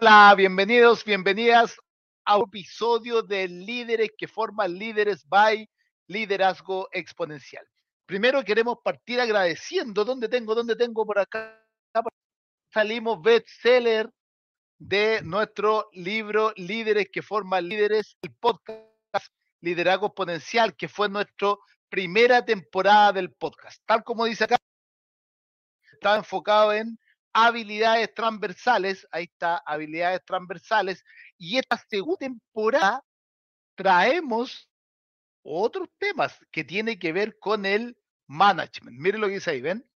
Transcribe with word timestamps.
Hola, 0.00 0.32
bienvenidos, 0.36 1.04
bienvenidas 1.04 1.76
a 2.24 2.36
un 2.36 2.44
episodio 2.44 3.20
de 3.20 3.48
Líderes 3.48 4.10
que 4.16 4.28
forman 4.28 4.74
Líderes 4.74 5.28
by 5.28 5.68
Liderazgo 6.06 6.88
Exponencial. 6.92 7.66
Primero 8.06 8.44
queremos 8.44 8.78
partir 8.84 9.20
agradeciendo, 9.20 10.04
¿dónde 10.04 10.28
tengo? 10.28 10.54
¿Dónde 10.54 10.76
tengo 10.76 11.04
por 11.04 11.18
acá? 11.18 11.60
Salimos 12.72 13.20
bestseller 13.20 14.08
de 14.78 15.20
nuestro 15.24 15.88
libro 15.92 16.52
Líderes 16.54 17.08
que 17.12 17.20
forman 17.20 17.68
Líderes, 17.68 18.16
el 18.22 18.32
podcast 18.36 19.26
Liderazgo 19.60 20.06
Exponencial, 20.06 20.76
que 20.76 20.86
fue 20.86 21.08
nuestra 21.08 21.56
primera 21.88 22.44
temporada 22.44 23.14
del 23.14 23.32
podcast. 23.32 23.82
Tal 23.84 24.04
como 24.04 24.26
dice 24.26 24.44
acá, 24.44 24.58
estaba 25.92 26.18
enfocado 26.18 26.72
en 26.72 26.96
habilidades 27.46 28.12
transversales, 28.14 29.06
ahí 29.10 29.24
está, 29.24 29.58
habilidades 29.58 30.24
transversales, 30.24 31.04
y 31.36 31.58
esta 31.58 31.76
segunda 31.76 32.18
temporada 32.18 33.04
traemos 33.74 34.68
otros 35.42 35.88
temas 35.98 36.38
que 36.50 36.64
tienen 36.64 36.98
que 36.98 37.12
ver 37.12 37.38
con 37.38 37.64
el 37.64 37.96
management. 38.26 38.98
Miren 38.98 39.20
lo 39.20 39.28
que 39.28 39.34
dice 39.34 39.50
ahí, 39.52 39.60
¿ven? 39.60 39.88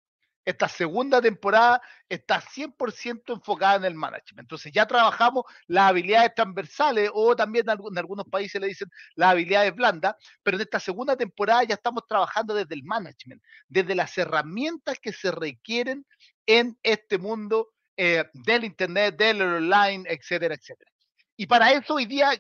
Esta 0.45 0.69
segunda 0.69 1.21
temporada 1.21 1.81
está 2.09 2.41
100% 2.41 3.35
enfocada 3.35 3.77
en 3.77 3.85
el 3.85 3.95
management. 3.95 4.41
Entonces 4.41 4.73
ya 4.73 4.87
trabajamos 4.87 5.45
las 5.67 5.91
habilidades 5.91 6.35
transversales 6.35 7.11
o 7.15 7.37
también 7.37 7.65
en 7.69 7.99
algunos 7.99 8.27
países 8.27 8.61
le 8.61 8.69
dicen 8.69 8.89
las 9.15 9.31
habilidades 9.31 9.75
blandas, 9.75 10.15
pero 10.43 10.57
en 10.57 10.63
esta 10.63 10.81
segunda 10.81 11.17
temporada 11.17 11.65
ya 11.65 11.75
estamos 11.75 12.07
trabajando 12.09 12.55
desde 12.55 12.75
el 12.75 12.83
management, 12.85 13.43
desde 13.69 13.95
las 13.95 14.17
herramientas 14.19 14.99
que 14.99 15.13
se 15.13 15.31
requieren 15.31 16.05
en 16.47 16.77
este 16.83 17.19
mundo 17.19 17.71
eh, 17.97 18.25
del 18.33 18.65
Internet, 18.65 19.17
del 19.17 19.43
online, 19.43 20.05
etcétera, 20.09 20.55
etcétera. 20.55 20.91
Y 21.37 21.47
para 21.47 21.73
eso 21.73 21.95
hoy 21.95 22.07
día, 22.07 22.33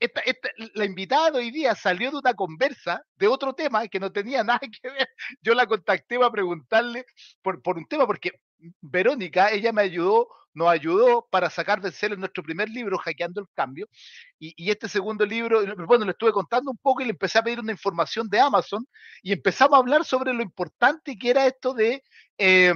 esta, 0.00 0.22
la 0.74 0.84
invitada 0.84 1.30
de 1.30 1.38
hoy 1.38 1.50
día 1.50 1.74
salió 1.74 2.10
de 2.10 2.18
una 2.18 2.34
conversa 2.34 3.02
de 3.16 3.26
otro 3.26 3.52
tema 3.54 3.86
que 3.88 4.00
no 4.00 4.12
tenía 4.12 4.44
nada 4.44 4.60
que 4.60 4.90
ver. 4.90 5.08
Yo 5.42 5.54
la 5.54 5.66
contacté 5.66 6.18
para 6.18 6.30
preguntarle 6.30 7.04
por, 7.42 7.60
un 7.76 7.86
tema, 7.86 8.06
porque 8.06 8.32
Verónica, 8.80 9.50
ella 9.50 9.72
me 9.72 9.82
ayudó, 9.82 10.28
nos 10.54 10.68
ayudó 10.68 11.26
para 11.30 11.50
sacar 11.50 11.80
de 11.80 11.92
celo 11.92 12.16
nuestro 12.16 12.42
primer 12.42 12.68
libro, 12.68 12.98
Hackeando 12.98 13.40
el 13.40 13.46
Cambio, 13.54 13.88
y, 14.38 14.70
este 14.70 14.88
segundo 14.88 15.24
libro, 15.24 15.62
bueno, 15.86 16.04
le 16.04 16.12
estuve 16.12 16.32
contando 16.32 16.70
un 16.70 16.78
poco 16.78 17.02
y 17.02 17.04
le 17.04 17.10
empecé 17.12 17.38
a 17.38 17.42
pedir 17.42 17.60
una 17.60 17.72
información 17.72 18.28
de 18.28 18.40
Amazon 18.40 18.86
y 19.22 19.32
empezamos 19.32 19.74
a 19.76 19.80
hablar 19.80 20.04
sobre 20.04 20.32
lo 20.32 20.42
importante 20.42 21.16
que 21.16 21.30
era 21.30 21.46
esto 21.46 21.74
de 21.74 22.02
eh, 22.38 22.72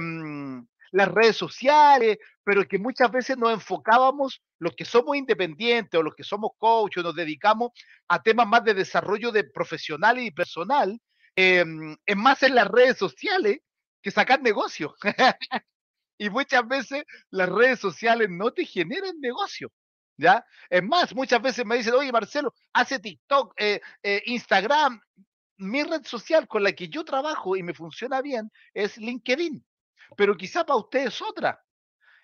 las 0.93 1.07
redes 1.07 1.35
sociales, 1.35 2.19
pero 2.43 2.67
que 2.67 2.77
muchas 2.77 3.11
veces 3.11 3.35
nos 3.35 3.51
enfocábamos, 3.51 4.41
los 4.59 4.75
que 4.75 4.85
somos 4.85 5.17
independientes 5.17 5.99
o 5.99 6.03
los 6.03 6.13
que 6.15 6.23
somos 6.23 6.51
coach 6.57 6.97
o 6.97 7.01
nos 7.01 7.15
dedicamos 7.15 7.71
a 8.07 8.21
temas 8.21 8.47
más 8.47 8.63
de 8.63 8.75
desarrollo 8.75 9.31
de 9.31 9.43
profesional 9.43 10.19
y 10.19 10.29
personal, 10.29 11.01
eh, 11.35 11.65
es 12.05 12.15
más 12.15 12.43
en 12.43 12.53
las 12.55 12.67
redes 12.67 12.97
sociales 12.97 13.57
que 14.03 14.11
sacar 14.11 14.41
negocio. 14.43 14.95
y 16.19 16.29
muchas 16.29 16.67
veces 16.67 17.03
las 17.31 17.49
redes 17.49 17.79
sociales 17.79 18.29
no 18.29 18.51
te 18.51 18.65
generan 18.65 19.19
negocio. 19.19 19.71
¿Ya? 20.15 20.45
Es 20.69 20.83
más, 20.83 21.15
muchas 21.15 21.41
veces 21.41 21.65
me 21.65 21.75
dicen, 21.77 21.95
oye 21.95 22.11
Marcelo, 22.11 22.53
hace 22.71 22.99
TikTok, 22.99 23.55
eh, 23.57 23.81
eh, 24.03 24.21
Instagram. 24.27 25.01
Mi 25.57 25.81
red 25.83 26.05
social 26.05 26.47
con 26.47 26.61
la 26.61 26.73
que 26.73 26.87
yo 26.87 27.03
trabajo 27.03 27.55
y 27.55 27.63
me 27.63 27.73
funciona 27.73 28.21
bien 28.21 28.51
es 28.75 28.97
LinkedIn 28.97 29.63
pero 30.15 30.35
quizá 30.35 30.65
para 30.65 30.79
usted 30.79 31.07
es 31.07 31.21
otra. 31.21 31.63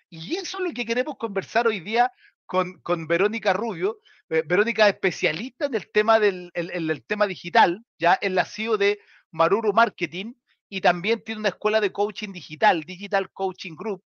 Y 0.08 0.36
eso 0.36 0.58
es 0.58 0.64
lo 0.64 0.72
que 0.72 0.84
queremos 0.84 1.16
conversar 1.16 1.66
hoy 1.68 1.80
día 1.80 2.12
con, 2.46 2.80
con 2.80 3.06
Verónica 3.06 3.52
Rubio. 3.52 4.00
Eh, 4.28 4.42
Verónica 4.44 4.88
es 4.88 4.94
especialista 4.94 5.66
en 5.66 5.74
el 5.76 5.88
tema 5.90 6.18
del 6.18 6.50
el, 6.54 7.04
tema 7.04 7.28
digital, 7.28 7.84
ya 7.96 8.18
en 8.20 8.34
la 8.34 8.44
CEO 8.44 8.76
de 8.76 8.98
Maruru 9.30 9.72
Marketing 9.72 10.34
y 10.68 10.80
también 10.80 11.22
tiene 11.22 11.40
una 11.40 11.50
escuela 11.50 11.80
de 11.80 11.92
coaching 11.92 12.32
digital, 12.32 12.82
Digital 12.82 13.30
Coaching 13.30 13.76
Group. 13.76 14.02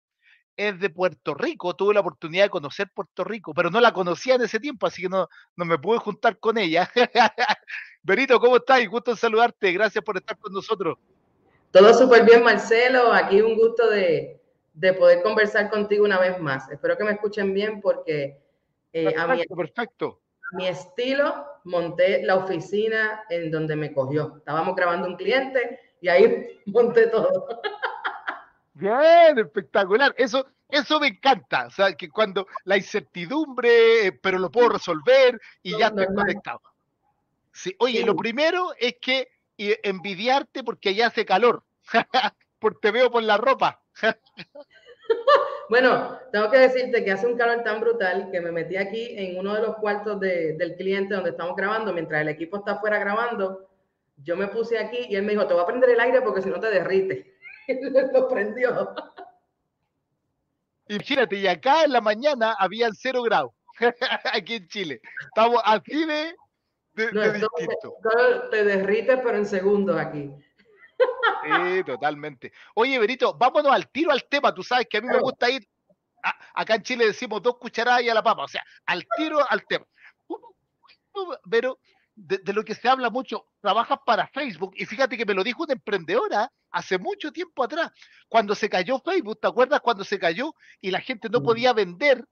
Es 0.57 0.79
de 0.81 0.91
Puerto 0.91 1.35
Rico, 1.35 1.77
tuve 1.77 1.95
la 1.95 2.01
oportunidad 2.01 2.45
de 2.45 2.51
conocer 2.51 2.91
Puerto 2.95 3.25
Rico, 3.25 3.55
pero 3.55 3.71
no 3.71 3.81
la 3.81 3.93
conocía 3.93 4.35
en 4.35 4.43
ese 4.43 4.59
tiempo, 4.59 4.87
así 4.87 5.03
que 5.03 5.09
no, 5.09 5.29
no 5.57 5.65
me 5.65 5.79
pude 5.79 5.99
juntar 5.99 6.39
con 6.39 6.59
ella. 6.59 6.91
Berito, 8.03 8.41
¿cómo 8.41 8.57
estás? 8.57 8.87
Gusto 8.89 9.15
saludarte, 9.17 9.73
gracias 9.73 10.03
por 10.05 10.17
estar 10.17 10.39
con 10.39 10.53
nosotros. 10.53 10.99
Todo 11.71 11.95
súper 11.95 12.25
bien, 12.25 12.43
Marcelo. 12.43 13.13
Aquí 13.13 13.41
un 13.41 13.57
gusto 13.57 13.89
de, 13.89 14.41
poder 14.99 15.23
conversar 15.23 15.71
contigo 15.71 16.05
una 16.05 16.19
vez 16.19 16.39
más. 16.41 16.71
Espero 16.71 16.97
que 16.97 17.05
me 17.05 17.13
escuchen 17.13 17.55
bien 17.55 17.81
porque 17.81 18.41
eh, 18.93 19.15
a, 19.17 19.27
mi, 19.29 19.45
perfecto. 19.45 20.21
mi 20.53 20.67
estilo 20.67 21.47
monté 21.65 22.23
la 22.25 22.37
oficina 22.37 23.23
en 23.31 23.51
donde 23.51 23.77
me 23.77 23.93
cogió. 23.93 24.37
Estábamos 24.39 24.75
grabando 24.75 25.07
un 25.07 25.17
cliente 25.17 25.79
y 26.01 26.09
ahí 26.09 26.61
monté 26.67 27.07
todo. 27.07 27.47
Bien, 28.75 29.39
espectacular. 29.39 30.13
Eso, 30.19 30.47
eso 30.69 30.99
me 30.99 31.09
encanta. 31.09 31.67
O 31.67 31.71
sea, 31.71 31.93
que 31.95 32.09
cuando 32.09 32.49
la 32.65 32.79
incertidumbre, 32.79 34.09
eh, 34.09 34.13
pero 34.13 34.39
lo 34.39 34.51
puedo 34.51 34.71
resolver 34.71 35.41
y 35.63 35.79
ya 35.79 35.89
estoy 35.89 36.07
conectado. 36.07 36.63
Sí, 37.53 37.77
oye, 37.79 38.05
lo 38.05 38.17
primero 38.17 38.73
es 38.79 38.97
que 39.01 39.29
y 39.61 39.77
envidiarte 39.83 40.65
porque 40.65 40.89
allá 40.89 41.09
hace 41.09 41.27
calor. 41.27 41.63
porque 42.59 42.79
te 42.81 42.91
veo 42.93 43.11
por 43.11 43.23
la 43.23 43.37
ropa. 43.37 43.83
bueno, 45.69 46.19
tengo 46.33 46.51
que 46.51 46.61
decirte 46.61 47.05
que 47.05 47.11
hace 47.13 47.27
un 47.27 47.37
calor 47.37 47.63
tan 47.63 47.79
brutal 47.79 48.31
que 48.33 48.41
me 48.41 48.53
metí 48.53 48.79
aquí 48.79 49.09
en 49.19 49.39
uno 49.39 49.55
de 49.55 49.61
los 49.61 49.77
cuartos 49.77 50.19
del 50.19 50.77
cliente 50.77 51.15
donde 51.15 51.31
estamos 51.31 51.55
grabando, 51.57 51.93
mientras 51.93 52.23
el 52.23 52.29
equipo 52.29 52.57
está 52.57 52.73
afuera 52.73 52.99
grabando. 52.99 53.69
Yo 54.17 54.35
me 54.35 54.49
puse 54.49 54.79
aquí 54.79 55.09
y 55.11 55.17
él 55.17 55.25
me 55.25 55.33
dijo, 55.33 55.47
te 55.47 55.53
voy 55.53 55.63
a 55.63 55.67
prender 55.67 55.91
el 55.91 56.01
aire 56.01 56.23
porque 56.23 56.41
si 56.41 56.49
no 56.49 56.59
te 56.59 56.71
derrite. 56.71 57.35
Lo 58.15 58.29
prendió. 58.29 58.95
Imagínate, 60.89 61.37
y 61.37 61.47
acá 61.47 61.85
en 61.85 61.93
la 61.93 62.01
mañana 62.01 62.57
habían 62.59 62.95
cero 62.95 63.23
grados, 63.23 63.53
aquí 64.33 64.55
en 64.55 64.69
Chile. 64.69 65.01
Estamos 65.27 65.61
así 65.67 66.07
de, 66.07 66.35
te 66.95 68.65
derrites, 68.65 69.21
pero 69.23 69.37
en 69.37 69.47
segundos 69.47 69.99
aquí. 69.99 70.31
Sí, 71.45 71.85
totalmente. 71.85 72.53
Oye, 72.75 72.99
Berito, 72.99 73.35
vámonos 73.35 73.73
al 73.73 73.89
tiro 73.91 74.11
al 74.11 74.25
tema. 74.25 74.55
Tú 74.55 74.63
sabes 74.63 74.87
que 74.89 74.99
a 74.99 75.01
mí 75.01 75.09
me 75.09 75.19
gusta 75.19 75.51
ir. 75.51 75.67
acá 76.55 76.75
en 76.75 76.83
Chile 76.83 77.07
decimos 77.07 77.43
dos 77.43 77.57
cucharadas 77.59 78.03
y 78.03 78.09
a 78.09 78.15
la 78.15 78.23
papa, 78.23 78.45
o 78.45 78.49
sea, 78.49 78.63
al 78.87 79.07
tiro 79.17 79.39
al 79.49 79.65
tema. 79.67 79.87
Pero 81.51 81.79
de, 82.15 82.53
lo 82.53 82.65
que 82.65 82.75
se 82.75 82.89
habla 82.89 83.11
mucho, 83.11 83.47
trabajas 83.61 83.99
para 84.05 84.29
Facebook 84.29 84.75
y 84.77 84.85
fíjate 84.85 85.17
que 85.17 85.25
me 85.25 85.35
lo 85.35 85.43
dijo 85.43 85.63
una 85.63 85.73
emprendedora 85.73 86.53
hace 86.71 86.99
mucho 86.99 87.33
tiempo 87.33 87.65
atrás, 87.65 87.91
cuando 88.29 88.55
se 88.55 88.69
cayó 88.69 89.01
Facebook, 89.01 89.41
¿te 89.41 89.49
acuerdas 89.49 89.81
cuando 89.81 90.05
se 90.05 90.19
cayó 90.19 90.55
y 90.81 90.91
la 90.91 91.01
gente 91.01 91.29
no 91.29 91.41
mm. 91.41 91.45
podía 91.45 91.73
vender? 91.73 92.25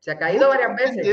Se 0.00 0.12
ha 0.12 0.18
caído 0.18 0.48
varias 0.48 0.74
veces. 0.76 1.06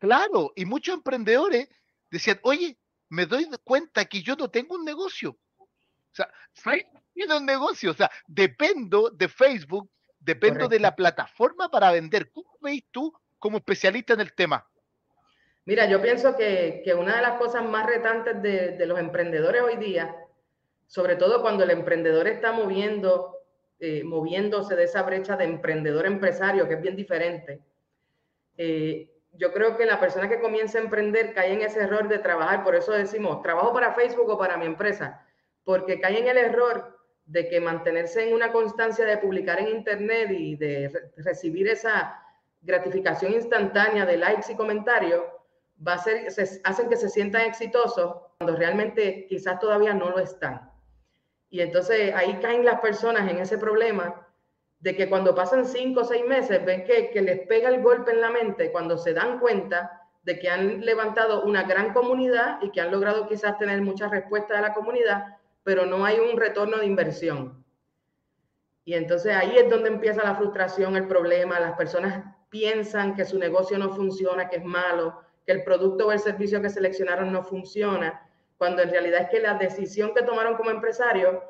Claro, 0.00 0.52
y 0.56 0.64
muchos 0.64 0.94
emprendedores 0.94 1.68
decían, 2.10 2.40
oye, 2.42 2.76
me 3.10 3.26
doy 3.26 3.46
cuenta 3.62 4.06
que 4.06 4.22
yo 4.22 4.34
no 4.34 4.50
tengo 4.50 4.74
un 4.74 4.84
negocio. 4.84 5.36
O 5.58 6.14
sea, 6.14 6.28
Facebook 6.54 7.02
tiene 7.12 7.36
un 7.36 7.44
negocio. 7.46 7.90
O 7.90 7.94
sea, 7.94 8.10
dependo 8.26 9.10
de 9.10 9.28
Facebook, 9.28 9.88
dependo 10.18 10.68
de 10.68 10.80
la 10.80 10.96
plataforma 10.96 11.68
para 11.70 11.92
vender. 11.92 12.30
¿Cómo 12.32 12.56
veis 12.62 12.84
tú 12.90 13.12
como 13.38 13.58
especialista 13.58 14.14
en 14.14 14.20
el 14.20 14.32
tema? 14.32 14.66
Mira, 15.66 15.86
yo 15.86 16.00
pienso 16.00 16.34
que, 16.34 16.82
una 16.98 17.16
de 17.16 17.22
las 17.22 17.38
cosas 17.38 17.62
más 17.64 17.86
retantes 17.86 18.40
de, 18.42 18.76
de, 18.78 18.86
los 18.86 18.98
emprendedores 18.98 19.62
hoy 19.62 19.76
día, 19.76 20.16
sobre 20.86 21.16
todo 21.16 21.42
cuando 21.42 21.64
el 21.64 21.70
emprendedor 21.70 22.26
está 22.26 22.52
moviendo, 22.52 23.36
eh, 23.78 24.02
moviéndose 24.02 24.76
de 24.76 24.84
esa 24.84 25.02
brecha 25.02 25.36
de 25.36 25.44
emprendedor 25.44 26.06
empresario, 26.06 26.66
que 26.66 26.74
es 26.74 26.82
bien 26.82 26.96
diferente, 26.96 27.60
eh, 28.56 29.10
yo 29.32 29.52
creo 29.52 29.76
que 29.76 29.86
la 29.86 30.00
persona 30.00 30.28
que 30.28 30.40
comienza 30.40 30.78
a 30.78 30.82
emprender 30.82 31.32
cae 31.34 31.52
en 31.52 31.62
ese 31.62 31.80
error 31.80 32.08
de 32.08 32.18
trabajar, 32.18 32.64
por 32.64 32.74
eso 32.74 32.92
decimos, 32.92 33.42
trabajo 33.42 33.72
para 33.72 33.94
Facebook 33.94 34.28
o 34.28 34.38
para 34.38 34.56
mi 34.56 34.66
empresa, 34.66 35.24
porque 35.64 36.00
cae 36.00 36.18
en 36.18 36.28
el 36.28 36.38
error 36.38 36.98
de 37.26 37.48
que 37.48 37.60
mantenerse 37.60 38.28
en 38.28 38.34
una 38.34 38.52
constancia 38.52 39.04
de 39.04 39.18
publicar 39.18 39.60
en 39.60 39.68
Internet 39.68 40.30
y 40.32 40.56
de 40.56 41.10
recibir 41.16 41.68
esa 41.68 42.20
gratificación 42.60 43.32
instantánea 43.32 44.04
de 44.04 44.16
likes 44.16 44.52
y 44.52 44.56
comentarios, 44.56 45.22
va 45.86 45.94
a 45.94 45.98
ser, 45.98 46.30
se, 46.30 46.60
hacen 46.64 46.88
que 46.88 46.96
se 46.96 47.08
sientan 47.08 47.42
exitosos 47.42 48.16
cuando 48.38 48.56
realmente 48.56 49.26
quizás 49.28 49.58
todavía 49.60 49.94
no 49.94 50.10
lo 50.10 50.18
están. 50.18 50.70
Y 51.48 51.60
entonces 51.60 52.14
ahí 52.14 52.38
caen 52.42 52.64
las 52.64 52.80
personas 52.80 53.30
en 53.30 53.38
ese 53.38 53.58
problema 53.58 54.26
de 54.80 54.96
que 54.96 55.08
cuando 55.08 55.34
pasan 55.34 55.64
cinco 55.64 56.00
o 56.00 56.04
seis 56.04 56.24
meses 56.26 56.64
ven 56.64 56.84
que, 56.84 57.10
que 57.10 57.20
les 57.20 57.46
pega 57.46 57.68
el 57.68 57.82
golpe 57.82 58.12
en 58.12 58.20
la 58.20 58.30
mente 58.30 58.72
cuando 58.72 58.96
se 58.96 59.12
dan 59.12 59.38
cuenta 59.38 60.08
de 60.22 60.38
que 60.38 60.50
han 60.50 60.80
levantado 60.84 61.44
una 61.44 61.62
gran 61.64 61.92
comunidad 61.92 62.58
y 62.62 62.70
que 62.70 62.80
han 62.80 62.90
logrado 62.90 63.26
quizás 63.26 63.58
tener 63.58 63.80
muchas 63.82 64.10
respuestas 64.10 64.58
de 64.58 64.62
la 64.62 64.74
comunidad, 64.74 65.36
pero 65.62 65.86
no 65.86 66.04
hay 66.04 66.18
un 66.18 66.38
retorno 66.38 66.78
de 66.78 66.86
inversión. 66.86 67.64
Y 68.84 68.94
entonces 68.94 69.34
ahí 69.34 69.56
es 69.56 69.70
donde 69.70 69.88
empieza 69.88 70.22
la 70.22 70.34
frustración, 70.34 70.96
el 70.96 71.06
problema, 71.06 71.60
las 71.60 71.76
personas 71.76 72.24
piensan 72.48 73.14
que 73.14 73.24
su 73.24 73.38
negocio 73.38 73.78
no 73.78 73.90
funciona, 73.90 74.48
que 74.48 74.56
es 74.56 74.64
malo, 74.64 75.20
que 75.46 75.52
el 75.52 75.62
producto 75.62 76.08
o 76.08 76.12
el 76.12 76.18
servicio 76.18 76.60
que 76.60 76.70
seleccionaron 76.70 77.32
no 77.32 77.42
funciona, 77.42 78.28
cuando 78.58 78.82
en 78.82 78.90
realidad 78.90 79.22
es 79.22 79.30
que 79.30 79.40
la 79.40 79.54
decisión 79.54 80.12
que 80.14 80.22
tomaron 80.22 80.56
como 80.56 80.70
empresario 80.70 81.42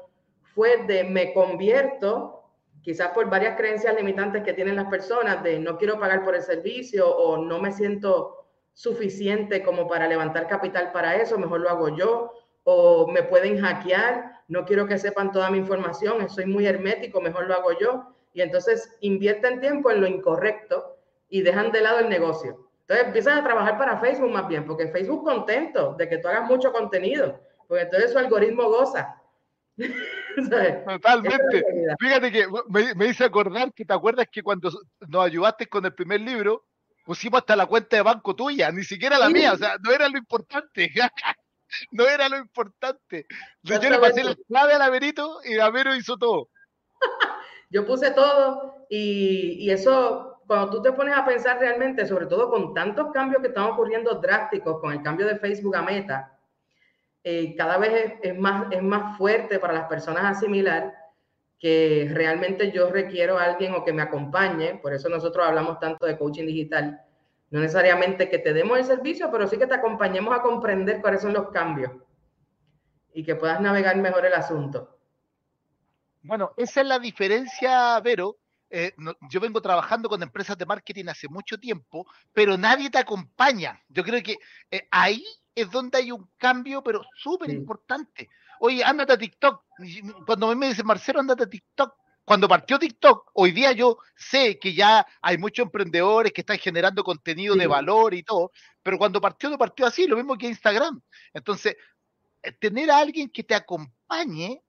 fue 0.54 0.84
de 0.84 1.04
me 1.04 1.32
convierto, 1.32 2.39
quizás 2.82 3.08
por 3.08 3.28
varias 3.28 3.56
creencias 3.56 3.94
limitantes 3.94 4.42
que 4.42 4.52
tienen 4.52 4.76
las 4.76 4.86
personas, 4.86 5.42
de 5.42 5.58
no 5.58 5.76
quiero 5.76 5.98
pagar 5.98 6.24
por 6.24 6.34
el 6.34 6.42
servicio 6.42 7.08
o 7.08 7.38
no 7.38 7.60
me 7.60 7.72
siento 7.72 8.46
suficiente 8.72 9.62
como 9.62 9.86
para 9.88 10.08
levantar 10.08 10.46
capital 10.46 10.92
para 10.92 11.16
eso, 11.16 11.38
mejor 11.38 11.60
lo 11.60 11.70
hago 11.70 11.88
yo, 11.96 12.32
o 12.64 13.06
me 13.08 13.22
pueden 13.22 13.60
hackear, 13.60 14.42
no 14.48 14.64
quiero 14.64 14.86
que 14.86 14.98
sepan 14.98 15.32
toda 15.32 15.50
mi 15.50 15.58
información, 15.58 16.28
soy 16.28 16.46
muy 16.46 16.66
hermético, 16.66 17.20
mejor 17.20 17.46
lo 17.46 17.54
hago 17.54 17.78
yo. 17.78 18.14
Y 18.32 18.42
entonces 18.42 18.96
invierten 19.00 19.60
tiempo 19.60 19.90
en 19.90 20.00
lo 20.00 20.06
incorrecto 20.06 20.96
y 21.28 21.42
dejan 21.42 21.72
de 21.72 21.80
lado 21.80 21.98
el 21.98 22.08
negocio. 22.08 22.68
Entonces 22.82 23.06
empiezan 23.06 23.38
a 23.38 23.44
trabajar 23.44 23.78
para 23.78 23.98
Facebook 23.98 24.30
más 24.30 24.48
bien, 24.48 24.66
porque 24.66 24.88
Facebook 24.88 25.24
contento 25.24 25.94
de 25.94 26.08
que 26.08 26.18
tú 26.18 26.28
hagas 26.28 26.48
mucho 26.48 26.72
contenido, 26.72 27.40
porque 27.68 27.84
entonces 27.84 28.12
su 28.12 28.18
algoritmo 28.18 28.68
goza. 28.68 29.20
Totalmente. 30.86 31.64
Fíjate 31.98 32.32
que 32.32 32.46
me, 32.68 32.94
me 32.94 33.06
hice 33.06 33.24
acordar 33.24 33.72
que 33.72 33.84
te 33.84 33.94
acuerdas 33.94 34.26
que 34.30 34.42
cuando 34.42 34.70
nos 35.08 35.24
ayudaste 35.24 35.66
con 35.66 35.84
el 35.84 35.94
primer 35.94 36.20
libro, 36.20 36.66
pusimos 37.04 37.40
hasta 37.40 37.56
la 37.56 37.66
cuenta 37.66 37.96
de 37.96 38.02
banco 38.02 38.34
tuya, 38.34 38.70
ni 38.70 38.84
siquiera 38.84 39.18
la 39.18 39.28
mía, 39.30 39.52
o 39.52 39.56
sea, 39.56 39.76
no 39.82 39.90
era 39.90 40.08
lo 40.08 40.18
importante. 40.18 40.92
no 41.92 42.06
era 42.06 42.28
lo 42.28 42.36
importante. 42.36 43.26
Yo 43.62 43.78
le 43.78 43.98
pasé 43.98 44.24
la 44.24 44.36
clave 44.48 44.74
a 44.74 44.84
Averito 44.84 45.40
y 45.44 45.58
Avero 45.58 45.94
hizo 45.94 46.16
todo. 46.16 46.48
Yo 47.70 47.86
puse 47.86 48.10
todo 48.10 48.86
y, 48.88 49.56
y, 49.60 49.70
eso, 49.70 50.42
cuando 50.46 50.70
tú 50.70 50.82
te 50.82 50.92
pones 50.92 51.16
a 51.16 51.24
pensar 51.24 51.58
realmente, 51.60 52.06
sobre 52.06 52.26
todo 52.26 52.50
con 52.50 52.74
tantos 52.74 53.12
cambios 53.12 53.40
que 53.40 53.48
están 53.48 53.64
ocurriendo 53.64 54.14
drásticos, 54.16 54.80
con 54.80 54.92
el 54.92 55.02
cambio 55.02 55.26
de 55.26 55.38
Facebook 55.38 55.76
a 55.76 55.82
Meta, 55.82 56.36
eh, 57.22 57.55
cada 57.56 57.78
vez 57.78 58.14
es, 58.22 58.38
más, 58.38 58.67
es 58.70 58.82
más 58.82 59.17
fuerte 59.19 59.58
para 59.58 59.75
las 59.75 59.88
personas 59.88 60.25
asimilar 60.25 60.94
que 61.58 62.08
realmente 62.11 62.72
yo 62.72 62.90
requiero 62.90 63.38
a 63.38 63.44
alguien 63.44 63.75
o 63.75 63.84
que 63.84 63.93
me 63.93 64.00
acompañe, 64.00 64.76
por 64.76 64.94
eso 64.94 65.11
nosotros 65.11 65.46
hablamos 65.46 65.78
tanto 65.78 66.06
de 66.06 66.17
coaching 66.17 66.46
digital, 66.46 67.02
no 67.50 67.61
necesariamente 67.61 68.31
que 68.31 68.38
te 68.38 68.55
demos 68.55 68.78
el 68.78 68.87
servicio, 68.87 69.31
pero 69.31 69.46
sí 69.46 69.58
que 69.58 69.67
te 69.67 69.75
acompañemos 69.75 70.34
a 70.34 70.40
comprender 70.40 71.02
cuáles 71.02 71.20
son 71.20 71.34
los 71.34 71.50
cambios 71.50 71.93
y 73.12 73.23
que 73.23 73.34
puedas 73.34 73.61
navegar 73.61 73.96
mejor 73.96 74.25
el 74.25 74.32
asunto. 74.32 74.99
Bueno, 76.23 76.52
esa 76.56 76.81
es 76.81 76.87
la 76.87 76.99
diferencia, 76.99 78.00
Vero. 78.00 78.38
Eh, 78.70 78.94
yo 79.28 79.40
vengo 79.40 79.61
trabajando 79.61 80.08
con 80.08 80.23
empresas 80.23 80.56
de 80.56 80.64
marketing 80.64 81.06
hace 81.08 81.28
mucho 81.28 81.58
tiempo, 81.58 82.06
pero 82.32 82.56
nadie 82.56 82.88
te 82.88 82.99
acompaña. 82.99 83.82
Yo 83.88 84.05
creo 84.05 84.23
que 84.23 84.37
eh, 84.70 84.87
ahí 84.90 85.25
es 85.55 85.70
donde 85.70 85.99
hay 85.99 86.12
un 86.12 86.29
cambio, 86.37 86.82
pero 86.82 87.02
súper 87.17 87.50
importante. 87.50 88.29
Oye, 88.61 88.85
ándate 88.85 89.12
a 89.14 89.19
TikTok. 89.19 89.64
Cuando 90.26 90.55
me 90.55 90.69
dicen, 90.69 90.87
Marcelo, 90.87 91.20
ándate 91.20 91.44
a 91.44 91.50
TikTok. 91.50 91.94
Cuando 92.25 92.47
partió 92.47 92.79
TikTok, 92.79 93.31
hoy 93.35 93.50
día 93.50 93.73
yo 93.73 93.99
sé 94.14 94.58
que 94.58 94.73
ya 94.73 95.05
hay 95.20 95.37
muchos 95.37 95.64
emprendedores 95.64 96.32
que 96.32 96.43
están 96.43 96.58
generando 96.58 97.02
contenido 97.02 97.56
de 97.56 97.67
valor 97.67 98.14
y 98.14 98.23
todo, 98.23 98.52
pero 98.82 98.99
cuando 98.99 99.20
partió, 99.20 99.50
no 99.50 99.58
partió 99.58 99.87
así, 99.87 100.06
lo 100.06 100.17
mismo 100.17 100.38
que 100.38 100.47
Instagram. 100.47 101.00
Entonces, 101.35 101.76
eh, 102.43 102.52
tener 102.52 102.91
a 102.91 102.99
alguien 102.99 103.31
que 103.31 103.43
te 103.43 103.55
acompañe, 103.55 104.62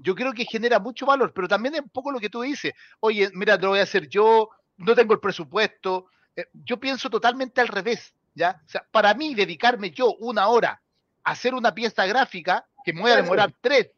yo 0.00 0.14
creo 0.14 0.32
que 0.32 0.44
genera 0.44 0.78
mucho 0.78 1.06
valor, 1.06 1.32
pero 1.34 1.48
también 1.48 1.74
es 1.74 1.80
un 1.80 1.88
poco 1.88 2.12
lo 2.12 2.20
que 2.20 2.28
tú 2.28 2.42
dices. 2.42 2.72
Oye, 3.00 3.30
mira, 3.32 3.56
te 3.56 3.62
lo 3.62 3.70
voy 3.70 3.80
a 3.80 3.84
hacer 3.84 4.08
yo, 4.08 4.50
no 4.76 4.94
tengo 4.94 5.14
el 5.14 5.20
presupuesto. 5.20 6.06
Eh, 6.36 6.46
yo 6.52 6.78
pienso 6.78 7.08
totalmente 7.10 7.60
al 7.60 7.68
revés. 7.68 8.14
¿Ya? 8.34 8.60
O 8.64 8.68
sea, 8.68 8.86
para 8.90 9.14
mí, 9.14 9.34
dedicarme 9.34 9.90
yo 9.90 10.14
una 10.16 10.48
hora 10.48 10.82
a 11.24 11.30
hacer 11.30 11.54
una 11.54 11.74
pieza 11.74 12.06
gráfica 12.06 12.66
que 12.84 12.92
me 12.92 13.02
voy 13.02 13.10
a 13.12 13.16
demorar 13.16 13.52
tres 13.60 13.90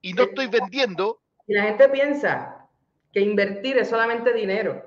y 0.00 0.12
no 0.12 0.24
estoy 0.24 0.46
vendiendo. 0.46 1.20
Y 1.46 1.54
la 1.54 1.62
gente 1.64 1.88
piensa 1.88 2.68
que 3.12 3.20
invertir 3.20 3.78
es 3.78 3.88
solamente 3.88 4.32
dinero. 4.32 4.84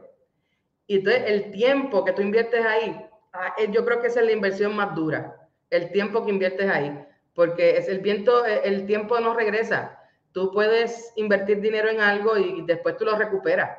Y 0.88 0.98
entonces 0.98 1.24
el 1.26 1.52
tiempo 1.52 2.06
que 2.06 2.14
tú 2.14 2.22
inviertes 2.22 2.66
ahí, 2.66 3.04
ah, 3.34 3.56
yo 3.72 3.86
creo 3.86 4.02
que 4.02 4.08
esa 4.08 4.20
es 4.20 4.26
la 4.26 4.34
inversión 4.34 4.76
más 4.76 4.94
dura, 4.94 5.50
el 5.70 5.92
tiempo 5.92 6.24
que 6.24 6.32
inviertes 6.32 6.70
ahí, 6.70 7.06
porque 7.34 7.78
es 7.78 7.88
el 7.88 8.00
viento, 8.00 8.46
eh, 8.46 8.62
el 8.66 8.86
tiempo 8.86 9.20
no 9.20 9.34
regresa. 9.34 9.98
Tú 10.34 10.52
puedes 10.52 11.12
invertir 11.16 11.62
dinero 11.62 11.90
en 11.90 12.02
algo 12.02 12.38
y 12.38 12.62
después 12.66 12.98
tú 12.98 13.06
lo 13.06 13.18
recuperas 13.18 13.70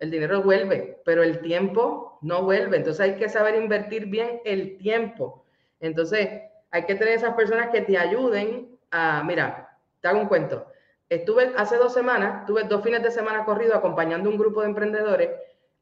el 0.00 0.10
dinero 0.10 0.42
vuelve, 0.42 1.00
pero 1.04 1.22
el 1.22 1.40
tiempo 1.40 2.09
no 2.20 2.42
vuelve. 2.42 2.76
Entonces 2.76 3.00
hay 3.00 3.16
que 3.16 3.28
saber 3.28 3.54
invertir 3.54 4.06
bien 4.06 4.40
el 4.44 4.78
tiempo. 4.78 5.44
Entonces 5.80 6.42
hay 6.70 6.84
que 6.84 6.94
tener 6.94 7.14
esas 7.14 7.34
personas 7.34 7.70
que 7.70 7.80
te 7.82 7.98
ayuden 7.98 8.78
a, 8.90 9.22
mira, 9.24 9.78
te 10.00 10.08
hago 10.08 10.20
un 10.20 10.28
cuento. 10.28 10.66
Estuve 11.08 11.52
hace 11.56 11.76
dos 11.76 11.92
semanas, 11.92 12.46
tuve 12.46 12.64
dos 12.64 12.82
fines 12.82 13.02
de 13.02 13.10
semana 13.10 13.44
corrido 13.44 13.74
acompañando 13.74 14.30
un 14.30 14.38
grupo 14.38 14.60
de 14.60 14.68
emprendedores 14.68 15.30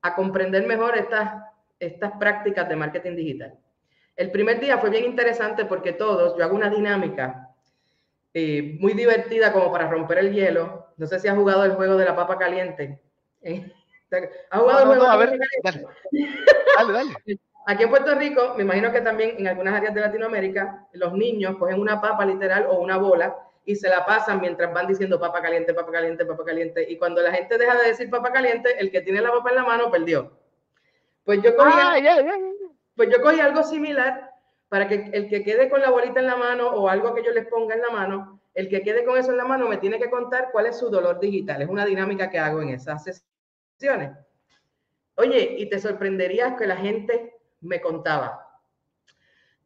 a 0.00 0.14
comprender 0.14 0.66
mejor 0.66 0.96
estas, 0.96 1.42
estas 1.78 2.12
prácticas 2.18 2.68
de 2.68 2.76
marketing 2.76 3.16
digital. 3.16 3.58
El 4.16 4.30
primer 4.30 4.58
día 4.58 4.78
fue 4.78 4.90
bien 4.90 5.04
interesante 5.04 5.64
porque 5.64 5.92
todos, 5.92 6.36
yo 6.36 6.44
hago 6.44 6.56
una 6.56 6.70
dinámica 6.70 7.54
eh, 8.34 8.76
muy 8.80 8.94
divertida 8.94 9.52
como 9.52 9.70
para 9.70 9.88
romper 9.88 10.18
el 10.18 10.32
hielo. 10.32 10.88
No 10.96 11.06
sé 11.06 11.20
si 11.20 11.28
has 11.28 11.36
jugado 11.36 11.64
el 11.64 11.72
juego 11.72 11.96
de 11.96 12.04
la 12.04 12.16
papa 12.16 12.38
caliente. 12.38 13.00
¿eh? 13.42 13.72
¿Ha 14.50 14.58
jugado 14.58 15.02
A 15.04 15.16
ver, 15.16 15.38
dale. 15.62 15.84
dale, 16.92 17.14
Aquí 17.66 17.82
en 17.82 17.90
Puerto 17.90 18.14
Rico, 18.14 18.54
me 18.56 18.62
imagino 18.62 18.90
que 18.90 19.02
también 19.02 19.34
en 19.36 19.46
algunas 19.46 19.74
áreas 19.74 19.94
de 19.94 20.00
Latinoamérica, 20.00 20.86
los 20.92 21.12
niños 21.12 21.56
cogen 21.58 21.78
una 21.78 22.00
papa 22.00 22.24
literal 22.24 22.66
o 22.70 22.78
una 22.78 22.96
bola 22.96 23.36
y 23.66 23.76
se 23.76 23.90
la 23.90 24.06
pasan 24.06 24.40
mientras 24.40 24.72
van 24.72 24.86
diciendo 24.86 25.20
papa 25.20 25.42
caliente, 25.42 25.74
papa 25.74 25.92
caliente, 25.92 26.24
papa 26.24 26.42
caliente. 26.46 26.86
Y 26.88 26.96
cuando 26.96 27.20
la 27.20 27.30
gente 27.30 27.58
deja 27.58 27.76
de 27.76 27.88
decir 27.88 28.08
papa 28.08 28.32
caliente, 28.32 28.74
el 28.78 28.90
que 28.90 29.02
tiene 29.02 29.20
la 29.20 29.30
papa 29.30 29.50
en 29.50 29.56
la 29.56 29.64
mano 29.64 29.90
perdió. 29.90 30.32
Pues 31.24 31.42
yo 31.42 31.54
cogí, 31.54 31.70
ah, 31.74 31.96
Pues 32.96 33.10
yo 33.10 33.20
cogí 33.20 33.38
algo 33.38 33.62
similar 33.62 34.30
para 34.70 34.88
que 34.88 35.10
el 35.12 35.28
que 35.28 35.44
quede 35.44 35.68
con 35.68 35.82
la 35.82 35.90
bolita 35.90 36.20
en 36.20 36.26
la 36.26 36.36
mano 36.36 36.68
o 36.68 36.88
algo 36.88 37.14
que 37.14 37.22
yo 37.22 37.32
les 37.32 37.46
ponga 37.48 37.74
en 37.74 37.82
la 37.82 37.90
mano, 37.90 38.40
el 38.54 38.70
que 38.70 38.80
quede 38.80 39.04
con 39.04 39.18
eso 39.18 39.32
en 39.32 39.36
la 39.36 39.44
mano 39.44 39.68
me 39.68 39.76
tiene 39.76 39.98
que 39.98 40.08
contar 40.08 40.48
cuál 40.52 40.64
es 40.64 40.78
su 40.78 40.88
dolor 40.88 41.20
digital. 41.20 41.60
Es 41.60 41.68
una 41.68 41.84
dinámica 41.84 42.30
que 42.30 42.38
hago 42.38 42.62
en 42.62 42.70
Oye, 45.16 45.56
y 45.58 45.68
te 45.68 45.78
sorprenderías 45.78 46.56
que 46.56 46.66
la 46.66 46.76
gente 46.76 47.40
me 47.60 47.80
contaba, 47.80 48.48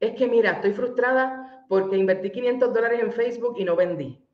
es 0.01 0.13
que 0.13 0.27
mira, 0.27 0.53
estoy 0.53 0.73
frustrada 0.73 1.65
porque 1.69 1.97
invertí 1.97 2.31
500 2.31 2.75
dólares 2.75 3.01
en 3.01 3.13
Facebook 3.13 3.55
y 3.59 3.65
no 3.65 3.77
vendí. 3.77 4.27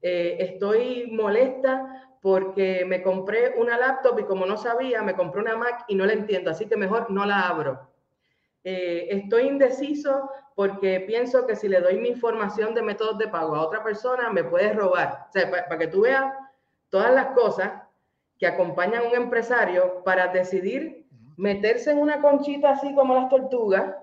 Eh, 0.00 0.36
estoy 0.40 1.08
molesta 1.12 2.16
porque 2.20 2.84
me 2.86 3.02
compré 3.02 3.54
una 3.58 3.76
laptop 3.76 4.18
y 4.20 4.24
como 4.24 4.46
no 4.46 4.56
sabía, 4.56 5.02
me 5.02 5.14
compré 5.14 5.42
una 5.42 5.56
Mac 5.56 5.84
y 5.88 5.94
no 5.94 6.06
la 6.06 6.12
entiendo, 6.12 6.50
así 6.50 6.66
que 6.66 6.76
mejor 6.76 7.10
no 7.10 7.26
la 7.26 7.48
abro. 7.48 7.92
Eh, 8.64 9.08
estoy 9.10 9.48
indeciso 9.48 10.30
porque 10.54 11.00
pienso 11.00 11.46
que 11.46 11.56
si 11.56 11.68
le 11.68 11.80
doy 11.80 11.98
mi 11.98 12.08
información 12.08 12.74
de 12.74 12.82
métodos 12.82 13.18
de 13.18 13.28
pago 13.28 13.56
a 13.56 13.66
otra 13.66 13.82
persona, 13.82 14.30
me 14.30 14.44
puede 14.44 14.72
robar. 14.72 15.26
O 15.28 15.32
sea, 15.32 15.50
para 15.50 15.78
que 15.78 15.88
tú 15.88 16.02
veas 16.02 16.32
todas 16.88 17.12
las 17.12 17.26
cosas 17.28 17.72
que 18.42 18.48
acompañan 18.48 19.04
a 19.04 19.06
un 19.06 19.14
empresario 19.14 20.02
para 20.02 20.26
decidir 20.32 21.06
meterse 21.36 21.92
en 21.92 21.98
una 21.98 22.20
conchita 22.20 22.70
así 22.70 22.92
como 22.92 23.14
las 23.14 23.28
tortugas 23.28 23.94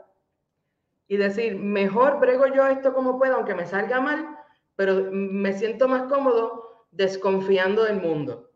y 1.09 1.17
decir, 1.17 1.57
mejor 1.57 2.21
brego 2.21 2.47
yo 2.47 2.65
esto 2.67 2.93
como 2.93 3.19
pueda, 3.19 3.35
aunque 3.35 3.53
me 3.53 3.65
salga 3.65 3.99
mal, 3.99 4.37
pero 4.77 5.09
me 5.11 5.51
siento 5.51 5.89
más 5.89 6.03
cómodo 6.03 6.85
desconfiando 6.89 7.83
del 7.83 7.99
mundo. 7.99 8.49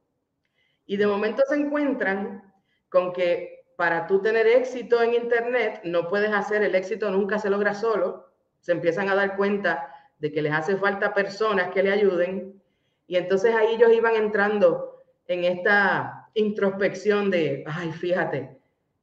Y 0.85 0.95
de 0.95 1.05
momento 1.05 1.43
se 1.49 1.55
encuentran 1.55 2.53
con 2.87 3.11
que 3.11 3.65
para 3.75 4.07
tú 4.07 4.21
tener 4.21 4.47
éxito 4.47 5.03
en 5.03 5.15
Internet, 5.15 5.81
no 5.83 6.07
puedes 6.07 6.31
hacer, 6.31 6.63
el 6.63 6.75
éxito 6.75 7.11
nunca 7.11 7.39
se 7.39 7.49
logra 7.49 7.73
solo, 7.73 8.29
se 8.61 8.71
empiezan 8.71 9.09
a 9.09 9.15
dar 9.15 9.35
cuenta 9.35 9.93
de 10.19 10.31
que 10.31 10.41
les 10.41 10.53
hace 10.53 10.77
falta 10.77 11.13
personas 11.13 11.71
que 11.71 11.83
le 11.83 11.91
ayuden, 11.91 12.63
y 13.05 13.17
entonces 13.17 13.53
ahí 13.53 13.75
ellos 13.75 13.91
iban 13.91 14.15
entrando 14.15 14.92
en 15.27 15.43
esta 15.45 16.29
introspección 16.33 17.29
de, 17.29 17.63
ay, 17.67 17.91
fíjate, 17.91 18.57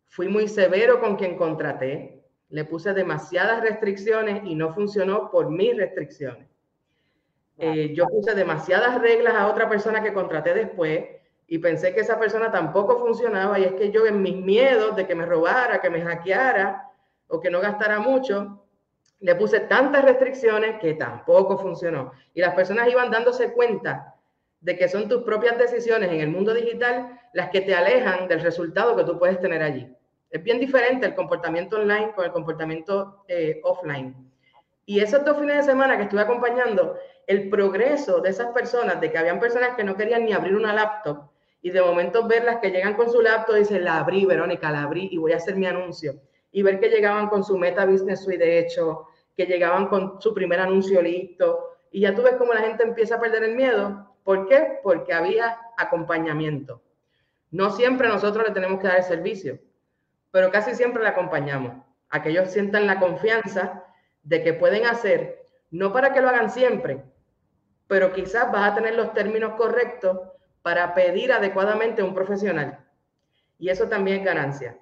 fui 0.08 0.28
muy 0.28 0.48
severo 0.48 1.00
con 1.00 1.16
quien 1.16 1.36
contraté, 1.36 2.20
le 2.48 2.64
puse 2.64 2.92
demasiadas 2.92 3.62
restricciones 3.62 4.42
y 4.44 4.54
no 4.54 4.74
funcionó 4.74 5.30
por 5.30 5.50
mis 5.50 5.76
restricciones. 5.76 6.48
Eh, 7.58 7.92
yo 7.94 8.06
puse 8.06 8.34
demasiadas 8.34 9.00
reglas 9.00 9.34
a 9.34 9.46
otra 9.46 9.68
persona 9.68 10.02
que 10.02 10.14
contraté 10.14 10.54
después 10.54 11.04
y 11.46 11.58
pensé 11.58 11.94
que 11.94 12.00
esa 12.00 12.18
persona 12.18 12.50
tampoco 12.50 12.98
funcionaba 12.98 13.58
y 13.58 13.64
es 13.64 13.72
que 13.74 13.90
yo 13.90 14.06
en 14.06 14.22
mis 14.22 14.36
miedos 14.36 14.96
de 14.96 15.06
que 15.06 15.14
me 15.14 15.26
robara, 15.26 15.80
que 15.80 15.90
me 15.90 16.00
hackeara 16.00 16.88
o 17.28 17.38
que 17.38 17.50
no 17.50 17.60
gastara 17.60 18.00
mucho, 18.00 18.64
le 19.20 19.34
puse 19.34 19.60
tantas 19.60 20.04
restricciones 20.04 20.80
que 20.80 20.94
tampoco 20.94 21.58
funcionó. 21.58 22.12
Y 22.34 22.40
las 22.40 22.54
personas 22.54 22.88
iban 22.88 23.10
dándose 23.10 23.52
cuenta 23.52 24.16
de 24.60 24.76
que 24.76 24.88
son 24.88 25.08
tus 25.08 25.22
propias 25.22 25.58
decisiones 25.58 26.10
en 26.10 26.20
el 26.20 26.28
mundo 26.28 26.52
digital 26.52 27.18
las 27.32 27.50
que 27.50 27.60
te 27.60 27.74
alejan 27.74 28.28
del 28.28 28.40
resultado 28.40 28.96
que 28.96 29.04
tú 29.04 29.18
puedes 29.18 29.40
tener 29.40 29.62
allí. 29.62 29.88
Es 30.30 30.42
bien 30.42 30.60
diferente 30.60 31.06
el 31.06 31.14
comportamiento 31.14 31.76
online 31.76 32.12
con 32.14 32.24
el 32.24 32.32
comportamiento 32.32 33.24
eh, 33.26 33.60
offline. 33.64 34.14
Y 34.86 35.00
esos 35.00 35.24
dos 35.24 35.38
fines 35.38 35.56
de 35.56 35.62
semana 35.62 35.96
que 35.96 36.04
estuve 36.04 36.20
acompañando, 36.20 36.96
el 37.26 37.48
progreso 37.48 38.20
de 38.20 38.30
esas 38.30 38.48
personas, 38.48 39.00
de 39.00 39.10
que 39.10 39.18
habían 39.18 39.40
personas 39.40 39.76
que 39.76 39.84
no 39.84 39.96
querían 39.96 40.24
ni 40.24 40.32
abrir 40.32 40.56
una 40.56 40.72
laptop, 40.72 41.30
y 41.62 41.70
de 41.70 41.82
momento 41.82 42.26
verlas 42.26 42.58
que 42.60 42.70
llegan 42.70 42.94
con 42.94 43.10
su 43.10 43.20
laptop 43.20 43.56
y 43.56 43.60
dicen, 43.60 43.84
la 43.84 43.98
abrí, 43.98 44.24
Verónica, 44.24 44.70
la 44.70 44.82
abrí 44.82 45.08
y 45.12 45.18
voy 45.18 45.32
a 45.32 45.36
hacer 45.36 45.56
mi 45.56 45.66
anuncio. 45.66 46.14
Y 46.52 46.62
ver 46.62 46.80
que 46.80 46.88
llegaban 46.88 47.28
con 47.28 47.44
su 47.44 47.58
Meta 47.58 47.86
Business 47.86 48.24
Suite 48.24 48.58
hecho, 48.58 49.06
que 49.36 49.46
llegaban 49.46 49.86
con 49.88 50.20
su 50.20 50.32
primer 50.34 50.58
anuncio 50.58 51.02
listo. 51.02 51.76
Y 51.92 52.00
ya 52.00 52.14
tú 52.14 52.22
ves 52.22 52.34
cómo 52.36 52.54
la 52.54 52.62
gente 52.62 52.82
empieza 52.82 53.16
a 53.16 53.20
perder 53.20 53.44
el 53.44 53.56
miedo. 53.56 54.09
¿Por 54.30 54.46
qué? 54.46 54.78
Porque 54.84 55.12
había 55.12 55.58
acompañamiento. 55.76 56.84
No 57.50 57.72
siempre 57.72 58.06
nosotros 58.06 58.46
le 58.46 58.54
tenemos 58.54 58.78
que 58.78 58.86
dar 58.86 58.98
el 58.98 59.02
servicio, 59.02 59.58
pero 60.30 60.52
casi 60.52 60.76
siempre 60.76 61.02
le 61.02 61.08
acompañamos 61.08 61.84
a 62.08 62.22
que 62.22 62.28
ellos 62.28 62.48
sientan 62.48 62.86
la 62.86 63.00
confianza 63.00 63.82
de 64.22 64.44
que 64.44 64.54
pueden 64.54 64.86
hacer, 64.86 65.42
no 65.72 65.92
para 65.92 66.12
que 66.12 66.20
lo 66.20 66.28
hagan 66.28 66.48
siempre, 66.52 67.02
pero 67.88 68.12
quizás 68.12 68.52
vas 68.52 68.70
a 68.70 68.74
tener 68.76 68.94
los 68.94 69.12
términos 69.14 69.54
correctos 69.54 70.20
para 70.62 70.94
pedir 70.94 71.32
adecuadamente 71.32 72.02
a 72.02 72.04
un 72.04 72.14
profesional. 72.14 72.86
Y 73.58 73.70
eso 73.70 73.88
también 73.88 74.18
es 74.18 74.24
ganancia. 74.24 74.78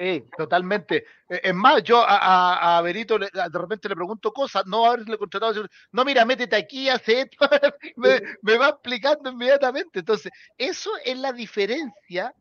Sí, 0.00 0.24
totalmente. 0.34 1.04
E, 1.28 1.40
es 1.44 1.54
más, 1.54 1.82
yo 1.82 2.02
a, 2.02 2.78
a, 2.78 2.80
Berito 2.80 3.18
de 3.18 3.28
repente 3.52 3.86
le 3.86 3.94
pregunto 3.94 4.32
cosas, 4.32 4.64
no 4.64 4.86
haberle 4.86 5.18
contratado, 5.18 5.66
no, 5.92 6.04
mira, 6.06 6.24
métete 6.24 6.56
aquí, 6.56 6.88
hace 6.88 7.20
esto, 7.20 7.36
me, 7.96 8.22
me, 8.40 8.56
va 8.56 8.70
explicando 8.70 9.28
inmediatamente. 9.30 9.98
Entonces, 9.98 10.32
eso 10.56 10.90
es 11.04 11.18
la 11.18 11.34
diferencia 11.34 12.34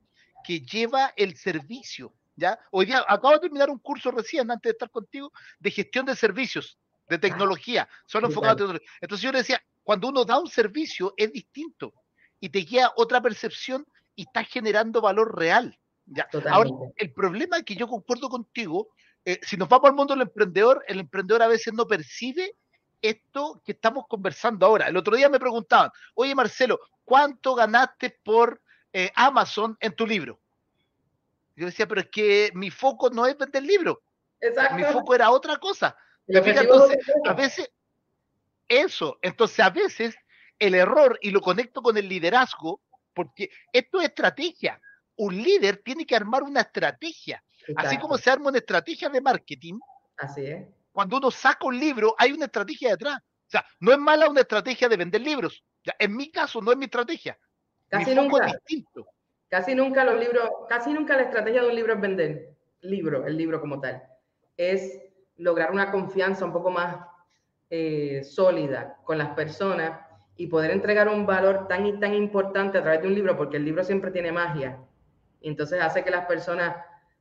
que 0.46 0.62
lleva 0.62 1.12
el 1.18 1.36
servicio. 1.36 2.14
¿ya? 2.38 2.58
Hoy 2.72 2.86
día 2.86 3.04
acabo 3.06 3.34
de 3.34 3.42
terminar 3.42 3.70
un 3.70 3.80
curso 3.80 4.10
recién, 4.10 4.50
antes 4.50 4.70
de 4.70 4.72
estar 4.72 4.90
contigo, 4.90 5.34
de 5.60 5.70
gestión 5.70 6.06
de 6.06 6.16
servicios, 6.16 6.78
de 7.10 7.18
tecnología, 7.18 7.90
solo 8.06 8.28
enfocado 8.28 8.54
en 8.54 8.58
tecnología. 8.58 8.90
Entonces 9.02 9.24
yo 9.26 9.34
le 9.34 9.40
decía, 9.40 9.62
cuando 9.84 10.08
uno 10.08 10.24
da 10.24 10.40
un 10.40 10.48
servicio 10.48 11.14
es 11.18 11.34
distinto 11.34 11.94
y 12.40 12.48
te 12.48 12.66
queda 12.66 12.94
otra 12.96 13.20
percepción 13.20 13.86
y 14.16 14.22
estás 14.22 14.48
generando 14.48 15.02
valor 15.02 15.38
real. 15.38 15.78
¿Ya? 16.10 16.28
Ahora, 16.50 16.70
el 16.96 17.14
problema 17.14 17.58
es 17.58 17.64
que 17.64 17.76
yo 17.76 17.88
concuerdo 17.88 18.30
contigo, 18.30 18.90
eh, 19.26 19.40
si 19.44 19.58
nos 19.58 19.70
vamos 19.70 19.90
al 19.90 19.96
mundo 19.96 20.14
del 20.14 20.24
emprendedor, 20.24 20.84
el 20.88 21.00
emprendedor 21.00 21.42
a 21.42 21.48
veces 21.48 21.74
no 21.74 21.88
percibe 21.88 22.56
esto 23.02 23.62
que 23.66 23.74
estamos 23.74 24.06
conversando 24.08 24.66
ahora. 24.66 24.88
El 24.88 24.98
otro 24.98 25.16
día 25.16 25.30
me 25.30 25.40
preguntaban, 25.40 25.92
oye 26.16 26.36
Marcelo, 26.36 26.80
¿cuánto 27.06 27.56
ganaste 27.56 28.18
por 28.24 28.62
eh, 28.94 29.12
Amazon 29.16 29.78
en 29.80 29.94
tu 29.94 30.06
libro? 30.06 30.40
Yo 31.56 31.66
decía, 31.66 31.88
pero 31.88 32.02
es 32.02 32.10
que 32.10 32.52
mi 32.54 32.70
foco 32.70 33.10
no 33.10 33.26
es 33.26 33.38
vender 33.38 33.64
libros. 33.64 33.98
Exacto. 34.40 34.76
Mi 34.76 34.84
foco 34.84 35.14
era 35.14 35.30
otra 35.30 35.58
cosa. 35.58 35.96
entonces, 36.28 36.98
a 37.26 37.34
veces, 37.34 37.70
eso, 38.68 39.18
entonces 39.22 39.60
a 39.60 39.70
veces 39.70 40.16
el 40.58 40.76
error, 40.76 41.18
y 41.22 41.32
lo 41.32 41.42
conecto 41.42 41.82
con 41.82 41.98
el 41.98 42.08
liderazgo, 42.08 42.82
porque 43.14 43.50
esto 43.74 44.00
es 44.00 44.10
estrategia. 44.10 44.80
Un 45.20 45.36
líder 45.36 45.82
tiene 45.84 46.06
que 46.06 46.16
armar 46.16 46.44
una 46.44 46.62
estrategia. 46.62 47.44
Así 47.76 47.98
como 47.98 48.18
se 48.18 48.32
arma 48.32 48.50
una 48.50 48.60
estrategia 48.60 49.10
de 49.10 49.20
marketing. 49.20 49.78
Así 50.18 50.46
es. 50.46 50.66
Cuando 50.94 51.18
uno 51.18 51.30
saca 51.30 51.66
un 51.66 51.78
libro, 51.78 52.16
hay 52.18 52.32
una 52.32 52.46
estrategia 52.46 52.92
detrás. 52.92 53.18
O 53.20 53.52
sea, 53.52 53.66
no 53.82 53.92
es 53.92 53.98
mala 53.98 54.30
una 54.30 54.42
estrategia 54.42 54.88
de 54.88 54.96
vender 54.96 55.22
libros. 55.22 55.64
en 55.98 56.16
mi 56.16 56.32
caso, 56.32 56.62
no 56.62 56.72
es 56.72 56.78
mi 56.78 56.86
estrategia. 56.86 57.38
Casi 57.90 58.16
nunca. 58.16 58.46
distinto. 58.46 59.08
Casi 59.50 59.76
nunca 59.76 60.06
los 60.06 60.18
libros, 60.20 60.50
casi 60.70 60.94
nunca 60.94 61.18
la 61.18 61.24
estrategia 61.24 61.64
de 61.64 61.68
un 61.68 61.76
libro 61.76 61.94
es 61.94 62.02
vender. 62.02 62.56
Libro, 62.82 63.26
el 63.28 63.36
libro 63.36 63.60
como 63.60 63.82
tal. 63.82 64.02
Es 64.56 65.02
lograr 65.36 65.72
una 65.72 65.92
confianza 65.92 66.46
un 66.46 66.54
poco 66.54 66.70
más 66.70 66.98
eh, 67.70 68.24
sólida 68.24 68.98
con 69.04 69.18
las 69.18 69.30
personas 69.30 70.00
y 70.38 70.48
poder 70.48 70.72
entregar 70.72 71.10
un 71.10 71.26
valor 71.26 71.68
tan 71.68 71.86
y 71.86 72.00
tan 72.00 72.14
importante 72.14 72.78
a 72.78 72.84
través 72.84 73.02
de 73.02 73.08
un 73.08 73.16
libro, 73.16 73.36
porque 73.36 73.58
el 73.58 73.66
libro 73.66 73.84
siempre 73.84 74.12
tiene 74.12 74.32
magia. 74.32 74.80
Entonces 75.42 75.82
hace 75.82 76.04
que 76.04 76.12
las 76.12 76.26
personas 76.26 76.76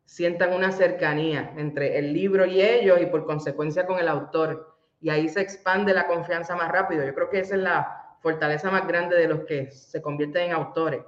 sientan 0.05 0.53
una 0.53 0.73
cercanía 0.73 1.53
entre 1.57 1.99
el 1.99 2.13
libro 2.13 2.47
y 2.47 2.61
ellos 2.61 3.01
y 3.01 3.07
por 3.07 3.27
consecuencia 3.27 3.87
con 3.87 3.99
el 3.99 4.09
autor. 4.09 4.77
Y 5.01 5.11
ahí 5.11 5.29
se 5.29 5.41
expande 5.41 5.93
la 5.95 6.07
confianza 6.07 6.57
más 6.57 6.71
rápido. 6.71 7.05
Yo 7.05 7.15
creo 7.15 7.31
que 7.31 7.41
esa 7.41 7.55
es 7.55 7.63
la 7.63 8.17
fortaleza 8.21 8.71
más 8.71 8.87
grande 8.87 9.17
de 9.17 9.29
los 9.29 9.41
que 9.41 9.71
se 9.71 10.03
convierten 10.03 10.45
en 10.45 10.53
autores, 10.53 11.03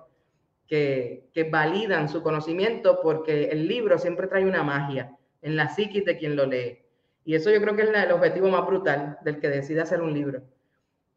que, 0.66 1.28
que 1.32 1.44
validan 1.44 2.08
su 2.08 2.22
conocimiento 2.22 3.00
porque 3.02 3.44
el 3.46 3.66
libro 3.66 3.98
siempre 3.98 4.26
trae 4.28 4.44
una 4.44 4.62
magia 4.62 5.16
en 5.42 5.56
la 5.56 5.68
psiquis 5.68 6.04
de 6.04 6.16
quien 6.16 6.36
lo 6.36 6.46
lee. 6.46 6.78
Y 7.24 7.34
eso 7.34 7.50
yo 7.50 7.60
creo 7.60 7.76
que 7.76 7.82
es 7.82 7.88
el 7.88 8.12
objetivo 8.12 8.48
más 8.48 8.66
brutal 8.66 9.18
del 9.22 9.40
que 9.40 9.48
decide 9.48 9.80
hacer 9.80 10.00
un 10.00 10.12
libro. 10.12 10.42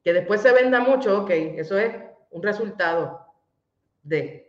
Que 0.04 0.14
después 0.14 0.42
se 0.42 0.52
venda 0.52 0.80
mucho, 0.80 1.22
ok, 1.22 1.30
eso 1.30 1.78
es 1.78 1.94
un 2.30 2.44
resultado 2.44 3.26
de. 4.04 4.43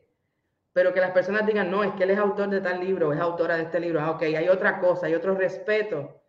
Pero 0.74 0.92
que 0.92 1.00
las 1.00 1.12
personas 1.12 1.46
digan, 1.46 1.70
no, 1.70 1.82
es 1.84 1.92
que 1.94 2.02
él 2.02 2.10
es 2.10 2.18
autor 2.18 2.50
de 2.50 2.60
tal 2.60 2.80
libro, 2.80 3.12
es 3.12 3.20
autora 3.20 3.56
de 3.56 3.62
este 3.62 3.80
libro. 3.80 4.00
Ah, 4.00 4.10
ok, 4.10 4.22
hay 4.22 4.48
otra 4.48 4.80
cosa, 4.80 5.06
hay 5.06 5.14
otro 5.14 5.34
respeto 5.34 6.20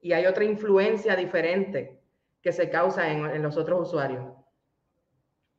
y 0.00 0.12
hay 0.12 0.26
otra 0.26 0.44
influencia 0.44 1.16
diferente 1.16 2.02
que 2.42 2.52
se 2.52 2.68
causa 2.68 3.10
en, 3.10 3.24
en 3.24 3.42
los 3.42 3.56
otros 3.56 3.88
usuarios. 3.88 4.34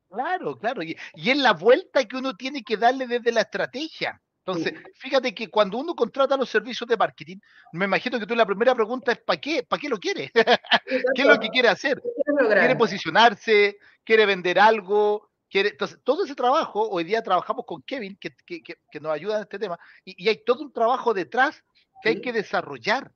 Claro, 0.09 0.57
claro. 0.57 0.83
Y, 0.83 0.95
y 1.15 1.29
es 1.31 1.37
la 1.37 1.53
vuelta 1.53 2.05
que 2.05 2.17
uno 2.17 2.35
tiene 2.35 2.61
que 2.61 2.77
darle 2.77 3.07
desde 3.07 3.31
la 3.31 3.41
estrategia. 3.41 4.21
Entonces, 4.45 4.73
fíjate 4.93 5.33
que 5.33 5.49
cuando 5.49 5.79
uno 5.79 5.95
contrata 5.95 6.37
los 6.37 6.49
servicios 6.49 6.87
de 6.87 6.95
marketing, 6.95 7.37
me 7.71 7.85
imagino 7.85 8.19
que 8.19 8.27
tú 8.27 8.35
la 8.35 8.45
primera 8.45 8.75
pregunta 8.75 9.11
es 9.11 9.17
¿para 9.17 9.41
qué? 9.41 9.63
¿Para 9.63 9.79
qué 9.79 9.89
lo 9.89 9.97
quiere? 9.97 10.31
¿Qué 11.15 11.21
es 11.21 11.25
lo 11.25 11.39
que 11.39 11.49
quiere 11.49 11.69
hacer? 11.69 11.99
¿Quiere 12.49 12.75
posicionarse? 12.75 13.79
¿Quiere 14.03 14.27
vender 14.27 14.59
algo? 14.59 15.31
¿Quiere... 15.49 15.69
Entonces, 15.69 15.99
todo 16.03 16.25
ese 16.25 16.35
trabajo, 16.35 16.89
hoy 16.89 17.03
día 17.03 17.23
trabajamos 17.23 17.65
con 17.65 17.81
Kevin, 17.83 18.17
que, 18.19 18.35
que, 18.45 18.61
que 18.61 18.99
nos 18.99 19.11
ayuda 19.11 19.37
en 19.37 19.41
este 19.43 19.59
tema, 19.59 19.79
y, 20.03 20.23
y, 20.23 20.29
hay 20.29 20.43
todo 20.43 20.63
un 20.63 20.73
trabajo 20.73 21.13
detrás 21.13 21.63
que 22.01 22.09
hay 22.09 22.21
que 22.21 22.33
desarrollar, 22.33 23.11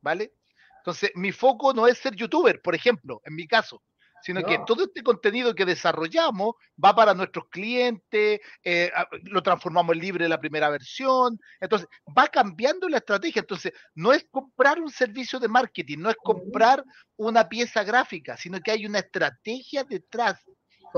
¿vale? 0.00 0.32
Entonces, 0.78 1.12
mi 1.14 1.32
foco 1.32 1.72
no 1.74 1.86
es 1.86 1.98
ser 1.98 2.14
youtuber, 2.14 2.60
por 2.62 2.74
ejemplo, 2.74 3.20
en 3.24 3.34
mi 3.34 3.46
caso 3.46 3.82
sino 4.22 4.42
que 4.42 4.58
todo 4.66 4.84
este 4.84 5.02
contenido 5.02 5.54
que 5.54 5.64
desarrollamos 5.64 6.54
va 6.82 6.94
para 6.94 7.14
nuestros 7.14 7.46
clientes, 7.48 8.40
eh, 8.62 8.92
lo 9.24 9.42
transformamos 9.42 9.94
en 9.94 10.00
libre 10.00 10.28
la 10.28 10.40
primera 10.40 10.68
versión, 10.68 11.40
entonces 11.60 11.88
va 12.16 12.28
cambiando 12.28 12.88
la 12.88 12.98
estrategia, 12.98 13.40
entonces 13.40 13.72
no 13.94 14.12
es 14.12 14.26
comprar 14.30 14.80
un 14.80 14.90
servicio 14.90 15.38
de 15.38 15.48
marketing, 15.48 15.98
no 15.98 16.10
es 16.10 16.16
comprar 16.16 16.84
una 17.16 17.48
pieza 17.48 17.82
gráfica, 17.84 18.36
sino 18.36 18.60
que 18.60 18.70
hay 18.70 18.86
una 18.86 18.98
estrategia 19.00 19.84
detrás 19.84 20.44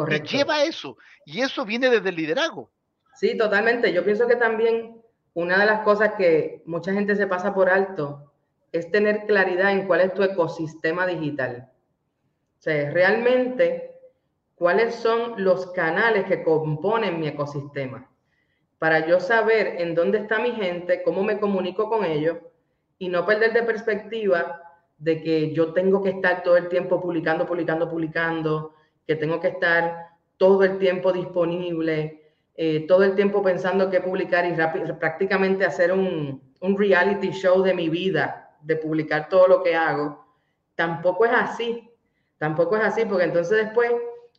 que 0.09 0.21
lleva 0.21 0.65
eso, 0.65 0.97
y 1.25 1.41
eso 1.41 1.65
viene 1.65 1.91
desde 1.91 2.09
el 2.09 2.17
liderazgo. 2.17 2.71
Sí, 3.15 3.37
totalmente. 3.37 3.93
Yo 3.93 4.05
pienso 4.05 4.27
que 4.27 4.37
también 4.37 5.03
una 5.35 5.59
de 5.59 5.67
las 5.67 5.81
cosas 5.81 6.13
que 6.17 6.63
mucha 6.67 6.93
gente 6.93 7.17
se 7.17 7.27
pasa 7.27 7.55
por 7.55 7.69
alto 7.69 8.33
es 8.73 8.91
tener 8.91 9.27
claridad 9.27 9.73
en 9.73 9.87
cuál 9.87 10.01
es 10.01 10.15
tu 10.15 10.23
ecosistema 10.23 11.07
digital. 11.07 11.71
O 12.59 12.63
sea, 12.63 12.91
realmente 12.91 13.93
cuáles 14.55 14.95
son 14.95 15.43
los 15.43 15.73
canales 15.73 16.25
que 16.25 16.43
componen 16.43 17.21
mi 17.21 17.29
ecosistema 17.29 18.09
para 18.79 19.07
yo 19.07 19.21
saber 19.21 19.81
en 19.81 19.95
dónde 19.95 20.19
está 20.19 20.39
mi 20.39 20.53
gente, 20.53 21.03
cómo 21.05 21.23
me 21.23 21.39
comunico 21.39 21.89
con 21.89 22.05
ellos 22.05 22.39
y 22.99 23.09
no 23.09 23.25
perder 23.25 23.53
de 23.53 23.63
perspectiva 23.63 24.61
de 24.99 25.23
que 25.23 25.53
yo 25.53 25.73
tengo 25.73 26.03
que 26.03 26.11
estar 26.11 26.43
todo 26.43 26.57
el 26.57 26.69
tiempo 26.69 27.01
publicando, 27.01 27.47
publicando, 27.47 27.89
publicando, 27.89 28.75
que 29.07 29.17
tengo 29.17 29.41
que 29.41 29.49
estar 29.49 30.09
todo 30.37 30.65
el 30.65 30.79
tiempo 30.79 31.13
disponible, 31.13 32.35
eh, 32.55 32.87
todo 32.87 33.05
el 33.05 33.15
tiempo 33.15 33.43
pensando 33.43 33.91
qué 33.91 34.01
publicar 34.01 34.45
y 34.47 34.55
prácticamente 34.95 35.65
hacer 35.65 35.93
un, 35.93 36.43
un 36.61 36.79
reality 36.79 37.31
show 37.31 37.63
de 37.63 37.75
mi 37.75 37.89
vida, 37.89 38.57
de 38.61 38.77
publicar 38.77 39.29
todo 39.29 39.49
lo 39.49 39.63
que 39.63 39.75
hago. 39.75 40.25
Tampoco 40.75 41.25
es 41.25 41.33
así. 41.33 41.89
Tampoco 42.39 42.77
es 42.77 42.83
así, 42.83 43.05
porque 43.05 43.25
entonces 43.25 43.67
después 43.67 43.93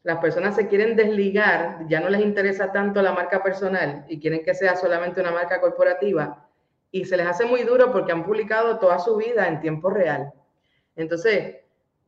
las 0.03 0.17
personas 0.17 0.55
se 0.55 0.67
quieren 0.67 0.95
desligar, 0.97 1.85
ya 1.87 2.01
no 2.01 2.09
les 2.09 2.21
interesa 2.21 2.71
tanto 2.71 3.01
la 3.01 3.13
marca 3.13 3.41
personal 3.41 4.05
y 4.09 4.19
quieren 4.19 4.43
que 4.43 4.53
sea 4.53 4.75
solamente 4.75 5.21
una 5.21 5.31
marca 5.31 5.61
corporativa 5.61 6.49
y 6.91 7.05
se 7.05 7.15
les 7.15 7.25
hace 7.25 7.45
muy 7.45 7.63
duro 7.63 7.91
porque 7.91 8.11
han 8.11 8.25
publicado 8.25 8.77
toda 8.77 8.99
su 8.99 9.15
vida 9.15 9.47
en 9.47 9.61
tiempo 9.61 9.89
real. 9.89 10.33
Entonces, 10.95 11.62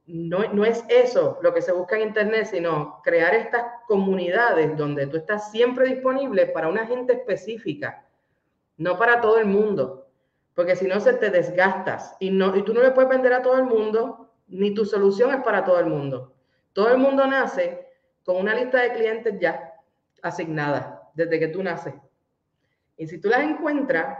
no, 0.07 0.53
no 0.53 0.65
es 0.65 0.83
eso 0.87 1.39
lo 1.41 1.53
que 1.53 1.61
se 1.61 1.71
busca 1.71 1.95
en 1.95 2.09
Internet, 2.09 2.47
sino 2.51 3.01
crear 3.03 3.33
estas 3.33 3.63
comunidades 3.87 4.77
donde 4.77 5.07
tú 5.07 5.17
estás 5.17 5.51
siempre 5.51 5.87
disponible 5.87 6.45
para 6.47 6.67
una 6.67 6.85
gente 6.85 7.13
específica, 7.13 8.05
no 8.77 8.97
para 8.97 9.19
todo 9.21 9.39
el 9.39 9.45
mundo, 9.45 10.07
porque 10.53 10.75
si 10.75 10.87
no 10.87 10.99
se 10.99 11.13
te 11.13 11.31
desgastas 11.31 12.15
y, 12.19 12.29
no, 12.29 12.55
y 12.55 12.63
tú 12.63 12.73
no 12.73 12.81
le 12.81 12.91
puedes 12.91 13.09
vender 13.09 13.33
a 13.33 13.41
todo 13.41 13.57
el 13.57 13.65
mundo 13.65 14.29
ni 14.47 14.73
tu 14.73 14.85
solución 14.85 15.33
es 15.33 15.41
para 15.41 15.63
todo 15.63 15.79
el 15.79 15.87
mundo. 15.87 16.33
Todo 16.73 16.91
el 16.91 16.97
mundo 16.97 17.25
nace 17.25 17.87
con 18.23 18.37
una 18.37 18.53
lista 18.53 18.81
de 18.81 18.93
clientes 18.93 19.39
ya 19.39 19.73
asignada 20.21 21.09
desde 21.13 21.39
que 21.39 21.47
tú 21.47 21.63
naces. 21.63 21.93
Y 22.97 23.07
si 23.07 23.19
tú 23.19 23.29
las 23.29 23.41
encuentras 23.41 24.19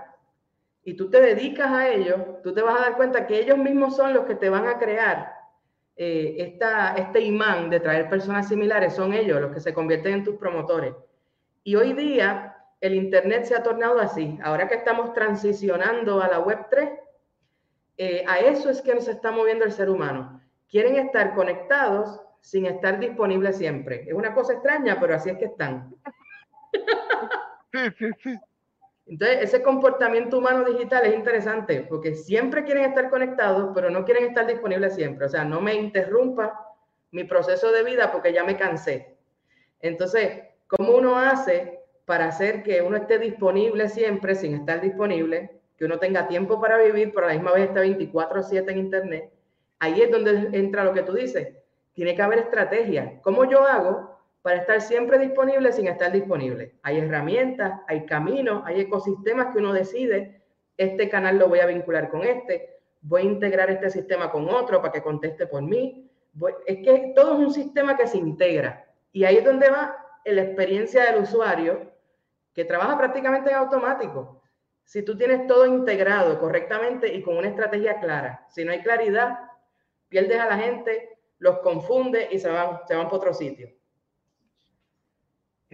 y 0.84 0.96
tú 0.96 1.10
te 1.10 1.22
dedicas 1.22 1.72
a 1.72 1.90
ellos, 1.90 2.20
tú 2.44 2.54
te 2.54 2.62
vas 2.62 2.80
a 2.80 2.84
dar 2.84 2.98
cuenta 2.98 3.28
que 3.28 3.40
ellos 3.40 3.58
mismos 3.58 3.96
son 3.96 4.14
los 4.14 4.26
que 4.26 4.36
te 4.36 4.50
van 4.50 4.68
a 4.68 4.78
crear 4.80 5.45
eh, 5.98 6.36
esta, 6.40 6.96
este 6.96 7.22
imán 7.22 7.70
de 7.70 7.80
traer 7.80 8.10
personas 8.10 8.48
similares, 8.48 8.94
son 8.94 9.14
ellos 9.14 9.40
los 9.40 9.54
que 9.54 9.62
se 9.62 9.74
convierten 9.74 10.14
en 10.14 10.24
tus 10.24 10.36
promotores. 10.36 10.94
Y 11.64 11.76
hoy 11.76 11.94
día 11.94 12.56
el 12.82 12.96
Internet 12.96 13.46
se 13.46 13.56
ha 13.56 13.64
tornado 13.64 14.00
así. 14.00 14.38
Ahora 14.44 14.68
que 14.68 14.76
estamos 14.76 15.14
transicionando 15.14 16.22
a 16.22 16.28
la 16.28 16.40
Web 16.40 16.68
3, 16.70 16.90
eh, 17.98 18.26
a 18.28 18.40
eso 18.40 18.70
es 18.70 18.82
que 18.82 18.94
nos 18.94 19.08
está 19.08 19.32
moviendo 19.32 19.66
el 19.66 19.72
ser 19.72 19.90
humano. 19.90 20.42
Quieren 20.70 20.98
estar 20.98 21.34
conectados 21.34 22.20
sin 22.42 22.66
estar 22.66 23.00
disponibles 23.00 23.58
siempre. 23.58 24.04
Es 24.08 24.14
una 24.14 24.34
cosa 24.34 24.54
extraña, 24.54 25.00
pero 25.00 25.16
así 25.16 25.30
es 25.30 25.38
que 25.38 25.46
están. 25.46 25.96
Sí, 27.74 27.82
sí, 27.98 28.06
sí. 28.24 28.40
Entonces, 29.08 29.38
ese 29.42 29.62
comportamiento 29.62 30.40
humano 30.40 30.64
digital 30.64 31.06
es 31.06 31.14
interesante 31.14 31.86
porque 31.88 32.16
siempre 32.16 32.64
quieren 32.64 32.86
estar 32.86 33.10
conectados, 33.10 33.72
pero 33.76 33.90
no 33.90 34.04
quieren 34.04 34.26
estar 34.26 34.48
disponibles 34.48 34.96
siempre. 34.96 35.28
O 35.28 35.30
sea, 35.30 35.46
no 35.46 35.62
me 35.62 35.76
interrumpa 35.76 36.76
mi 37.12 37.24
proceso 37.24 37.72
de 37.72 37.84
vida 37.84 38.12
porque 38.12 38.34
ya 38.34 38.44
me 38.44 38.58
cansé. 38.58 39.16
Entonces, 39.80 40.44
¿cómo 40.68 40.94
uno 40.94 41.18
hace 41.18 41.82
para 42.06 42.26
hacer 42.28 42.64
que 42.64 42.82
uno 42.82 42.98
esté 42.98 43.20
disponible 43.20 43.90
siempre 43.90 44.34
sin 44.34 44.56
estar 44.56 44.82
disponible? 44.82 45.52
Que 45.78 45.86
uno 45.86 46.00
tenga 46.00 46.28
tiempo 46.28 46.60
para 46.60 46.78
vivir, 46.80 47.12
pero 47.14 47.28
a 47.28 47.30
la 47.30 47.36
misma 47.36 47.54
vez 47.54 47.68
esté 47.68 47.82
24/7 47.82 48.72
en 48.72 48.78
Internet. 48.80 49.30
Ahí 49.80 50.02
es 50.02 50.10
donde 50.10 50.50
entra 50.54 50.84
lo 50.84 50.94
que 50.94 51.04
tú 51.04 51.14
dices. 51.14 51.50
Tiene 51.94 52.16
que 52.16 52.22
haber 52.22 52.40
estrategia. 52.40 53.20
¿Cómo 53.22 53.46
yo 53.46 53.64
hago 53.68 54.15
para 54.46 54.58
estar 54.58 54.80
siempre 54.80 55.18
disponible 55.18 55.72
sin 55.72 55.88
estar 55.88 56.12
disponible. 56.12 56.76
Hay 56.84 57.00
herramientas, 57.00 57.82
hay 57.88 58.06
caminos, 58.06 58.62
hay 58.68 58.82
ecosistemas 58.82 59.52
que 59.52 59.58
uno 59.58 59.74
decide, 59.74 60.44
este 60.78 61.10
canal 61.10 61.40
lo 61.40 61.48
voy 61.48 61.62
a 61.62 61.66
vincular 61.66 62.12
con 62.12 62.24
este, 62.24 62.78
voy 63.02 63.24
a 63.24 63.26
integrar 63.26 63.72
este 63.72 63.90
sistema 63.90 64.32
con 64.32 64.48
otro 64.48 64.84
para 64.84 64.94
que 64.94 65.02
conteste 65.02 65.48
por 65.48 65.64
mí. 65.64 66.12
es 66.68 66.78
que 66.78 67.14
todo 67.16 67.34
es 67.34 67.40
un 67.40 67.54
sistema 67.56 67.98
que 67.98 68.06
se 68.06 68.20
integra. 68.20 68.86
Y 69.12 69.24
ahí 69.24 69.38
es 69.38 69.46
donde 69.46 69.68
va 69.68 69.98
la 70.24 70.44
experiencia 70.44 71.06
del 71.06 71.24
usuario, 71.24 71.92
que 72.54 72.66
trabaja 72.66 72.96
prácticamente 73.00 73.50
en 73.50 73.56
automático. 73.56 74.44
Si 74.84 75.02
tú 75.02 75.18
tienes 75.18 75.48
todo 75.48 75.66
integrado 75.66 76.40
correctamente 76.40 77.12
y 77.12 77.24
con 77.24 77.36
una 77.36 77.48
estrategia 77.48 78.00
clara, 78.00 78.46
si 78.52 78.64
no 78.64 78.74
hay 78.74 78.84
claridad, 78.84 79.40
pierdes 80.08 80.40
a 80.40 80.46
la 80.46 80.58
gente, 80.60 81.18
los 81.40 81.62
confunde 81.62 82.28
y 82.32 82.38
se 82.38 82.52
van, 82.52 82.82
se 82.88 82.94
van 82.94 83.06
para 83.06 83.18
otro 83.18 83.34
sitio. 83.34 83.70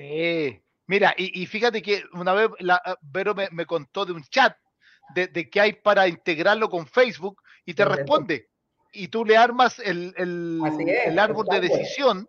Sí. 0.01 0.63
Mira, 0.87 1.13
y, 1.15 1.45
fíjate 1.45 1.81
que 1.81 2.03
una 2.13 2.33
vez 2.33 2.49
la, 2.59 2.81
ah, 2.83 2.97
Vero 3.01 3.33
me, 3.33 3.65
contó 3.65 4.03
de 4.03 4.11
un 4.11 4.23
chat 4.23 4.57
de, 5.15 5.27
de, 5.27 5.49
que 5.49 5.61
hay 5.61 5.73
para 5.73 6.07
integrarlo 6.07 6.69
con 6.69 6.85
Facebook 6.85 7.41
y 7.65 7.73
te 7.73 7.85
responde. 7.85 8.49
Y 8.91 9.07
tú 9.07 9.23
le 9.23 9.37
armas 9.37 9.79
el, 9.79 10.13
el, 10.17 11.17
árbol 11.17 11.45
de 11.45 11.61
decisión, 11.61 12.27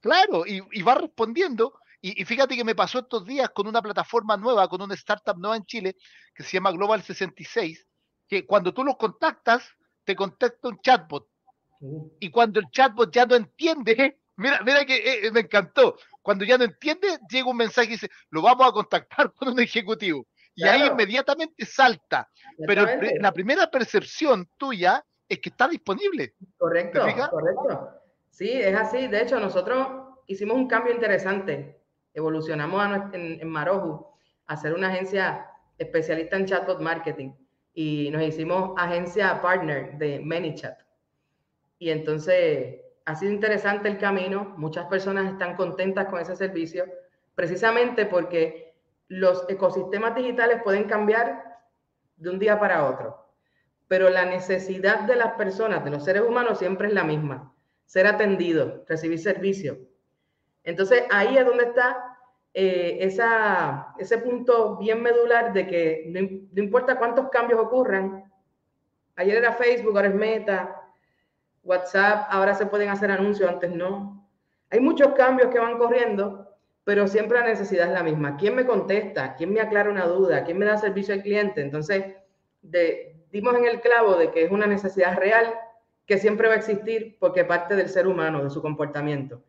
claro, 0.00 0.46
y, 0.46 0.62
y 0.72 0.82
va 0.82 0.94
respondiendo. 0.94 1.74
Y, 2.00 2.24
fíjate 2.24 2.56
que 2.56 2.64
me 2.64 2.74
pasó 2.74 3.00
estos 3.00 3.26
días 3.26 3.50
con 3.50 3.66
una 3.66 3.82
plataforma 3.82 4.36
nueva, 4.36 4.68
con 4.68 4.80
una 4.80 4.94
startup 4.94 5.36
nueva 5.36 5.56
en 5.56 5.66
Chile, 5.66 5.96
que 6.34 6.44
se 6.44 6.52
llama 6.52 6.72
Global 6.72 7.02
66, 7.02 7.86
que 8.26 8.46
cuando 8.46 8.72
tú 8.72 8.84
los 8.84 8.96
contactas, 8.96 9.68
te 10.04 10.16
contacta 10.16 10.68
un 10.68 10.80
chatbot. 10.80 11.28
Y 12.20 12.30
cuando 12.30 12.60
el 12.60 12.70
chatbot 12.70 13.12
ya 13.12 13.26
no 13.26 13.34
entiende, 13.34 14.21
mira, 14.36 14.60
mira 14.64 14.84
que 14.84 15.26
eh, 15.26 15.30
me 15.30 15.40
encantó. 15.40 15.96
Cuando 16.20 16.44
ya 16.44 16.58
no 16.58 16.64
entiende, 16.64 17.18
llega 17.28 17.50
un 17.50 17.56
mensaje 17.56 17.88
y 17.88 17.92
dice, 17.92 18.10
lo 18.30 18.42
vamos 18.42 18.68
a 18.68 18.72
contactar 18.72 19.32
con 19.32 19.48
un 19.48 19.60
ejecutivo. 19.60 20.26
Y 20.54 20.64
ahí 20.64 20.86
inmediatamente 20.86 21.64
salta. 21.64 22.28
Pero 22.66 22.86
la 23.20 23.32
primera 23.32 23.70
percepción 23.70 24.48
tuya 24.58 25.04
es 25.28 25.38
que 25.38 25.48
está 25.48 25.66
disponible. 25.66 26.34
Correcto, 26.58 27.00
correcto. 27.30 27.90
Sí, 28.30 28.50
es 28.50 28.74
así. 28.76 29.08
De 29.08 29.22
hecho, 29.22 29.40
nosotros 29.40 29.88
hicimos 30.26 30.56
un 30.56 30.68
cambio 30.68 30.92
interesante. 30.92 31.80
Evolucionamos 32.12 33.14
en, 33.14 33.40
en 33.40 33.48
Maroju 33.48 34.06
a 34.46 34.56
ser 34.56 34.74
una 34.74 34.88
agencia 34.88 35.46
especialista 35.78 36.36
en 36.36 36.46
chatbot 36.46 36.80
marketing 36.80 37.32
y 37.74 38.10
nos 38.10 38.22
hicimos 38.22 38.72
agencia 38.76 39.40
partner 39.40 39.96
de 39.98 40.20
ManyChat. 40.20 40.78
Y 41.78 41.90
entonces 41.90 42.80
ha 43.04 43.14
sido 43.14 43.32
interesante 43.32 43.88
el 43.88 43.98
camino, 43.98 44.54
muchas 44.56 44.86
personas 44.86 45.32
están 45.32 45.56
contentas 45.56 46.06
con 46.06 46.20
ese 46.20 46.36
servicio, 46.36 46.84
precisamente 47.34 48.06
porque 48.06 48.74
los 49.08 49.44
ecosistemas 49.48 50.14
digitales 50.14 50.62
pueden 50.62 50.84
cambiar 50.84 51.60
de 52.16 52.30
un 52.30 52.38
día 52.38 52.58
para 52.58 52.86
otro, 52.86 53.26
pero 53.88 54.08
la 54.08 54.24
necesidad 54.24 55.00
de 55.00 55.16
las 55.16 55.32
personas, 55.34 55.84
de 55.84 55.90
los 55.90 56.04
seres 56.04 56.22
humanos, 56.22 56.58
siempre 56.58 56.88
es 56.88 56.94
la 56.94 57.04
misma, 57.04 57.52
ser 57.84 58.06
atendido, 58.06 58.84
recibir 58.88 59.18
servicio. 59.18 59.78
Entonces 60.64 61.04
ahí 61.10 61.36
es 61.36 61.44
donde 61.44 61.64
está 61.64 62.16
eh, 62.54 62.98
ese 63.98 64.18
punto 64.18 64.76
bien 64.76 65.02
medular 65.02 65.52
de 65.52 65.66
que 65.66 66.04
no, 66.08 66.20
no 66.20 66.62
importa 66.62 66.98
cuántos 66.98 67.28
cambios 67.30 67.60
ocurran, 67.60 68.30
ayer 69.16 69.36
era 69.36 69.52
Facebook, 69.52 69.96
ahora 69.96 70.08
es 70.08 70.14
Meta, 70.14 70.81
WhatsApp, 71.64 72.26
ahora 72.30 72.54
se 72.54 72.66
pueden 72.66 72.88
hacer 72.88 73.10
anuncios, 73.10 73.48
antes 73.48 73.70
no. 73.70 74.28
Hay 74.70 74.80
muchos 74.80 75.12
cambios 75.14 75.50
que 75.50 75.58
van 75.58 75.78
corriendo, 75.78 76.48
pero 76.84 77.06
siempre 77.06 77.38
la 77.38 77.46
necesidad 77.46 77.88
es 77.88 77.92
la 77.92 78.02
misma. 78.02 78.36
¿Quién 78.36 78.54
me 78.56 78.66
contesta? 78.66 79.36
¿Quién 79.36 79.52
me 79.52 79.60
aclara 79.60 79.90
una 79.90 80.06
duda? 80.06 80.44
¿Quién 80.44 80.58
me 80.58 80.64
da 80.64 80.76
servicio 80.76 81.14
al 81.14 81.22
cliente? 81.22 81.60
Entonces, 81.60 82.16
dimos 83.30 83.54
en 83.54 83.66
el 83.66 83.80
clavo 83.80 84.16
de 84.16 84.30
que 84.30 84.44
es 84.44 84.50
una 84.50 84.66
necesidad 84.66 85.16
real 85.16 85.54
que 86.06 86.18
siempre 86.18 86.48
va 86.48 86.54
a 86.54 86.58
existir 86.58 87.16
porque 87.20 87.44
parte 87.44 87.76
del 87.76 87.88
ser 87.88 88.06
humano, 88.08 88.42
de 88.42 88.50
su 88.50 88.60
comportamiento. 88.60 89.42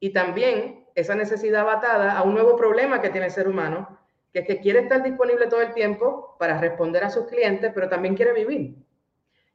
Y 0.00 0.10
también 0.10 0.86
esa 0.94 1.14
necesidad 1.14 1.64
va 1.64 1.80
a 2.18 2.22
un 2.22 2.34
nuevo 2.34 2.56
problema 2.56 3.00
que 3.00 3.10
tiene 3.10 3.26
el 3.26 3.32
ser 3.32 3.48
humano, 3.48 3.98
que 4.32 4.40
es 4.40 4.46
que 4.46 4.60
quiere 4.60 4.80
estar 4.80 5.02
disponible 5.02 5.46
todo 5.46 5.62
el 5.62 5.72
tiempo 5.72 6.36
para 6.38 6.58
responder 6.58 7.04
a 7.04 7.10
sus 7.10 7.26
clientes, 7.26 7.70
pero 7.72 7.88
también 7.88 8.16
quiere 8.16 8.32
vivir. 8.32 8.74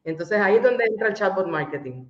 Entonces 0.09 0.39
ahí 0.39 0.57
es 0.57 0.63
donde 0.63 0.85
entra 0.85 1.07
el 1.07 1.13
chatbot 1.13 1.47
marketing. 1.47 2.05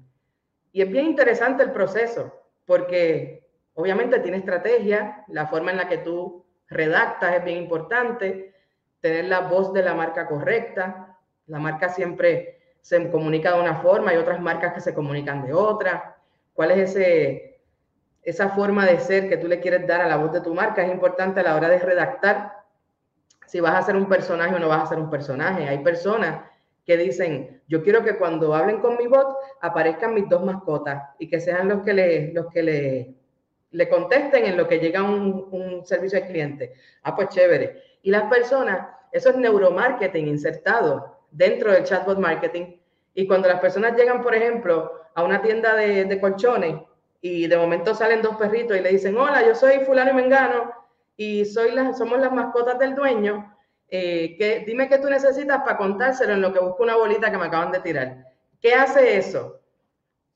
Y 0.71 0.81
es 0.81 0.89
bien 0.89 1.05
interesante 1.05 1.63
el 1.63 1.71
proceso, 1.71 2.33
porque 2.65 3.47
obviamente 3.73 4.19
tiene 4.19 4.38
estrategia, 4.38 5.23
la 5.27 5.47
forma 5.47 5.71
en 5.71 5.77
la 5.77 5.88
que 5.88 5.99
tú 5.99 6.45
redactas 6.67 7.35
es 7.35 7.43
bien 7.43 7.57
importante, 7.57 8.53
tener 9.01 9.25
la 9.25 9.41
voz 9.41 9.73
de 9.73 9.83
la 9.83 9.93
marca 9.93 10.27
correcta, 10.27 11.17
la 11.47 11.59
marca 11.59 11.89
siempre 11.89 12.59
se 12.81 13.09
comunica 13.09 13.53
de 13.53 13.62
una 13.62 13.75
forma, 13.75 14.12
hay 14.12 14.17
otras 14.17 14.39
marcas 14.39 14.73
que 14.73 14.81
se 14.81 14.93
comunican 14.93 15.45
de 15.45 15.53
otra, 15.53 16.17
cuál 16.53 16.71
es 16.71 16.91
ese, 16.91 17.62
esa 18.21 18.49
forma 18.49 18.85
de 18.85 18.99
ser 18.99 19.29
que 19.29 19.38
tú 19.38 19.47
le 19.47 19.59
quieres 19.59 19.88
dar 19.88 20.01
a 20.01 20.07
la 20.07 20.17
voz 20.17 20.31
de 20.31 20.41
tu 20.41 20.53
marca, 20.53 20.83
es 20.83 20.91
importante 20.91 21.39
a 21.39 21.43
la 21.43 21.55
hora 21.55 21.69
de 21.69 21.79
redactar 21.79 22.59
si 23.47 23.59
vas 23.59 23.73
a 23.73 23.81
ser 23.81 23.95
un 23.95 24.07
personaje 24.07 24.53
o 24.53 24.59
no 24.59 24.67
vas 24.67 24.83
a 24.83 24.88
ser 24.88 24.99
un 24.99 25.09
personaje. 25.09 25.67
Hay 25.67 25.79
personas 25.79 26.41
que 26.89 26.97
dicen, 26.97 27.62
yo 27.67 27.84
quiero 27.84 28.04
que 28.04 28.17
cuando 28.17 28.56
hablen 28.56 28.80
con 28.80 28.97
mi 28.97 29.06
bot 29.06 29.38
aparezcan 29.62 30.15
mis 30.15 30.28
dos 30.28 30.43
mascotas 30.43 31.04
y 31.19 31.30
que 31.30 31.39
sean 31.39 31.69
los 31.69 31.84
que 31.84 31.93
le, 31.93 32.34
los 32.34 32.47
que 32.47 32.63
le, 32.63 33.13
le 33.69 33.89
contesten 33.89 34.47
en 34.47 34.58
lo 34.58 34.67
que 34.67 34.80
llega 34.80 35.04
un, 35.04 35.86
servicio 35.86 36.17
al 36.17 36.25
cliente. 36.25 36.73
Ah, 37.04 37.15
pues 37.15 37.30
chévere. 37.30 37.84
Y 38.02 38.10
las 38.10 38.23
personas, 38.23 38.88
eso 39.12 39.30
es 39.30 39.36
neuromarketing 39.36 40.30
insertado 40.30 41.19
dentro 41.30 41.71
del 41.71 41.84
chatbot 41.84 42.17
marketing. 42.17 42.80
Y 43.13 43.28
cuando 43.28 43.49
las 43.49 43.60
personas 43.60 43.95
llegan, 43.95 44.23
por 44.23 44.34
ejemplo, 44.34 44.91
a 45.13 45.23
una 45.23 45.43
tienda 45.43 45.75
de, 45.75 46.06
de 46.06 46.19
colchones 46.19 46.75
y 47.21 47.45
de 47.45 47.56
momento 47.56 47.93
salen 47.93 48.23
dos 48.23 48.36
perritos 48.38 48.75
y 48.75 48.82
le 48.82 48.89
dicen, 48.89 49.15
hola, 49.15 49.45
yo 49.45 49.54
soy 49.54 49.82
fulano 49.82 50.10
y 50.10 50.15
mengano 50.15 50.73
y 51.15 51.45
soy 51.45 51.69
la, 51.69 51.93
somos 51.93 52.19
las 52.19 52.32
mascotas 52.32 52.80
del 52.80 52.95
dueño, 52.95 53.56
eh, 53.91 54.63
dime 54.65 54.88
qué 54.88 54.99
tú 54.99 55.10
necesitas 55.10 55.60
para 55.63 55.78
contárselo 55.78 56.34
en 56.34 56.41
lo 56.41 56.54
que 56.54 56.60
busco 56.60 56.84
una 56.84 56.95
bolita 56.95 57.32
que 57.32 57.38
me 57.38 57.45
acaban 57.45 57.71
de 57.71 57.80
tirar. 57.80 58.25
¿Qué 58.62 58.73
hace 58.73 59.17
eso? 59.17 59.62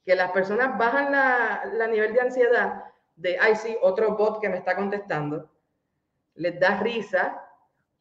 Que 0.06 0.16
las 0.16 0.32
personas 0.32 0.78
bajan 0.78 1.12
la, 1.12 1.88
nivel 1.88 2.14
de 2.14 2.22
ansiedad 2.22 2.84
de, 3.16 3.38
ay, 3.40 3.56
sí, 3.56 3.78
otro 3.82 4.16
bot 4.16 4.42
que 4.42 4.50
me 4.50 4.58
está 4.58 4.76
contestando, 4.76 5.52
les 6.36 6.60
da 6.60 6.80
risa 6.80 7.44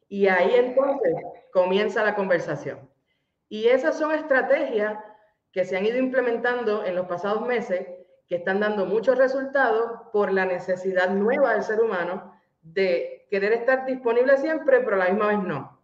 y 0.07 0.27
ahí 0.27 0.55
entonces 0.55 1.13
comienza 1.51 2.03
la 2.03 2.15
conversación. 2.15 2.89
Y 3.47 3.67
esas 3.67 3.97
son 3.97 4.11
estrategias 4.11 4.97
que 5.51 5.65
se 5.65 5.77
han 5.77 5.85
ido 5.85 5.97
implementando 5.97 6.83
en 6.83 6.95
los 6.95 7.05
pasados 7.05 7.45
meses 7.45 7.87
que 8.27 8.35
están 8.37 8.59
dando 8.59 8.87
muchos 8.87 9.17
resultados 9.17 10.01
por 10.11 10.31
la 10.31 10.45
necesidad 10.45 11.09
nueva 11.09 11.53
del 11.53 11.63
ser 11.63 11.79
humano 11.79 12.33
de 12.63 13.22
querer 13.33 13.53
estar 13.53 13.83
disponible 13.87 14.37
siempre, 14.37 14.81
pero 14.81 14.95
a 14.95 14.99
la 14.99 15.09
misma 15.09 15.29
vez 15.29 15.39
no. 15.39 15.81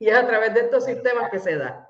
Y 0.00 0.08
es 0.08 0.16
a 0.16 0.26
través 0.26 0.52
de 0.54 0.62
estos 0.62 0.84
sistemas 0.84 1.30
que 1.30 1.38
se 1.38 1.54
da. 1.54 1.88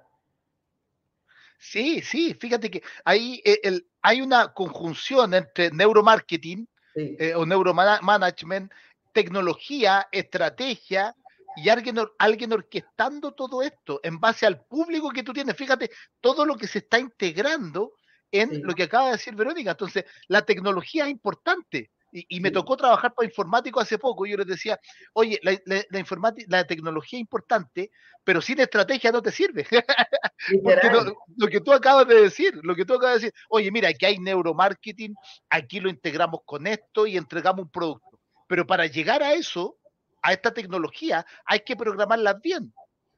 Sí, 1.56 2.02
sí, 2.02 2.34
fíjate 2.34 2.70
que 2.70 2.82
ahí 3.06 3.40
eh, 3.46 3.60
el, 3.62 3.86
hay 4.02 4.20
una 4.20 4.52
conjunción 4.52 5.32
entre 5.32 5.70
neuromarketing 5.70 6.68
eh, 6.96 7.34
o 7.34 7.46
neuromanagement, 7.46 8.70
tecnología, 9.14 10.06
estrategia 10.12 11.16
y 11.56 11.70
alguien, 11.70 11.96
alguien 12.18 12.52
orquestando 12.52 13.32
todo 13.32 13.62
esto 13.62 14.00
en 14.02 14.20
base 14.20 14.44
al 14.44 14.66
público 14.66 15.08
que 15.12 15.22
tú 15.22 15.32
tienes. 15.32 15.56
Fíjate 15.56 15.90
todo 16.20 16.44
lo 16.44 16.56
que 16.56 16.66
se 16.66 16.80
está 16.80 16.98
integrando 16.98 17.94
en 18.30 18.60
lo 18.64 18.74
que 18.74 18.82
acaba 18.82 19.06
de 19.06 19.12
decir 19.12 19.34
Verónica. 19.34 19.70
Entonces, 19.70 20.04
la 20.28 20.42
tecnología 20.42 21.04
es 21.04 21.10
importante. 21.10 21.90
Y, 22.12 22.40
me 22.40 22.50
tocó 22.50 22.76
trabajar 22.76 23.14
para 23.14 23.28
informático 23.28 23.80
hace 23.80 23.98
poco. 23.98 24.26
Yo 24.26 24.36
les 24.36 24.46
decía, 24.46 24.80
oye, 25.12 25.38
la, 25.42 25.56
la, 25.64 25.98
informática, 25.98 26.46
la 26.48 26.66
tecnología 26.66 27.18
es 27.18 27.20
importante, 27.20 27.92
pero 28.24 28.42
sin 28.42 28.60
estrategia 28.60 29.12
no 29.12 29.22
te 29.22 29.30
sirve. 29.30 29.66
lo, 31.36 31.48
que 31.48 31.60
tú 31.60 31.72
acabas 31.72 32.08
de 32.08 32.22
decir, 32.22 32.58
lo 32.62 32.74
que 32.74 32.84
tú 32.84 32.94
acabas 32.94 33.20
de 33.20 33.26
decir, 33.26 33.34
oye, 33.48 33.70
mira, 33.70 33.88
aquí 33.88 34.06
hay 34.06 34.18
neuromarketing, 34.18 35.14
aquí 35.48 35.78
lo 35.80 35.88
integramos 35.88 36.40
con 36.44 36.66
esto 36.66 37.06
y 37.06 37.16
entregamos 37.16 37.66
un 37.66 37.70
producto. 37.70 38.18
Pero 38.48 38.66
para 38.66 38.86
llegar 38.86 39.22
a 39.22 39.34
eso, 39.34 39.78
a 40.22 40.32
esta 40.32 40.52
tecnología, 40.52 41.24
hay 41.44 41.60
que 41.60 41.76
programarlas 41.76 42.40
bien. 42.40 42.72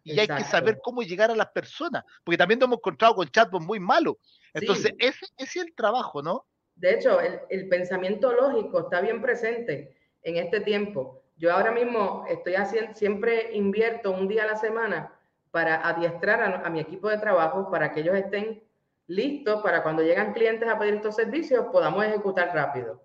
Y 0.04 0.18
hay 0.18 0.26
que 0.26 0.42
saber 0.42 0.80
cómo 0.82 1.02
llegar 1.02 1.30
a 1.30 1.36
las 1.36 1.50
personas, 1.50 2.02
porque 2.24 2.36
también 2.36 2.58
nos 2.58 2.66
hemos 2.66 2.78
encontrado 2.78 3.14
con 3.14 3.28
chatbots 3.28 3.64
muy 3.64 3.78
malos. 3.78 4.16
Entonces, 4.52 4.92
ese, 4.98 5.26
ese 5.36 5.60
es 5.60 5.66
el 5.66 5.74
trabajo, 5.74 6.22
¿no? 6.22 6.44
De 6.76 6.94
hecho, 6.94 7.18
el, 7.20 7.68
pensamiento 7.68 8.32
lógico 8.32 8.80
está 8.80 9.00
bien 9.00 9.22
presente 9.22 9.94
en 10.22 10.36
este 10.36 10.60
tiempo. 10.60 11.22
Yo 11.36 11.52
ahora 11.52 11.70
mismo 11.70 12.24
estoy 12.28 12.54
haciendo, 12.54 12.94
siempre 12.94 13.54
invierto 13.54 14.10
un 14.10 14.28
día 14.28 14.44
a 14.44 14.46
la 14.48 14.56
semana 14.56 15.12
para 15.50 15.86
adiestrar 15.86 16.62
a, 16.64 16.70
mi 16.70 16.80
equipo 16.80 17.08
de 17.08 17.18
trabajo 17.18 17.70
para 17.70 17.92
que 17.92 18.00
ellos 18.00 18.16
estén 18.16 18.62
listos 19.06 19.62
para 19.62 19.82
cuando 19.82 20.02
llegan 20.02 20.32
clientes 20.32 20.68
a 20.68 20.78
pedir 20.78 20.94
estos 20.94 21.16
servicios 21.16 21.66
podamos 21.70 22.04
ejecutar 22.04 22.54
rápido. 22.54 23.02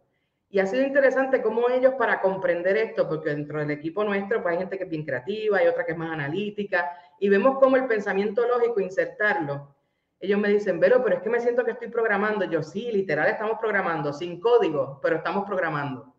Y 0.50 0.60
ha 0.60 0.66
sido 0.66 0.84
interesante 0.84 1.42
cómo 1.42 1.70
ellos 1.70 1.96
para 1.96 2.22
comprender 2.22 2.78
esto, 2.78 3.08
porque 3.08 3.32
dentro 3.32 3.60
del 3.60 3.72
equipo 3.72 4.04
nuestro 4.04 4.42
pues 4.42 4.54
hay 4.54 4.60
gente 4.60 4.78
que 4.78 4.86
es 4.86 4.90
bien 4.90 5.04
creativa, 5.04 5.58
hay 5.58 5.68
otra 5.68 5.86
que 5.86 5.92
es 5.92 5.98
más 5.98 6.12
analítica, 6.12 6.90
y 7.20 7.28
vemos 7.28 7.60
cómo 7.60 7.76
el 7.76 7.86
pensamiento 7.86 8.48
lógico, 8.48 8.80
insertarlo 8.80 9.76
ellos 10.20 10.40
me 10.40 10.50
dicen, 10.50 10.80
pero, 10.80 11.04
pero 11.04 11.18
es 11.18 11.22
que 11.22 11.30
me 11.30 11.40
siento 11.40 11.64
que 11.64 11.72
estoy 11.72 11.90
programando. 11.90 12.46
Yo 12.46 12.64
sí, 12.64 12.92
literal, 12.92 13.28
estamos 13.30 13.60
programando, 13.60 14.14
sin 14.14 14.40
código, 14.40 15.00
pero 15.02 15.18
estamos 15.18 15.46
programando. 15.46 16.14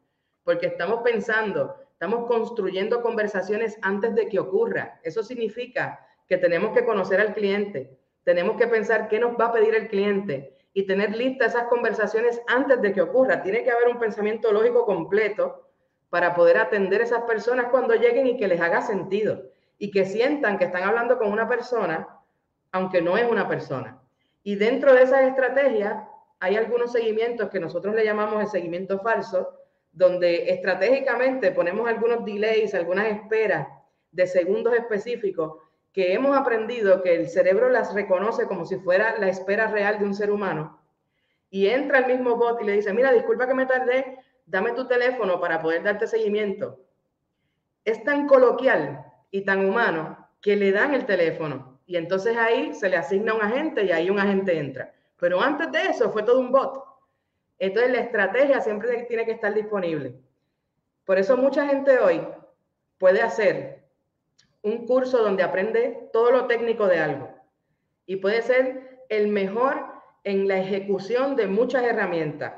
Porque 0.44 0.66
estamos 0.66 1.02
pensando, 1.02 1.74
estamos 1.92 2.26
construyendo 2.26 3.02
conversaciones 3.02 3.76
antes 3.82 4.14
de 4.14 4.28
que 4.28 4.38
ocurra. 4.38 5.00
Eso 5.02 5.22
significa 5.22 6.06
que 6.28 6.38
tenemos 6.38 6.72
que 6.72 6.84
conocer 6.84 7.20
al 7.20 7.34
cliente, 7.34 7.98
tenemos 8.22 8.56
que 8.56 8.66
pensar 8.66 9.08
qué 9.08 9.18
nos 9.18 9.32
va 9.32 9.46
a 9.46 9.52
pedir 9.52 9.74
el 9.74 9.88
cliente 9.88 10.56
y 10.74 10.86
tener 10.86 11.16
listas 11.16 11.54
esas 11.54 11.68
conversaciones 11.68 12.40
antes 12.46 12.80
de 12.82 12.92
que 12.92 13.00
ocurra. 13.00 13.42
Tiene 13.42 13.64
que 13.64 13.70
haber 13.70 13.88
un 13.88 13.98
pensamiento 13.98 14.52
lógico 14.52 14.84
completo 14.84 15.66
para 16.10 16.34
poder 16.34 16.58
atender 16.58 17.00
a 17.00 17.04
esas 17.04 17.22
personas 17.22 17.66
cuando 17.70 17.94
lleguen 17.94 18.26
y 18.26 18.36
que 18.36 18.48
les 18.48 18.60
haga 18.60 18.82
sentido 18.82 19.50
y 19.78 19.90
que 19.90 20.04
sientan 20.04 20.58
que 20.58 20.66
están 20.66 20.82
hablando 20.82 21.18
con 21.18 21.32
una 21.32 21.48
persona 21.48 22.17
aunque 22.72 23.02
no 23.02 23.16
es 23.16 23.28
una 23.28 23.48
persona. 23.48 24.00
Y 24.42 24.56
dentro 24.56 24.94
de 24.94 25.02
esas 25.02 25.22
estrategias 25.22 26.02
hay 26.40 26.56
algunos 26.56 26.92
seguimientos 26.92 27.50
que 27.50 27.60
nosotros 27.60 27.94
le 27.94 28.04
llamamos 28.04 28.42
el 28.42 28.48
seguimiento 28.48 29.00
falso, 29.00 29.54
donde 29.92 30.50
estratégicamente 30.50 31.50
ponemos 31.52 31.88
algunos 31.88 32.24
delays, 32.24 32.74
algunas 32.74 33.06
esperas 33.06 33.66
de 34.12 34.26
segundos 34.26 34.74
específicos 34.74 35.60
que 35.92 36.12
hemos 36.12 36.36
aprendido 36.36 37.02
que 37.02 37.14
el 37.14 37.28
cerebro 37.28 37.68
las 37.68 37.92
reconoce 37.92 38.46
como 38.46 38.64
si 38.64 38.76
fuera 38.76 39.18
la 39.18 39.28
espera 39.28 39.68
real 39.68 39.98
de 39.98 40.04
un 40.04 40.14
ser 40.14 40.30
humano. 40.30 40.80
Y 41.50 41.66
entra 41.66 41.98
el 41.98 42.06
mismo 42.06 42.36
bot 42.36 42.60
y 42.60 42.64
le 42.64 42.72
dice, 42.72 42.92
mira, 42.92 43.10
disculpa 43.10 43.48
que 43.48 43.54
me 43.54 43.66
tardé, 43.66 44.18
dame 44.46 44.72
tu 44.72 44.86
teléfono 44.86 45.40
para 45.40 45.60
poder 45.60 45.82
darte 45.82 46.06
seguimiento. 46.06 46.78
Es 47.84 48.04
tan 48.04 48.26
coloquial 48.26 49.04
y 49.30 49.44
tan 49.44 49.64
humano 49.64 50.28
que 50.40 50.56
le 50.56 50.72
dan 50.72 50.94
el 50.94 51.06
teléfono 51.06 51.77
y 51.88 51.96
entonces 51.96 52.36
ahí 52.36 52.74
se 52.74 52.90
le 52.90 52.98
asigna 52.98 53.32
un 53.32 53.40
agente 53.40 53.82
y 53.82 53.90
ahí 53.90 54.10
un 54.10 54.20
agente 54.20 54.58
entra. 54.58 54.92
Pero 55.18 55.40
antes 55.40 55.72
de 55.72 55.84
eso 55.84 56.10
fue 56.10 56.22
todo 56.22 56.38
un 56.38 56.52
bot. 56.52 56.84
Entonces 57.58 57.90
la 57.90 58.00
estrategia 58.00 58.60
siempre 58.60 59.04
tiene 59.04 59.24
que 59.24 59.32
estar 59.32 59.54
disponible. 59.54 60.14
Por 61.06 61.18
eso 61.18 61.38
mucha 61.38 61.66
gente 61.66 61.98
hoy 61.98 62.28
puede 62.98 63.22
hacer 63.22 63.84
un 64.60 64.86
curso 64.86 65.22
donde 65.22 65.42
aprende 65.42 66.10
todo 66.12 66.30
lo 66.30 66.46
técnico 66.46 66.86
de 66.86 66.98
algo 66.98 67.30
y 68.04 68.16
puede 68.16 68.42
ser 68.42 69.06
el 69.08 69.28
mejor 69.28 69.86
en 70.24 70.46
la 70.46 70.58
ejecución 70.58 71.36
de 71.36 71.46
muchas 71.46 71.84
herramientas, 71.84 72.52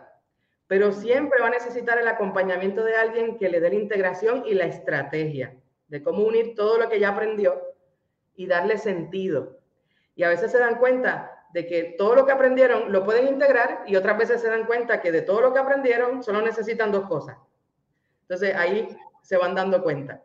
pero 0.66 0.90
siempre 0.90 1.40
va 1.40 1.46
a 1.46 1.50
necesitar 1.50 2.00
el 2.00 2.08
acompañamiento 2.08 2.82
de 2.82 2.96
alguien 2.96 3.38
que 3.38 3.48
le 3.48 3.60
dé 3.60 3.68
la 3.68 3.76
integración 3.76 4.42
y 4.44 4.54
la 4.54 4.64
estrategia 4.64 5.54
de 5.86 6.02
cómo 6.02 6.24
unir 6.24 6.56
todo 6.56 6.78
lo 6.78 6.88
que 6.88 6.98
ya 6.98 7.10
aprendió 7.10 7.69
y 8.40 8.46
darle 8.46 8.78
sentido. 8.78 9.60
Y 10.16 10.22
a 10.22 10.30
veces 10.30 10.50
se 10.50 10.58
dan 10.58 10.78
cuenta 10.78 11.44
de 11.52 11.66
que 11.66 11.94
todo 11.98 12.14
lo 12.14 12.24
que 12.24 12.32
aprendieron 12.32 12.90
lo 12.90 13.04
pueden 13.04 13.28
integrar 13.28 13.84
y 13.86 13.96
otras 13.96 14.16
veces 14.16 14.40
se 14.40 14.48
dan 14.48 14.64
cuenta 14.64 15.02
que 15.02 15.12
de 15.12 15.20
todo 15.20 15.42
lo 15.42 15.52
que 15.52 15.58
aprendieron 15.58 16.22
solo 16.22 16.40
necesitan 16.40 16.90
dos 16.90 17.06
cosas. 17.06 17.36
Entonces 18.22 18.54
ahí 18.56 18.96
se 19.20 19.36
van 19.36 19.54
dando 19.54 19.82
cuenta. 19.82 20.22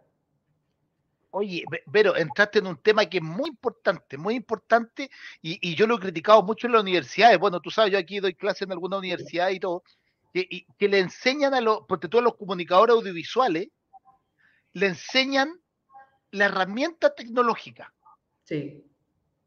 Oye, 1.32 1.66
pero 1.92 2.16
entraste 2.16 2.60
en 2.60 2.68
un 2.68 2.78
tema 2.78 3.06
que 3.06 3.18
es 3.18 3.24
muy 3.24 3.50
importante, 3.50 4.18
muy 4.18 4.36
importante, 4.36 5.12
y, 5.42 5.76
yo 5.76 5.86
lo 5.86 5.98
he 5.98 6.00
criticado 6.00 6.42
mucho 6.42 6.68
en 6.68 6.74
las 6.74 6.84
universidades. 6.84 7.38
Bueno, 7.38 7.60
tú 7.60 7.70
sabes, 7.70 7.92
yo 7.92 8.00
aquí 8.00 8.22
doy 8.22 8.34
clases 8.34 8.62
en 8.62 8.72
alguna 8.72 8.98
universidad 8.98 9.50
y 9.50 9.60
todo, 9.60 9.84
que, 10.32 10.66
que 10.78 10.88
le 10.88 11.00
enseñan 11.00 11.54
a 11.54 11.60
los, 11.60 11.82
porque 11.86 12.08
todos 12.08 12.24
los 12.24 12.38
comunicadores 12.38 12.96
audiovisuales, 12.96 13.68
le 14.72 14.86
enseñan 14.88 15.60
la 16.32 16.46
herramienta 16.46 17.14
tecnológica. 17.14 17.94
Sí. 18.46 18.90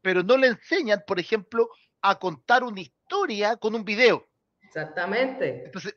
Pero 0.01 0.23
no 0.23 0.37
le 0.37 0.47
enseñan, 0.47 1.03
por 1.07 1.19
ejemplo, 1.19 1.69
a 2.01 2.19
contar 2.19 2.63
una 2.63 2.81
historia 2.81 3.55
con 3.57 3.75
un 3.75 3.83
video. 3.83 4.25
Exactamente. 4.61 5.65
Entonces, 5.65 5.95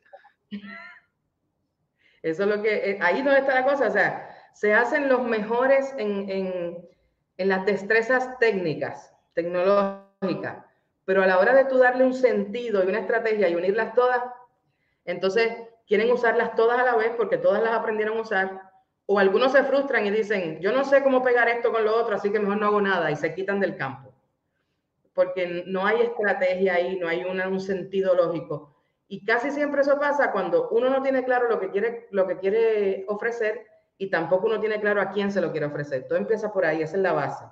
eso 2.21 2.43
es 2.43 2.49
lo 2.49 2.61
que, 2.61 2.91
eh, 2.91 2.99
ahí 3.01 3.21
donde 3.21 3.41
está 3.41 3.53
la 3.53 3.65
cosa, 3.65 3.87
o 3.87 3.91
sea, 3.91 4.29
se 4.53 4.73
hacen 4.73 5.09
los 5.09 5.21
mejores 5.23 5.93
en, 5.97 6.29
en, 6.29 6.89
en 7.37 7.49
las 7.49 7.65
destrezas 7.65 8.39
técnicas, 8.39 9.13
tecnológicas, 9.33 10.63
pero 11.05 11.23
a 11.23 11.27
la 11.27 11.39
hora 11.39 11.53
de 11.53 11.65
tú 11.65 11.77
darle 11.77 12.05
un 12.05 12.13
sentido 12.13 12.83
y 12.83 12.87
una 12.87 12.99
estrategia 12.99 13.49
y 13.49 13.55
unirlas 13.55 13.93
todas, 13.93 14.23
entonces 15.05 15.53
quieren 15.85 16.11
usarlas 16.11 16.55
todas 16.55 16.79
a 16.79 16.83
la 16.83 16.95
vez 16.95 17.11
porque 17.17 17.37
todas 17.37 17.61
las 17.61 17.73
aprendieron 17.73 18.17
a 18.17 18.21
usar 18.21 18.72
o 19.05 19.19
algunos 19.19 19.51
se 19.51 19.63
frustran 19.63 20.05
y 20.05 20.11
dicen, 20.11 20.59
yo 20.61 20.71
no 20.71 20.83
sé 20.85 21.03
cómo 21.03 21.21
pegar 21.23 21.49
esto 21.49 21.71
con 21.71 21.83
lo 21.83 21.95
otro, 21.95 22.15
así 22.15 22.31
que 22.31 22.39
mejor 22.39 22.57
no 22.57 22.67
hago 22.67 22.81
nada 22.81 23.11
y 23.11 23.15
se 23.15 23.33
quitan 23.33 23.59
del 23.59 23.75
campo. 23.75 24.13
Porque 25.13 25.63
no 25.67 25.85
hay 25.85 26.01
estrategia 26.01 26.75
ahí, 26.75 26.97
no 26.97 27.07
hay 27.07 27.23
un 27.23 27.59
sentido 27.59 28.15
lógico. 28.15 28.73
Y 29.07 29.23
casi 29.25 29.51
siempre 29.51 29.81
eso 29.81 29.99
pasa 29.99 30.31
cuando 30.31 30.69
uno 30.69 30.89
no 30.89 31.01
tiene 31.01 31.23
claro 31.23 31.49
lo 31.49 31.59
que 31.59 31.69
quiere, 31.69 32.07
lo 32.11 32.25
que 32.27 32.39
quiere 32.39 33.05
ofrecer 33.07 33.67
y 33.97 34.09
tampoco 34.09 34.47
uno 34.47 34.59
tiene 34.59 34.79
claro 34.79 35.01
a 35.01 35.11
quién 35.11 35.31
se 35.31 35.41
lo 35.41 35.51
quiere 35.51 35.67
ofrecer. 35.67 36.07
Todo 36.07 36.17
empieza 36.17 36.51
por 36.51 36.65
ahí, 36.65 36.81
esa 36.81 36.95
es 36.95 37.03
la 37.03 37.13
base. 37.13 37.45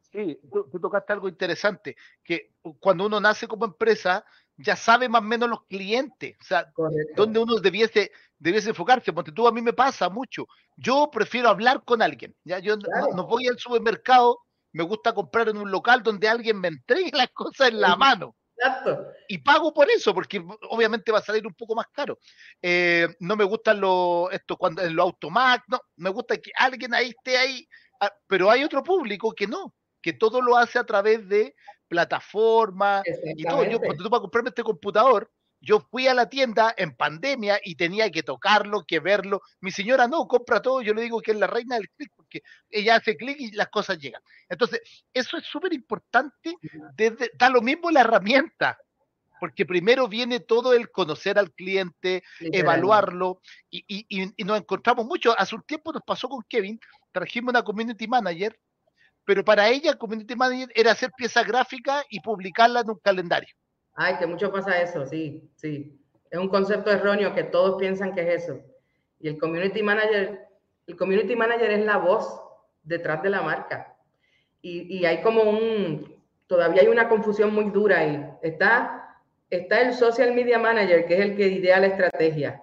Sí, 0.00 0.40
tú, 0.50 0.80
tocaste 0.80 1.12
algo 1.12 1.28
interesante, 1.28 1.96
que 2.24 2.54
cuando 2.80 3.06
uno 3.06 3.20
nace 3.20 3.46
como 3.46 3.66
empresa, 3.66 4.24
ya 4.58 4.76
sabe 4.76 5.08
más 5.08 5.22
o 5.22 5.24
menos 5.24 5.48
los 5.48 5.64
clientes, 5.66 6.36
o 6.40 6.44
sea, 6.44 6.72
donde 7.14 7.38
uno 7.38 7.56
debiese, 7.56 8.10
debiese 8.38 8.70
enfocarse, 8.70 9.12
porque 9.12 9.32
tú 9.32 9.46
a 9.46 9.52
mí 9.52 9.60
me 9.60 9.72
pasa 9.72 10.08
mucho. 10.08 10.46
Yo 10.76 11.10
prefiero 11.12 11.48
hablar 11.48 11.82
con 11.84 12.02
alguien, 12.02 12.34
ya 12.44 12.58
yo 12.58 12.76
no, 12.76 13.26
voy 13.26 13.46
al 13.46 13.58
supermercado, 13.58 14.38
me 14.72 14.84
gusta 14.84 15.14
comprar 15.14 15.48
en 15.48 15.58
un 15.58 15.70
local 15.70 16.02
donde 16.02 16.28
alguien 16.28 16.60
me 16.60 16.68
entregue 16.68 17.10
las 17.12 17.28
cosas 17.30 17.68
en 17.68 17.80
la 17.80 17.96
mano. 17.96 18.34
Exacto. 18.58 19.06
Y 19.28 19.38
pago 19.38 19.72
por 19.74 19.90
eso, 19.90 20.14
porque 20.14 20.42
obviamente 20.70 21.12
va 21.12 21.18
a 21.18 21.22
salir 21.22 21.46
un 21.46 21.54
poco 21.54 21.74
más 21.74 21.86
caro. 21.92 22.18
Eh, 22.62 23.06
no 23.20 23.36
me 23.36 23.44
gustan 23.44 23.80
los, 23.80 24.32
esto 24.32 24.56
cuando 24.56 24.82
en 24.82 24.96
los 24.96 25.04
automac, 25.04 25.62
no, 25.68 25.78
me 25.96 26.08
gusta 26.08 26.38
que 26.38 26.50
alguien 26.56 26.94
ahí 26.94 27.10
esté 27.10 27.36
ahí, 27.36 27.68
ah, 28.00 28.10
pero 28.26 28.50
hay 28.50 28.64
otro 28.64 28.82
público 28.82 29.32
que 29.32 29.46
no, 29.46 29.74
que 30.06 30.12
todo 30.12 30.40
lo 30.40 30.56
hace 30.56 30.78
a 30.78 30.84
través 30.84 31.28
de 31.28 31.56
plataformas 31.88 33.02
y 33.34 33.42
todo. 33.42 33.64
Yo, 33.64 33.80
cuando 33.80 34.04
tú 34.04 34.08
para 34.08 34.20
comprarme 34.20 34.50
este 34.50 34.62
computador, 34.62 35.28
yo 35.60 35.80
fui 35.80 36.06
a 36.06 36.14
la 36.14 36.28
tienda 36.28 36.72
en 36.78 36.94
pandemia 36.94 37.58
y 37.64 37.74
tenía 37.74 38.08
que 38.12 38.22
tocarlo, 38.22 38.84
que 38.86 39.00
verlo. 39.00 39.42
Mi 39.60 39.72
señora 39.72 40.06
no, 40.06 40.28
compra 40.28 40.62
todo. 40.62 40.80
Yo 40.80 40.94
le 40.94 41.02
digo 41.02 41.20
que 41.20 41.32
es 41.32 41.38
la 41.38 41.48
reina 41.48 41.74
del 41.74 41.90
clic, 41.90 42.12
porque 42.14 42.42
ella 42.70 42.94
hace 42.94 43.16
clic 43.16 43.36
y 43.40 43.50
las 43.50 43.66
cosas 43.66 43.98
llegan. 43.98 44.22
Entonces, 44.48 44.80
eso 45.12 45.38
es 45.38 45.44
súper 45.44 45.72
importante. 45.72 46.54
Desde, 46.94 47.32
da 47.36 47.50
lo 47.50 47.60
mismo 47.60 47.90
la 47.90 48.02
herramienta, 48.02 48.78
porque 49.40 49.66
primero 49.66 50.06
viene 50.06 50.38
todo 50.38 50.72
el 50.72 50.88
conocer 50.92 51.36
al 51.36 51.50
cliente, 51.50 52.22
evaluarlo, 52.38 53.40
y, 53.68 53.84
y, 53.88 54.32
y, 54.36 54.44
nos 54.44 54.60
encontramos 54.60 55.04
mucho. 55.04 55.36
Hace 55.36 55.56
un 55.56 55.62
tiempo 55.62 55.92
nos 55.92 56.02
pasó 56.04 56.28
con 56.28 56.44
Kevin, 56.48 56.78
trajimos 57.10 57.50
una 57.50 57.64
community 57.64 58.06
manager 58.06 58.56
pero 59.26 59.44
para 59.44 59.68
ella 59.68 59.94
community 59.94 60.36
manager 60.36 60.68
era 60.74 60.92
hacer 60.92 61.10
piezas 61.16 61.46
gráficas 61.46 62.04
y 62.08 62.20
publicarla 62.20 62.80
en 62.80 62.90
un 62.90 62.98
calendario. 62.98 63.52
Ay, 63.94 64.16
que 64.18 64.26
mucho 64.26 64.52
pasa 64.52 64.80
eso, 64.80 65.04
sí, 65.04 65.42
sí. 65.56 66.00
Es 66.30 66.38
un 66.38 66.48
concepto 66.48 66.90
erróneo 66.90 67.34
que 67.34 67.42
todos 67.42 67.76
piensan 67.78 68.14
que 68.14 68.22
es 68.22 68.44
eso. 68.44 68.60
Y 69.18 69.28
el 69.28 69.38
community 69.38 69.82
manager, 69.82 70.46
el 70.86 70.96
community 70.96 71.34
manager 71.34 71.70
es 71.70 71.84
la 71.84 71.96
voz 71.96 72.40
detrás 72.84 73.22
de 73.22 73.30
la 73.30 73.42
marca. 73.42 73.96
Y, 74.62 74.98
y 74.98 75.06
hay 75.06 75.22
como 75.22 75.42
un, 75.42 76.22
todavía 76.46 76.82
hay 76.82 76.88
una 76.88 77.08
confusión 77.08 77.52
muy 77.52 77.70
dura 77.70 77.98
ahí. 77.98 78.24
Está, 78.42 79.22
está 79.50 79.80
el 79.80 79.94
social 79.94 80.34
media 80.34 80.58
manager, 80.58 81.06
que 81.06 81.14
es 81.14 81.20
el 81.20 81.36
que 81.36 81.48
idea 81.48 81.80
la 81.80 81.88
estrategia. 81.88 82.62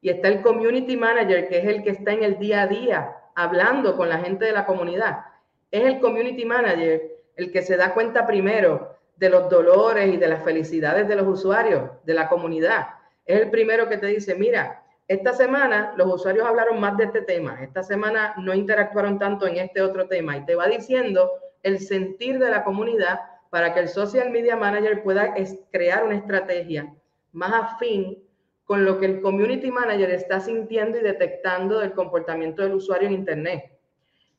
Y 0.00 0.08
está 0.08 0.28
el 0.28 0.40
community 0.40 0.96
manager, 0.96 1.48
que 1.48 1.58
es 1.58 1.64
el 1.66 1.82
que 1.82 1.90
está 1.90 2.12
en 2.12 2.22
el 2.22 2.38
día 2.38 2.62
a 2.62 2.66
día 2.68 3.16
hablando 3.34 3.96
con 3.96 4.08
la 4.08 4.18
gente 4.18 4.46
de 4.46 4.52
la 4.52 4.64
comunidad. 4.64 5.33
Es 5.74 5.82
el 5.82 5.98
community 5.98 6.44
manager 6.44 7.02
el 7.34 7.50
que 7.50 7.60
se 7.60 7.76
da 7.76 7.94
cuenta 7.94 8.28
primero 8.28 8.96
de 9.16 9.28
los 9.28 9.50
dolores 9.50 10.14
y 10.14 10.16
de 10.16 10.28
las 10.28 10.44
felicidades 10.44 11.08
de 11.08 11.16
los 11.16 11.26
usuarios, 11.26 11.90
de 12.04 12.14
la 12.14 12.28
comunidad. 12.28 12.90
Es 13.26 13.40
el 13.40 13.50
primero 13.50 13.88
que 13.88 13.98
te 13.98 14.06
dice, 14.06 14.36
mira, 14.36 14.84
esta 15.08 15.32
semana 15.32 15.92
los 15.96 16.14
usuarios 16.14 16.46
hablaron 16.46 16.78
más 16.78 16.96
de 16.96 17.06
este 17.06 17.22
tema, 17.22 17.60
esta 17.60 17.82
semana 17.82 18.34
no 18.38 18.54
interactuaron 18.54 19.18
tanto 19.18 19.48
en 19.48 19.56
este 19.56 19.82
otro 19.82 20.06
tema 20.06 20.36
y 20.36 20.44
te 20.44 20.54
va 20.54 20.68
diciendo 20.68 21.28
el 21.64 21.80
sentir 21.80 22.38
de 22.38 22.50
la 22.50 22.62
comunidad 22.62 23.18
para 23.50 23.74
que 23.74 23.80
el 23.80 23.88
social 23.88 24.30
media 24.30 24.54
manager 24.54 25.02
pueda 25.02 25.34
crear 25.72 26.04
una 26.04 26.14
estrategia 26.14 26.94
más 27.32 27.52
afín 27.52 28.22
con 28.62 28.84
lo 28.84 29.00
que 29.00 29.06
el 29.06 29.20
community 29.20 29.72
manager 29.72 30.12
está 30.12 30.38
sintiendo 30.38 30.98
y 30.98 31.02
detectando 31.02 31.80
del 31.80 31.94
comportamiento 31.94 32.62
del 32.62 32.74
usuario 32.74 33.08
en 33.08 33.14
Internet. 33.14 33.73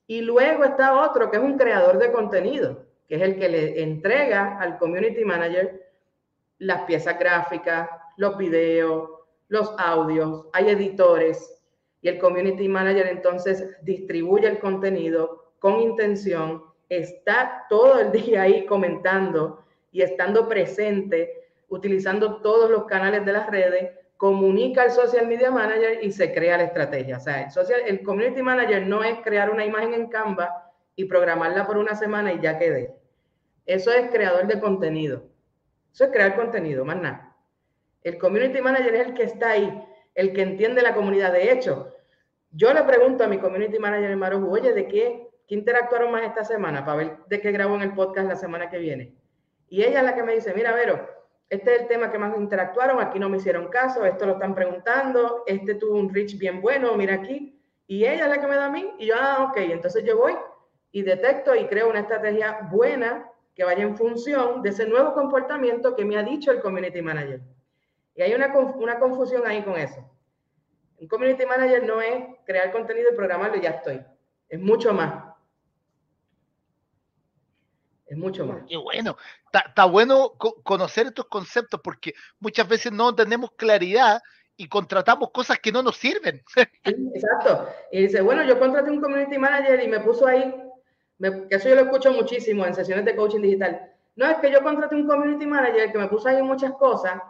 Y 0.07 0.21
luego 0.21 0.63
está 0.63 1.01
otro 1.01 1.31
que 1.31 1.37
es 1.37 1.43
un 1.43 1.57
creador 1.57 1.97
de 1.97 2.11
contenido, 2.11 2.85
que 3.07 3.15
es 3.15 3.21
el 3.21 3.39
que 3.39 3.49
le 3.49 3.81
entrega 3.81 4.57
al 4.59 4.77
community 4.77 5.23
manager 5.25 5.85
las 6.59 6.81
piezas 6.83 7.17
gráficas, 7.19 7.89
los 8.17 8.37
videos, 8.37 9.09
los 9.47 9.73
audios, 9.77 10.47
hay 10.53 10.69
editores 10.69 11.61
y 12.01 12.07
el 12.09 12.19
community 12.19 12.67
manager 12.67 13.07
entonces 13.07 13.75
distribuye 13.81 14.47
el 14.47 14.59
contenido 14.59 15.53
con 15.59 15.79
intención, 15.79 16.63
está 16.89 17.65
todo 17.69 17.99
el 17.99 18.11
día 18.23 18.43
ahí 18.43 18.65
comentando 18.65 19.63
y 19.91 20.01
estando 20.01 20.47
presente, 20.47 21.49
utilizando 21.69 22.41
todos 22.41 22.69
los 22.69 22.85
canales 22.85 23.25
de 23.25 23.33
las 23.33 23.49
redes, 23.49 23.91
comunica 24.17 24.83
al 24.83 24.91
social 24.91 25.27
media 25.27 25.51
manager 25.51 26.03
y 26.03 26.11
se 26.11 26.33
crea 26.33 26.57
la 26.57 26.63
estrategia. 26.63 27.17
O 27.17 27.19
sea, 27.19 27.43
el, 27.43 27.51
social, 27.51 27.81
el 27.85 28.03
community 28.03 28.41
manager 28.41 28.85
no 28.87 29.03
es 29.03 29.19
crear 29.19 29.49
una 29.49 29.65
imagen 29.65 29.93
en 29.93 30.07
Canva 30.07 30.71
y 30.95 31.05
programarla 31.05 31.67
por 31.67 31.77
una 31.77 31.95
semana 31.95 32.33
y 32.33 32.39
ya 32.39 32.57
quede. 32.57 32.95
Eso 33.65 33.91
es 33.91 34.09
creador 34.09 34.47
de 34.47 34.59
contenido. 34.59 35.23
Eso 35.93 36.05
es 36.05 36.11
crear 36.11 36.35
contenido, 36.35 36.85
más 36.85 36.97
nada. 36.97 37.35
El 38.03 38.17
community 38.17 38.61
manager 38.61 38.95
es 38.95 39.07
el 39.07 39.13
que 39.13 39.23
está 39.23 39.51
ahí, 39.51 39.83
el 40.13 40.33
que 40.33 40.43
entiende 40.43 40.81
la 40.81 40.93
comunidad. 40.93 41.33
De 41.33 41.51
hecho, 41.51 41.93
yo 42.51 42.73
le 42.73 42.83
pregunto 42.83 43.23
a 43.23 43.27
mi 43.27 43.39
community 43.39 43.79
manager 43.79 44.11
en 44.11 44.19
Maroju, 44.19 44.49
oye, 44.49 44.73
¿de 44.73 44.87
qué, 44.87 45.29
qué 45.47 45.55
interactuaron 45.55 46.11
más 46.11 46.23
esta 46.23 46.45
semana? 46.45 46.85
Para 46.85 46.97
ver 46.97 47.17
de 47.27 47.41
qué 47.41 47.51
grabo 47.51 47.75
en 47.75 47.81
el 47.81 47.93
podcast 47.93 48.27
la 48.27 48.35
semana 48.35 48.69
que 48.69 48.77
viene. 48.77 49.13
Y 49.67 49.83
ella 49.83 49.99
es 49.99 50.05
la 50.05 50.15
que 50.15 50.23
me 50.23 50.35
dice, 50.35 50.53
mira, 50.53 50.73
Vero, 50.73 51.09
este 51.49 51.75
es 51.75 51.81
el 51.81 51.87
tema 51.87 52.11
que 52.11 52.17
más 52.17 52.35
interactuaron, 52.37 52.99
aquí 52.99 53.19
no 53.19 53.29
me 53.29 53.37
hicieron 53.37 53.67
caso, 53.67 54.05
esto 54.05 54.25
lo 54.25 54.33
están 54.33 54.55
preguntando, 54.55 55.43
este 55.45 55.75
tuvo 55.75 55.97
un 55.97 56.13
reach 56.13 56.37
bien 56.37 56.61
bueno, 56.61 56.95
mira 56.95 57.15
aquí. 57.15 57.59
Y 57.87 58.05
ella 58.05 58.23
es 58.23 58.29
la 58.29 58.41
que 58.41 58.47
me 58.47 58.55
da 58.55 58.65
a 58.65 58.71
mí, 58.71 58.93
y 58.97 59.07
yo, 59.07 59.15
ah, 59.19 59.47
ok, 59.49 59.57
entonces 59.57 60.03
yo 60.03 60.17
voy 60.17 60.33
y 60.91 61.03
detecto 61.03 61.53
y 61.55 61.65
creo 61.67 61.89
una 61.89 61.99
estrategia 61.99 62.67
buena 62.71 63.29
que 63.53 63.63
vaya 63.63 63.83
en 63.83 63.95
función 63.95 64.61
de 64.61 64.69
ese 64.69 64.87
nuevo 64.87 65.13
comportamiento 65.13 65.95
que 65.95 66.05
me 66.05 66.17
ha 66.17 66.23
dicho 66.23 66.51
el 66.51 66.61
community 66.61 67.01
manager. 67.01 67.41
Y 68.15 68.21
hay 68.21 68.33
una, 68.33 68.53
una 68.57 68.97
confusión 68.97 69.45
ahí 69.45 69.61
con 69.61 69.75
eso. 69.75 70.09
Un 70.97 71.07
community 71.07 71.45
manager 71.45 71.85
no 71.85 72.01
es 72.01 72.25
crear 72.45 72.71
contenido 72.71 73.09
y 73.11 73.15
programarlo 73.15 73.57
y 73.57 73.61
ya 73.61 73.71
estoy. 73.71 74.01
Es 74.47 74.59
mucho 74.59 74.93
más. 74.93 75.34
Es 78.15 78.21
mucho 78.21 78.45
más. 78.45 78.63
Qué 78.67 78.77
bueno. 78.77 79.17
Está 79.51 79.85
bueno 79.85 80.31
conocer 80.63 81.07
estos 81.07 81.25
conceptos 81.25 81.81
porque 81.83 82.13
muchas 82.39 82.67
veces 82.67 82.91
no 82.93 83.13
tenemos 83.13 83.51
claridad 83.57 84.21
y 84.55 84.69
contratamos 84.69 85.31
cosas 85.31 85.59
que 85.59 85.71
no 85.71 85.83
nos 85.83 85.97
sirven. 85.97 86.41
exacto. 86.85 87.67
Y 87.91 88.03
dice, 88.03 88.21
bueno, 88.21 88.43
yo 88.43 88.57
contraté 88.57 88.89
un 88.89 89.01
community 89.01 89.37
manager 89.37 89.83
y 89.83 89.87
me 89.89 89.99
puso 89.99 90.27
ahí, 90.27 90.55
que 91.19 91.55
eso 91.55 91.67
yo 91.67 91.75
lo 91.75 91.81
escucho 91.81 92.13
muchísimo 92.13 92.65
en 92.65 92.73
sesiones 92.73 93.03
de 93.03 93.15
coaching 93.17 93.41
digital. 93.41 93.91
No, 94.15 94.27
es 94.27 94.37
que 94.37 94.49
yo 94.49 94.63
contraté 94.63 94.95
un 94.95 95.07
community 95.07 95.45
manager 95.45 95.91
que 95.91 95.97
me 95.97 96.07
puso 96.07 96.29
ahí 96.29 96.41
muchas 96.41 96.71
cosas 96.73 97.21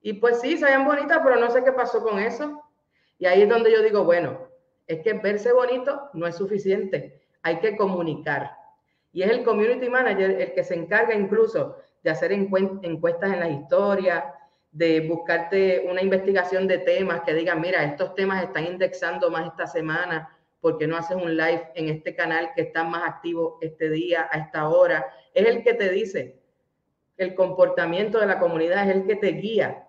y 0.00 0.14
pues 0.14 0.40
sí, 0.40 0.56
se 0.56 0.64
ven 0.64 0.86
bonitas, 0.86 1.20
pero 1.22 1.36
no 1.38 1.50
sé 1.50 1.62
qué 1.62 1.72
pasó 1.72 2.02
con 2.02 2.18
eso. 2.18 2.62
Y 3.18 3.26
ahí 3.26 3.42
es 3.42 3.48
donde 3.50 3.70
yo 3.70 3.82
digo, 3.82 4.04
bueno, 4.04 4.48
es 4.86 5.02
que 5.02 5.12
verse 5.12 5.52
bonito 5.52 6.08
no 6.14 6.26
es 6.26 6.36
suficiente, 6.36 7.20
hay 7.42 7.60
que 7.60 7.76
comunicar. 7.76 8.59
Y 9.12 9.22
es 9.22 9.30
el 9.30 9.42
community 9.44 9.88
manager 9.88 10.30
el 10.40 10.52
que 10.52 10.64
se 10.64 10.74
encarga 10.74 11.14
incluso 11.14 11.76
de 12.02 12.10
hacer 12.10 12.32
encuestas 12.32 13.32
en 13.32 13.40
las 13.40 13.50
historias, 13.50 14.24
de 14.72 15.00
buscarte 15.08 15.86
una 15.88 16.02
investigación 16.02 16.66
de 16.66 16.78
temas 16.78 17.22
que 17.22 17.34
digan, 17.34 17.60
mira, 17.60 17.82
estos 17.84 18.14
temas 18.14 18.42
están 18.42 18.66
indexando 18.66 19.30
más 19.30 19.46
esta 19.46 19.66
semana, 19.66 20.36
porque 20.60 20.86
no 20.86 20.96
haces 20.96 21.16
un 21.16 21.36
live 21.36 21.70
en 21.74 21.88
este 21.88 22.14
canal 22.14 22.50
que 22.54 22.62
está 22.62 22.84
más 22.84 23.08
activo 23.08 23.58
este 23.60 23.90
día, 23.90 24.28
a 24.30 24.38
esta 24.38 24.68
hora? 24.68 25.06
Es 25.34 25.46
el 25.46 25.64
que 25.64 25.74
te 25.74 25.88
dice, 25.90 26.40
el 27.16 27.34
comportamiento 27.34 28.20
de 28.20 28.26
la 28.26 28.38
comunidad 28.38 28.88
es 28.88 28.96
el 28.96 29.06
que 29.06 29.16
te 29.16 29.28
guía 29.32 29.86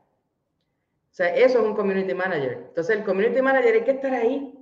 o 1.11 1.13
sea, 1.13 1.27
eso 1.35 1.59
es 1.59 1.65
un 1.65 1.75
community 1.75 2.13
manager. 2.13 2.63
Entonces, 2.69 2.95
el 2.95 3.03
community 3.03 3.41
manager 3.41 3.75
hay 3.75 3.83
que 3.83 3.91
estar 3.91 4.13
ahí, 4.13 4.60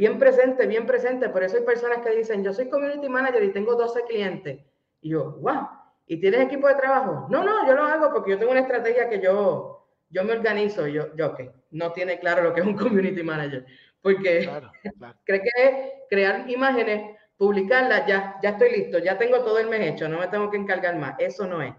bien 0.00 0.18
presente, 0.18 0.66
bien 0.66 0.86
presente. 0.86 1.28
Por 1.28 1.44
eso 1.44 1.58
hay 1.58 1.62
personas 1.62 1.98
que 1.98 2.16
dicen, 2.16 2.42
yo 2.42 2.54
soy 2.54 2.70
community 2.70 3.06
manager 3.06 3.44
y 3.44 3.52
tengo 3.52 3.74
12 3.74 4.04
clientes. 4.08 4.58
Y 5.02 5.10
yo, 5.10 5.32
wow, 5.42 5.68
¿y 6.06 6.18
tienes 6.18 6.40
equipo 6.40 6.68
de 6.68 6.76
trabajo? 6.76 7.26
No, 7.28 7.44
no, 7.44 7.66
yo 7.66 7.74
lo 7.74 7.84
hago 7.84 8.10
porque 8.10 8.30
yo 8.30 8.38
tengo 8.38 8.50
una 8.50 8.62
estrategia 8.62 9.10
que 9.10 9.20
yo, 9.20 9.86
yo 10.08 10.24
me 10.24 10.32
organizo. 10.32 10.86
Yo, 10.86 11.14
yo, 11.16 11.32
ok, 11.32 11.40
no 11.72 11.92
tiene 11.92 12.18
claro 12.18 12.42
lo 12.42 12.54
que 12.54 12.62
es 12.62 12.66
un 12.66 12.76
community 12.78 13.22
manager. 13.22 13.66
Porque 14.00 14.48
cree 15.26 15.42
que 15.42 15.50
es 15.54 15.92
crear 16.08 16.48
imágenes, 16.48 17.18
publicarlas, 17.36 18.06
ya, 18.06 18.36
ya 18.42 18.50
estoy 18.50 18.72
listo, 18.72 18.98
ya 19.00 19.18
tengo 19.18 19.40
todo 19.40 19.58
el 19.58 19.68
mes 19.68 19.82
hecho, 19.82 20.08
no 20.08 20.18
me 20.18 20.28
tengo 20.28 20.50
que 20.50 20.56
encargar 20.56 20.96
más. 20.96 21.16
Eso 21.18 21.46
no 21.46 21.60
es. 21.60 21.74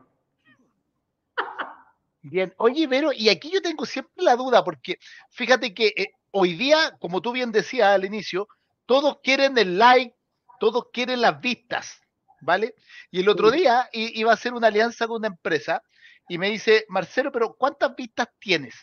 Bien, 2.22 2.54
oye, 2.58 2.86
Vero, 2.86 3.12
y 3.12 3.30
aquí 3.30 3.50
yo 3.50 3.64
tengo 3.64 3.84
siempre 3.84 4.24
la 4.24 4.36
duda, 4.36 4.64
porque 4.64 5.00
fíjate 5.32 5.74
que 5.74 5.88
eh, 5.98 6.12
hoy 6.32 6.56
día, 6.56 6.98
como 7.00 7.22
tú 7.22 7.32
bien 7.32 7.52
decías 7.52 7.90
al 7.90 8.06
inicio, 8.06 8.48
todos 8.86 9.20
quieren 9.22 9.58
el 9.58 9.78
like, 9.78 10.16
todos 10.60 10.86
quieren 10.92 11.22
las 11.22 11.40
vistas, 11.40 12.02
¿vale? 12.42 12.76
Y 13.12 13.22
el 13.22 13.30
otro 13.30 13.52
día 13.52 13.90
iba 13.94 14.32
a 14.32 14.36
hacer 14.36 14.54
una 14.54 14.68
alianza 14.68 15.08
con 15.08 15.18
una 15.18 15.28
empresa 15.28 15.84
y 16.28 16.38
me 16.38 16.50
dice, 16.50 16.86
Marcelo, 16.88 17.32
pero 17.32 17.54
¿cuántas 17.54 17.96
vistas 17.96 18.30
tienes? 18.40 18.76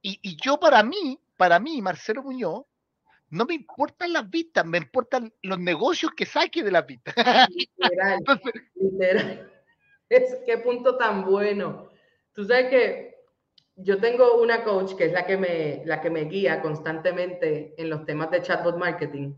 Y, 0.00 0.18
y 0.22 0.36
yo 0.36 0.58
para 0.58 0.82
mí, 0.82 1.20
para 1.36 1.58
mí, 1.58 1.80
Marcelo 1.80 2.22
Muñoz, 2.22 2.64
no 3.32 3.46
me 3.46 3.54
importan 3.54 4.12
las 4.12 4.28
vistas, 4.28 4.64
me 4.66 4.78
importan 4.78 5.32
los 5.40 5.58
negocios 5.58 6.12
que 6.14 6.26
saque 6.26 6.62
de 6.62 6.70
las 6.70 6.86
vistas. 6.86 7.14
Literal, 7.50 8.22
literal. 8.74 9.52
Es 10.08 10.36
qué 10.44 10.58
punto 10.58 10.98
tan 10.98 11.24
bueno. 11.24 11.88
Tú 12.34 12.44
sabes 12.44 12.68
que 12.68 13.11
yo 13.76 13.98
tengo 13.98 14.40
una 14.40 14.64
coach 14.64 14.94
que 14.94 15.06
es 15.06 15.12
la 15.12 15.26
que 15.26 15.36
me, 15.36 15.82
la 15.84 16.00
que 16.00 16.10
me 16.10 16.24
guía 16.24 16.60
constantemente 16.60 17.74
en 17.76 17.90
los 17.90 18.04
temas 18.04 18.30
de 18.30 18.42
chatbot 18.42 18.76
marketing 18.76 19.34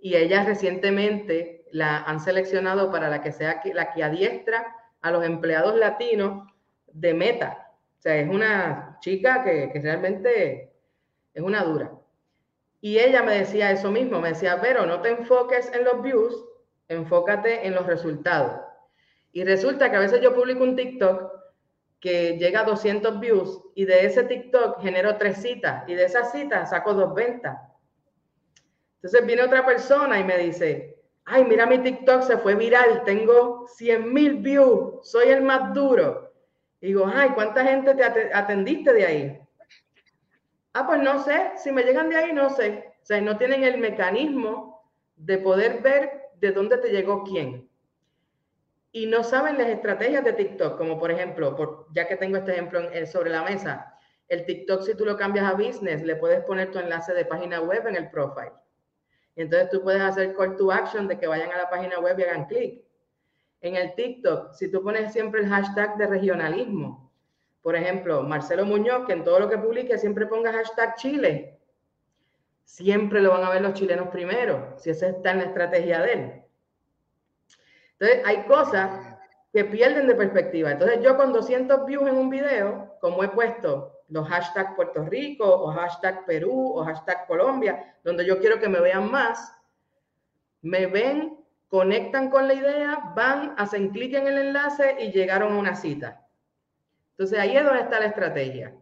y 0.00 0.14
ella 0.14 0.44
recientemente 0.44 1.64
la 1.72 2.02
han 2.02 2.20
seleccionado 2.20 2.90
para 2.90 3.08
la 3.08 3.22
que 3.22 3.32
sea 3.32 3.62
la 3.74 3.92
que 3.92 4.04
adiestra 4.04 4.76
a 5.00 5.10
los 5.10 5.24
empleados 5.24 5.76
latinos 5.76 6.46
de 6.92 7.14
Meta. 7.14 7.72
O 7.98 8.02
sea, 8.02 8.16
es 8.16 8.28
una 8.28 8.98
chica 9.00 9.42
que, 9.42 9.70
que 9.72 9.80
realmente 9.80 10.72
es 11.34 11.42
una 11.42 11.64
dura. 11.64 11.92
Y 12.80 12.98
ella 12.98 13.22
me 13.22 13.38
decía 13.38 13.72
eso 13.72 13.90
mismo, 13.90 14.20
me 14.20 14.28
decía, 14.28 14.60
pero 14.60 14.86
no 14.86 15.00
te 15.00 15.08
enfoques 15.10 15.72
en 15.72 15.84
los 15.84 16.02
views, 16.02 16.44
enfócate 16.88 17.66
en 17.66 17.74
los 17.74 17.86
resultados. 17.86 18.60
Y 19.32 19.44
resulta 19.44 19.90
que 19.90 19.96
a 19.96 20.00
veces 20.00 20.20
yo 20.20 20.34
publico 20.34 20.62
un 20.62 20.76
TikTok 20.76 21.32
que 22.06 22.38
llega 22.38 22.60
a 22.60 22.64
200 22.64 23.18
views 23.18 23.60
y 23.74 23.84
de 23.84 24.06
ese 24.06 24.22
TikTok 24.22 24.80
genero 24.80 25.16
tres 25.16 25.38
citas 25.42 25.82
y 25.88 25.94
de 25.94 26.04
esas 26.04 26.30
citas 26.30 26.70
saco 26.70 26.94
dos 26.94 27.12
ventas. 27.12 27.58
Entonces 28.94 29.26
viene 29.26 29.42
otra 29.42 29.66
persona 29.66 30.16
y 30.20 30.22
me 30.22 30.38
dice, 30.38 31.00
ay, 31.24 31.44
mira 31.44 31.66
mi 31.66 31.78
TikTok 31.78 32.22
se 32.22 32.38
fue 32.38 32.54
viral, 32.54 33.02
tengo 33.04 33.66
100 33.66 34.14
mil 34.14 34.36
views, 34.36 35.00
soy 35.02 35.30
el 35.30 35.42
más 35.42 35.74
duro. 35.74 36.32
Y 36.80 36.86
digo, 36.86 37.10
ay, 37.12 37.30
¿cuánta 37.30 37.64
gente 37.64 37.92
te 37.96 38.04
atendiste 38.04 38.92
de 38.92 39.04
ahí? 39.04 39.40
Ah, 40.74 40.86
pues 40.86 41.02
no 41.02 41.24
sé, 41.24 41.54
si 41.56 41.72
me 41.72 41.82
llegan 41.82 42.08
de 42.08 42.18
ahí, 42.18 42.32
no 42.32 42.50
sé. 42.50 42.94
O 43.02 43.04
sea, 43.04 43.20
no 43.20 43.36
tienen 43.36 43.64
el 43.64 43.78
mecanismo 43.78 44.88
de 45.16 45.38
poder 45.38 45.82
ver 45.82 46.30
de 46.38 46.52
dónde 46.52 46.78
te 46.78 46.90
llegó 46.90 47.24
quién. 47.24 47.68
Y 48.96 49.04
no 49.04 49.22
saben 49.22 49.58
las 49.58 49.68
estrategias 49.68 50.24
de 50.24 50.32
TikTok, 50.32 50.78
como 50.78 50.98
por 50.98 51.10
ejemplo, 51.10 51.54
por, 51.54 51.86
ya 51.92 52.08
que 52.08 52.16
tengo 52.16 52.38
este 52.38 52.52
ejemplo 52.52 52.80
sobre 53.04 53.28
la 53.28 53.42
mesa, 53.42 53.94
el 54.26 54.46
TikTok 54.46 54.80
si 54.84 54.94
tú 54.94 55.04
lo 55.04 55.18
cambias 55.18 55.44
a 55.44 55.52
business, 55.52 56.02
le 56.02 56.16
puedes 56.16 56.42
poner 56.44 56.70
tu 56.70 56.78
enlace 56.78 57.12
de 57.12 57.26
página 57.26 57.60
web 57.60 57.86
en 57.88 57.96
el 57.96 58.08
profile. 58.08 58.54
Entonces 59.34 59.68
tú 59.68 59.82
puedes 59.82 60.00
hacer 60.00 60.34
call 60.34 60.56
to 60.56 60.72
action 60.72 61.06
de 61.08 61.18
que 61.18 61.26
vayan 61.26 61.52
a 61.52 61.58
la 61.58 61.68
página 61.68 62.00
web 62.00 62.18
y 62.18 62.22
hagan 62.22 62.46
clic. 62.46 62.86
En 63.60 63.76
el 63.76 63.94
TikTok, 63.96 64.54
si 64.54 64.70
tú 64.70 64.82
pones 64.82 65.12
siempre 65.12 65.42
el 65.42 65.48
hashtag 65.50 65.98
de 65.98 66.06
regionalismo, 66.06 67.12
por 67.60 67.76
ejemplo, 67.76 68.22
Marcelo 68.22 68.64
Muñoz, 68.64 69.04
que 69.06 69.12
en 69.12 69.24
todo 69.24 69.40
lo 69.40 69.50
que 69.50 69.58
publique 69.58 69.98
siempre 69.98 70.24
ponga 70.24 70.54
hashtag 70.54 70.94
Chile, 70.94 71.60
siempre 72.64 73.20
lo 73.20 73.32
van 73.32 73.44
a 73.44 73.50
ver 73.50 73.60
los 73.60 73.74
chilenos 73.74 74.08
primero, 74.08 74.72
si 74.78 74.88
esa 74.88 75.08
está 75.08 75.32
en 75.32 75.38
la 75.40 75.44
estrategia 75.44 76.00
de 76.00 76.12
él. 76.14 76.45
Entonces, 77.98 78.26
hay 78.26 78.42
cosas 78.44 79.16
que 79.52 79.64
pierden 79.64 80.06
de 80.06 80.14
perspectiva. 80.14 80.70
Entonces, 80.70 81.00
yo 81.02 81.16
con 81.16 81.32
200 81.32 81.86
views 81.86 82.08
en 82.08 82.16
un 82.16 82.28
video, 82.28 82.96
como 83.00 83.24
he 83.24 83.28
puesto 83.28 83.92
los 84.08 84.28
hashtags 84.28 84.74
Puerto 84.76 85.04
Rico 85.04 85.44
o 85.44 85.68
hashtag 85.72 86.24
Perú 86.26 86.72
o 86.76 86.84
hashtag 86.84 87.26
Colombia, 87.26 87.96
donde 88.04 88.24
yo 88.24 88.38
quiero 88.38 88.60
que 88.60 88.68
me 88.68 88.80
vean 88.80 89.10
más, 89.10 89.52
me 90.62 90.86
ven, 90.86 91.38
conectan 91.68 92.30
con 92.30 92.46
la 92.46 92.54
idea, 92.54 93.12
van, 93.14 93.54
hacen 93.56 93.90
clic 93.90 94.14
en 94.14 94.26
el 94.26 94.38
enlace 94.38 94.96
y 95.00 95.10
llegaron 95.10 95.52
a 95.54 95.58
una 95.58 95.74
cita. 95.74 96.26
Entonces 97.12 97.38
ahí 97.38 97.56
es 97.56 97.64
donde 97.64 97.80
está 97.80 97.98
la 97.98 98.06
estrategia. 98.06 98.74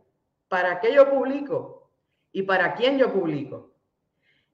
¿Para 0.48 0.80
qué 0.80 0.92
yo 0.92 1.10
publico? 1.10 1.90
¿Y 2.32 2.42
para 2.42 2.74
quién 2.74 2.98
yo 2.98 3.12
publico? 3.12 3.72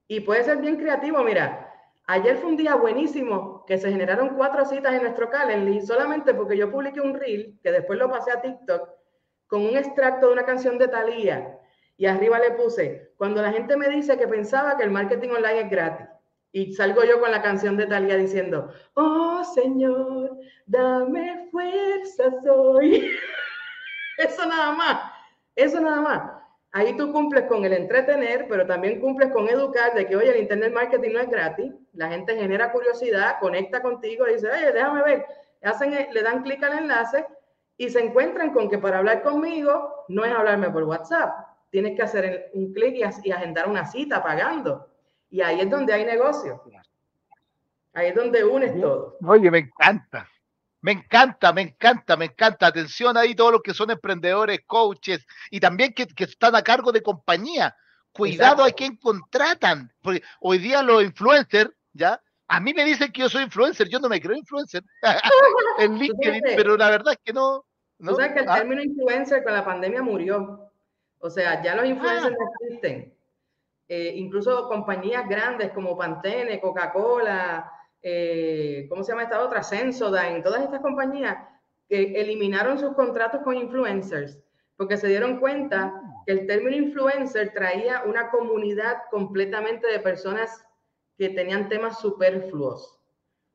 Y 0.06 0.20
puede 0.20 0.44
ser 0.44 0.58
bien 0.58 0.76
creativo. 0.76 1.22
Mira, 1.24 1.69
ayer 2.12 2.36
fue 2.38 2.50
un 2.50 2.56
día 2.56 2.74
buenísimo 2.74 3.64
que 3.66 3.78
se 3.78 3.90
generaron 3.90 4.30
cuatro 4.30 4.64
citas 4.64 4.94
en 4.94 5.02
nuestro 5.02 5.30
Calendly 5.30 5.80
solamente 5.80 6.34
porque 6.34 6.56
yo 6.56 6.70
publiqué 6.70 7.00
un 7.00 7.14
reel 7.14 7.58
que 7.62 7.70
después 7.70 7.98
lo 7.98 8.10
pasé 8.10 8.32
a 8.32 8.40
TikTok 8.40 8.88
con 9.46 9.62
un 9.62 9.76
extracto 9.76 10.26
de 10.26 10.32
una 10.32 10.44
canción 10.44 10.76
de 10.78 10.88
Thalía 10.88 11.56
y 11.96 12.06
arriba 12.06 12.38
le 12.38 12.52
puse, 12.52 13.12
cuando 13.16 13.42
la 13.42 13.52
gente 13.52 13.76
me 13.76 13.88
dice 13.88 14.16
que 14.16 14.26
pensaba 14.26 14.76
que 14.76 14.84
el 14.84 14.90
marketing 14.90 15.28
online 15.28 15.60
es 15.60 15.70
gratis. 15.70 16.06
Y 16.50 16.72
salgo 16.72 17.04
yo 17.04 17.20
con 17.20 17.30
la 17.30 17.42
canción 17.42 17.76
de 17.76 17.86
Thalía 17.86 18.16
diciendo, 18.16 18.72
oh 18.94 19.44
Señor, 19.54 20.38
dame 20.64 21.46
fuerzas 21.50 22.34
hoy. 22.50 23.10
eso 24.18 24.46
nada 24.46 24.72
más, 24.72 25.12
eso 25.54 25.78
nada 25.78 26.00
más. 26.00 26.32
Ahí 26.72 26.96
tú 26.96 27.12
cumples 27.12 27.44
con 27.44 27.66
el 27.66 27.74
entretener, 27.74 28.46
pero 28.48 28.66
también 28.66 28.98
cumples 28.98 29.30
con 29.30 29.46
educar 29.48 29.92
de 29.94 30.06
que, 30.06 30.16
oye, 30.16 30.30
el 30.30 30.40
Internet 30.40 30.72
Marketing 30.72 31.12
no 31.12 31.20
es 31.20 31.28
gratis. 31.28 31.70
La 31.92 32.08
gente 32.08 32.36
genera 32.36 32.72
curiosidad, 32.72 33.36
conecta 33.40 33.82
contigo 33.82 34.26
y 34.28 34.34
dice, 34.34 34.50
oye, 34.50 34.72
déjame 34.72 35.02
ver. 35.02 35.26
Hacen, 35.62 35.92
le 36.12 36.22
dan 36.22 36.42
clic 36.42 36.62
al 36.62 36.78
enlace 36.78 37.26
y 37.76 37.88
se 37.88 38.00
encuentran 38.00 38.52
con 38.52 38.68
que 38.68 38.78
para 38.78 38.98
hablar 38.98 39.22
conmigo 39.22 40.04
no 40.08 40.24
es 40.24 40.32
hablarme 40.32 40.70
por 40.70 40.84
WhatsApp. 40.84 41.32
Tienes 41.70 41.96
que 41.96 42.02
hacer 42.02 42.50
un 42.52 42.72
clic 42.72 42.96
y, 42.96 43.32
agendar 43.32 43.68
una 43.68 43.86
cita 43.86 44.22
pagando. 44.22 44.88
Y 45.30 45.40
ahí 45.40 45.60
es 45.60 45.70
donde 45.70 45.92
hay 45.92 46.04
negocio. 46.04 46.62
Ahí 47.92 48.08
es 48.08 48.14
donde 48.14 48.44
unes 48.44 48.78
todo. 48.80 49.16
Oye, 49.24 49.50
me 49.50 49.58
encanta. 49.58 50.28
Me 50.82 50.92
encanta, 50.92 51.52
me 51.52 51.62
encanta, 51.62 52.16
me 52.16 52.26
encanta. 52.26 52.66
Atención 52.66 53.16
ahí 53.16 53.34
todos 53.34 53.52
los 53.52 53.62
que 53.62 53.74
son 53.74 53.90
emprendedores, 53.90 54.60
coaches 54.66 55.26
y 55.50 55.60
también 55.60 55.92
que, 55.92 56.06
están 56.16 56.54
a 56.56 56.62
cargo 56.62 56.92
de 56.92 57.02
compañía. 57.02 57.74
Cuidado 58.12 58.64
a 58.64 58.70
quien 58.72 58.96
contratan. 58.96 59.92
Porque 60.02 60.22
hoy 60.40 60.58
día 60.58 60.82
los 60.82 61.02
influencers, 61.02 61.70
¿ya? 61.92 62.20
A 62.48 62.60
mí 62.60 62.74
me 62.74 62.84
dicen 62.84 63.12
que 63.12 63.22
yo 63.22 63.28
soy 63.28 63.44
influencer, 63.44 63.88
yo 63.88 64.00
no 64.00 64.08
me 64.08 64.20
creo 64.20 64.36
influencer 64.36 64.82
en 65.78 65.98
LinkedIn, 65.98 66.42
pero 66.56 66.76
la 66.76 66.90
verdad 66.90 67.12
es 67.12 67.20
que 67.24 67.32
no, 67.32 67.64
¿no? 67.98 68.14
sabes 68.14 68.32
que 68.32 68.40
el 68.40 68.48
ah. 68.48 68.56
término 68.56 68.82
influencer 68.82 69.44
con 69.44 69.52
la 69.52 69.64
pandemia 69.64 70.02
murió. 70.02 70.70
O 71.20 71.30
sea, 71.30 71.62
ya 71.62 71.74
los 71.74 71.86
influencers 71.86 72.34
no 72.36 72.46
existen. 72.66 73.14
Eh, 73.88 74.12
incluso 74.16 74.68
compañías 74.68 75.28
grandes 75.28 75.72
como 75.72 75.96
Pantene, 75.98 76.60
Coca-Cola, 76.60 77.70
eh, 78.02 78.86
¿cómo 78.88 79.04
se 79.04 79.12
llama 79.12 79.24
esta 79.24 79.42
otra? 79.42 79.62
Sensodyne, 79.62 80.42
todas 80.42 80.62
estas 80.62 80.80
compañías 80.80 81.36
que 81.88 82.20
eliminaron 82.20 82.78
sus 82.78 82.94
contratos 82.94 83.42
con 83.42 83.56
influencers 83.56 84.38
porque 84.80 84.96
se 84.96 85.08
dieron 85.08 85.40
cuenta 85.40 85.92
que 86.24 86.32
el 86.32 86.46
término 86.46 86.74
influencer 86.74 87.52
traía 87.52 88.02
una 88.06 88.30
comunidad 88.30 88.96
completamente 89.10 89.86
de 89.86 89.98
personas 89.98 90.64
que 91.20 91.28
tenían 91.28 91.68
temas 91.68 92.00
superfluos. 92.00 92.98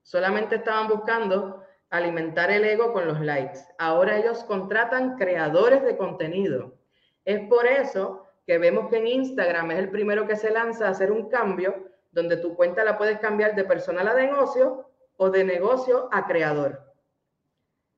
Solamente 0.03 0.57
estaban 0.57 0.87
buscando 0.87 1.63
alimentar 1.89 2.51
el 2.51 2.63
ego 2.63 2.93
con 2.93 3.07
los 3.07 3.19
likes. 3.21 3.57
Ahora 3.79 4.19
ellos 4.19 4.43
contratan 4.43 5.17
creadores 5.17 5.81
de 5.81 5.97
contenido. 5.97 6.77
Es 7.25 7.39
por 7.49 7.65
eso 7.65 8.27
que 8.45 8.59
vemos 8.59 8.87
que 8.91 8.97
en 8.97 9.07
Instagram 9.07 9.71
es 9.71 9.79
el 9.79 9.89
primero 9.89 10.27
que 10.27 10.35
se 10.35 10.51
lanza 10.51 10.85
a 10.85 10.91
hacer 10.91 11.11
un 11.11 11.27
cambio 11.27 11.89
donde 12.11 12.37
tu 12.37 12.55
cuenta 12.55 12.83
la 12.83 12.99
puedes 12.99 13.17
cambiar 13.17 13.55
de 13.55 13.63
personal 13.63 14.09
a 14.09 14.13
negocio 14.13 14.87
o 15.17 15.31
de 15.31 15.43
negocio 15.43 16.07
a 16.11 16.27
creador. 16.27 16.93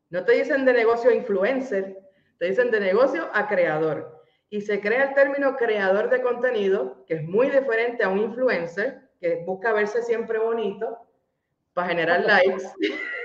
No 0.10 0.24
te 0.24 0.32
dicen 0.32 0.64
de 0.64 0.72
negocio 0.72 1.10
a 1.10 1.14
influencer, 1.14 1.98
te 2.40 2.46
dicen 2.46 2.72
de 2.72 2.80
negocio 2.80 3.30
a 3.34 3.50
creador. 3.50 4.24
Y 4.50 4.62
se 4.62 4.80
crea 4.80 5.10
el 5.10 5.14
término 5.14 5.58
creador 5.58 6.10
de 6.10 6.22
contenido, 6.22 7.04
que 7.06 7.16
es 7.16 7.24
muy 7.24 7.50
diferente 7.50 8.06
a 8.06 8.08
un 8.08 8.20
influencer, 8.20 9.07
que 9.20 9.44
busca 9.46 9.74
verse 9.74 10.02
siempre 10.04 10.40
bonito 10.40 10.98
para 11.74 11.90
generar 11.90 12.24
likes. 12.26 12.64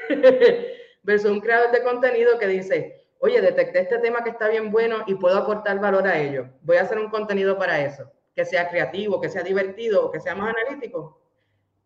versus 1.02 1.30
un 1.30 1.40
creador 1.40 1.72
de 1.72 1.82
contenido 1.82 2.38
que 2.38 2.46
dice, 2.46 3.06
oye, 3.18 3.40
detecté 3.40 3.80
este 3.80 3.98
tema 3.98 4.22
que 4.22 4.30
está 4.30 4.48
bien 4.48 4.70
bueno 4.70 5.04
y 5.06 5.14
puedo 5.14 5.36
aportar 5.36 5.80
valor 5.80 6.06
a 6.06 6.18
ello. 6.18 6.48
Voy 6.62 6.76
a 6.76 6.82
hacer 6.82 6.98
un 6.98 7.10
contenido 7.10 7.58
para 7.58 7.80
eso, 7.80 8.10
que 8.34 8.44
sea 8.44 8.68
creativo, 8.68 9.20
que 9.20 9.28
sea 9.28 9.42
divertido, 9.42 10.10
que 10.10 10.20
sea 10.20 10.34
más 10.34 10.54
analítico, 10.54 11.20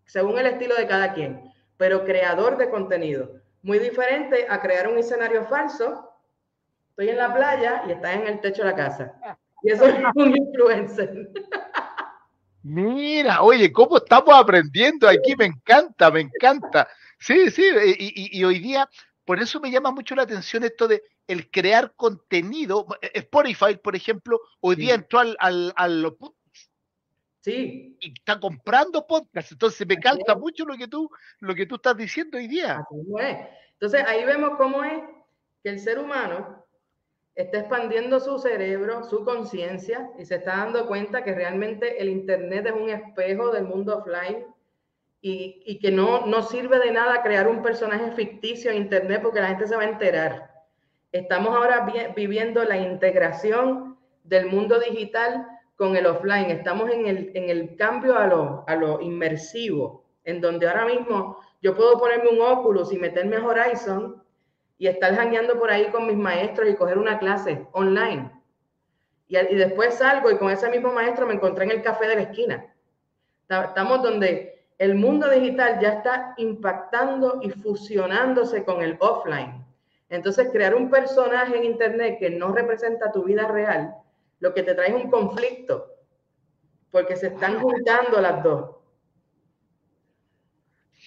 según 0.05 0.39
el 0.39 0.47
estilo 0.47 0.75
de 0.77 0.87
cada 0.87 1.13
quien. 1.13 1.53
Pero 1.77 2.05
creador 2.05 2.57
de 2.57 2.71
contenido, 2.71 3.41
muy 3.63 3.79
diferente 3.79 4.47
a 4.49 4.61
crear 4.61 4.89
un 4.89 4.99
escenario 4.99 5.45
falso. 5.45 6.13
Estoy 6.91 7.11
en 7.11 7.19
la 7.19 7.35
playa 7.35 7.83
y 7.87 7.93
estás 7.93 8.17
en 8.17 8.27
el 8.27 8.41
techo 8.41 8.63
de 8.63 8.71
la 8.71 8.77
casa. 8.77 9.15
Y 9.63 9.73
eso 9.73 9.87
es 9.87 9.95
un 10.15 10.37
influencer. 10.37 11.31
Mira, 12.69 13.43
oye, 13.43 13.73
¿cómo 13.73 13.99
estamos 13.99 14.35
aprendiendo 14.35 15.09
aquí? 15.09 15.37
Me 15.37 15.45
encanta, 15.45 16.11
me 16.11 16.23
encanta. 16.23 16.89
Sí, 17.17 17.49
sí, 17.49 17.63
eh, 17.63 17.95
y, 17.97 18.43
hoy 18.43 18.59
día, 18.59 18.91
por 19.25 19.39
eso 19.39 19.61
me 19.61 19.71
llama 19.71 19.93
mucho 19.93 20.17
la 20.17 20.23
atención 20.23 20.65
esto 20.65 20.89
de 20.89 21.01
el 21.29 21.49
crear 21.49 21.95
contenido. 21.95 22.85
Eh, 23.03 23.13
Spotify, 23.15 23.77
por 23.81 23.95
ejemplo, 23.95 24.41
hoy 24.59 24.75
día 24.75 24.97
entró 24.97 25.21
al, 25.21 25.37
al, 25.39 25.73
al 25.77 26.17
Sí. 27.41 27.97
Y 28.01 28.15
está 28.19 28.41
comprando 28.41 29.07
podcast. 29.07 29.53
Entonces 29.53 29.87
me 29.87 29.95
encanta 29.95 30.35
mucho 30.35 30.65
lo 30.65 30.77
que 30.77 30.89
tú, 30.89 31.09
lo 31.39 31.55
que 31.55 31.67
tú 31.67 31.77
estás 31.77 31.97
diciendo 31.97 32.37
hoy 32.37 32.49
día. 32.49 32.85
Entonces 33.75 34.05
ahí 34.09 34.25
vemos 34.25 34.57
cómo 34.57 34.83
es 34.83 35.05
que 35.63 35.71
el 35.71 35.79
ser 35.79 36.01
humano 36.01 36.66
está 37.37 37.59
expandiendo 37.59 38.19
su 38.19 38.39
cerebro, 38.39 39.05
su 39.05 39.23
conciencia, 39.25 40.11
y 40.19 40.25
se 40.25 40.37
está 40.37 40.57
dando 40.57 40.87
cuenta 40.87 41.23
que 41.23 41.35
realmente 41.35 42.01
el 42.01 42.09
Internet 42.09 42.67
es 42.67 42.73
un 42.73 42.89
espejo 42.89 43.51
del 43.51 43.65
mundo 43.65 43.99
offline 43.99 44.47
y, 45.21 45.79
que 45.81 45.91
no, 45.91 46.27
no 46.27 46.43
sirve 46.43 46.79
de 46.79 46.93
nada 46.93 47.23
crear 47.23 47.47
un 47.47 47.63
personaje 47.63 48.13
ficticio 48.13 48.71
en 48.71 48.79
Internet 48.79 49.21
porque 49.23 49.41
la 49.41 49.49
gente 49.49 49.67
se 49.67 49.77
va 49.77 49.83
a 49.83 49.89
enterar. 49.89 50.51
Estamos 51.13 51.55
ahora 51.55 51.87
viviendo 52.15 52.65
la 52.65 52.79
integración 52.79 53.99
del 54.25 54.47
mundo 54.47 54.79
digital 54.79 55.47
con 55.77 55.97
el 55.97 56.07
offline. 56.07 56.51
Estamos 56.51 56.91
en 56.91 57.07
el, 57.07 57.33
en 57.35 57.51
el 57.51 57.77
cambio 57.77 58.17
a 58.17 58.27
lo, 58.27 58.65
a 58.67 58.77
lo 58.77 59.01
inmersivo, 59.01 60.05
en 60.25 60.41
donde 60.41 60.69
ahora 60.69 60.87
mismo 60.87 61.39
yo 61.61 61.77
puedo 61.77 61.99
ponerme 61.99 62.31
un 62.31 62.41
Oculus 62.41 62.93
y 62.93 62.99
meterme 62.99 63.39
Horizon 63.39 64.23
y 64.79 64.87
estar 64.87 65.15
jangueando 65.15 65.59
por 65.59 65.71
ahí 65.71 65.87
con 65.87 66.07
mis 66.07 66.17
maestros 66.17 66.69
y 66.69 66.75
coger 66.75 66.99
una 66.99 67.19
clase 67.19 67.67
online. 67.73 68.31
Y, 69.29 69.39
y 69.39 69.55
después 69.57 69.95
salgo 69.95 70.31
y 70.31 70.39
con 70.39 70.51
ese 70.51 70.69
mismo 70.69 70.93
maestro 70.93 71.27
me 71.27 71.35
encontré 71.35 71.65
en 71.65 71.71
el 71.73 71.83
café 71.83 72.07
de 72.09 72.17
la 72.17 72.23
esquina. 72.23 72.75
Estamos 73.49 74.03
donde 74.03 74.65
el 74.79 74.95
mundo 74.95 75.31
digital 75.31 75.79
ya 75.81 75.95
está 75.95 76.35
impactando 76.37 77.41
y 77.43 77.51
fusionándose 77.51 78.65
con 78.65 78.83
el 78.83 78.97
offline. 79.01 79.65
Entonces, 80.09 80.51
crear 80.53 80.75
un 80.75 80.91
personaje 80.91 81.57
en 81.57 81.65
Internet 81.65 82.19
que 82.19 82.31
no 82.31 82.53
representa 82.53 83.11
tu 83.11 83.25
vida 83.25 83.49
real, 83.49 83.95
lo 84.39 84.53
que 84.53 84.63
te 84.63 84.75
trae 84.75 84.89
es 84.89 85.05
un 85.05 85.11
conflicto, 85.11 85.95
porque 86.91 87.17
se 87.17 87.29
están 87.29 87.61
juntando 87.61 88.21
las 88.21 88.43
dos. 88.43 88.76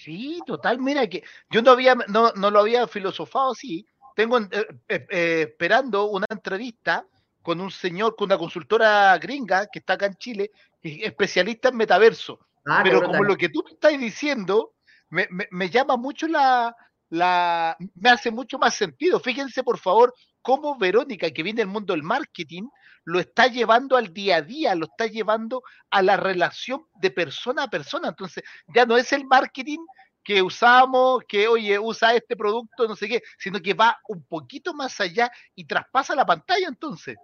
Sí, 0.02 0.40
total, 0.46 0.78
mira 0.78 1.06
que 1.06 1.22
yo 1.50 1.60
no 1.60 1.72
había, 1.72 1.94
no, 1.94 2.32
no 2.32 2.50
lo 2.50 2.60
había 2.60 2.86
filosofado 2.86 3.52
así. 3.52 3.86
Tengo 4.16 4.38
eh, 4.38 4.48
eh, 4.88 5.06
eh, 5.10 5.46
esperando 5.48 6.06
una 6.06 6.26
entrevista 6.30 7.06
con 7.42 7.60
un 7.60 7.70
señor, 7.70 8.16
con 8.16 8.26
una 8.26 8.38
consultora 8.38 9.16
gringa 9.18 9.66
que 9.66 9.80
está 9.80 9.94
acá 9.94 10.06
en 10.06 10.14
Chile, 10.14 10.50
especialista 10.82 11.68
en 11.68 11.76
metaverso 11.76 12.40
Ah, 12.66 12.80
Pero 12.82 13.02
como 13.02 13.24
lo 13.24 13.36
que 13.36 13.48
tú 13.48 13.62
me 13.64 13.72
estás 13.72 13.98
diciendo, 13.98 14.74
me, 15.08 15.26
me, 15.50 15.70
llama 15.70 15.96
mucho 15.96 16.28
la, 16.28 16.74
la, 17.08 17.76
me 17.94 18.10
hace 18.10 18.30
mucho 18.30 18.58
más 18.58 18.74
sentido. 18.74 19.18
Fíjense, 19.18 19.62
por 19.62 19.78
favor, 19.78 20.14
cómo 20.42 20.78
Verónica, 20.78 21.30
que 21.30 21.42
viene 21.42 21.62
del 21.62 21.68
mundo 21.68 21.94
del 21.94 22.02
marketing, 22.02 22.64
lo 23.10 23.18
está 23.20 23.48
llevando 23.48 23.96
al 23.96 24.12
día 24.12 24.36
a 24.36 24.42
día, 24.42 24.74
lo 24.74 24.86
está 24.86 25.06
llevando 25.06 25.62
a 25.90 26.02
la 26.02 26.16
relación 26.16 26.86
de 26.94 27.10
persona 27.10 27.64
a 27.64 27.70
persona. 27.70 28.08
Entonces, 28.08 28.44
ya 28.74 28.86
no 28.86 28.96
es 28.96 29.12
el 29.12 29.24
marketing 29.24 29.80
que 30.22 30.42
usamos, 30.42 31.22
que 31.26 31.48
oye, 31.48 31.78
usa 31.78 32.14
este 32.14 32.36
producto, 32.36 32.86
no 32.86 32.94
sé 32.94 33.08
qué, 33.08 33.22
sino 33.38 33.60
que 33.60 33.74
va 33.74 33.98
un 34.08 34.22
poquito 34.24 34.72
más 34.74 35.00
allá 35.00 35.30
y 35.54 35.64
traspasa 35.64 36.14
la 36.14 36.26
pantalla 36.26 36.68
entonces. 36.68 37.16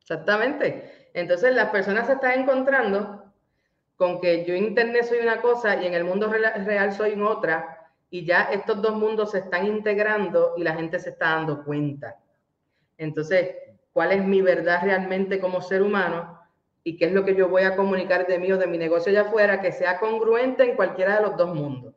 Exactamente. 0.00 1.10
Entonces 1.14 1.54
las 1.54 1.70
personas 1.70 2.06
se 2.06 2.12
están 2.12 2.40
encontrando 2.40 3.32
con 3.96 4.20
que 4.20 4.44
yo 4.44 4.54
en 4.54 4.64
Internet 4.64 5.06
soy 5.06 5.18
una 5.18 5.40
cosa 5.40 5.82
y 5.82 5.86
en 5.86 5.94
el 5.94 6.04
mundo 6.04 6.30
real 6.30 6.92
soy 6.92 7.20
otra, 7.20 7.76
y 8.10 8.24
ya 8.24 8.42
estos 8.52 8.80
dos 8.80 8.94
mundos 8.94 9.32
se 9.32 9.38
están 9.38 9.66
integrando 9.66 10.54
y 10.56 10.62
la 10.62 10.74
gente 10.74 10.98
se 10.98 11.10
está 11.10 11.30
dando 11.30 11.64
cuenta. 11.64 12.16
Entonces, 12.98 13.56
¿cuál 13.96 14.12
es 14.12 14.22
mi 14.22 14.42
verdad 14.42 14.80
realmente 14.82 15.40
como 15.40 15.62
ser 15.62 15.80
humano? 15.80 16.38
¿Y 16.84 16.98
qué 16.98 17.06
es 17.06 17.12
lo 17.14 17.24
que 17.24 17.34
yo 17.34 17.48
voy 17.48 17.62
a 17.62 17.76
comunicar 17.76 18.26
de 18.26 18.38
mí 18.38 18.52
o 18.52 18.58
de 18.58 18.66
mi 18.66 18.76
negocio 18.76 19.10
allá 19.10 19.22
afuera 19.22 19.62
que 19.62 19.72
sea 19.72 19.98
congruente 19.98 20.64
en 20.64 20.76
cualquiera 20.76 21.16
de 21.16 21.22
los 21.22 21.34
dos 21.38 21.54
mundos? 21.54 21.94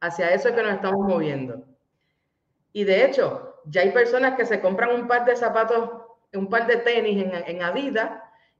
Hacia 0.00 0.32
eso 0.32 0.48
es 0.48 0.54
que 0.54 0.62
nos 0.62 0.74
estamos 0.74 1.04
moviendo. 1.04 1.64
Y 2.72 2.84
de 2.84 3.04
hecho, 3.04 3.56
ya 3.64 3.80
hay 3.80 3.90
personas 3.90 4.36
que 4.36 4.46
se 4.46 4.60
compran 4.60 4.94
un 4.94 5.08
par 5.08 5.24
de 5.24 5.34
zapatos, 5.34 6.02
un 6.34 6.48
par 6.48 6.68
de 6.68 6.76
tenis 6.76 7.26
en, 7.32 7.62
Adidas 7.64 8.10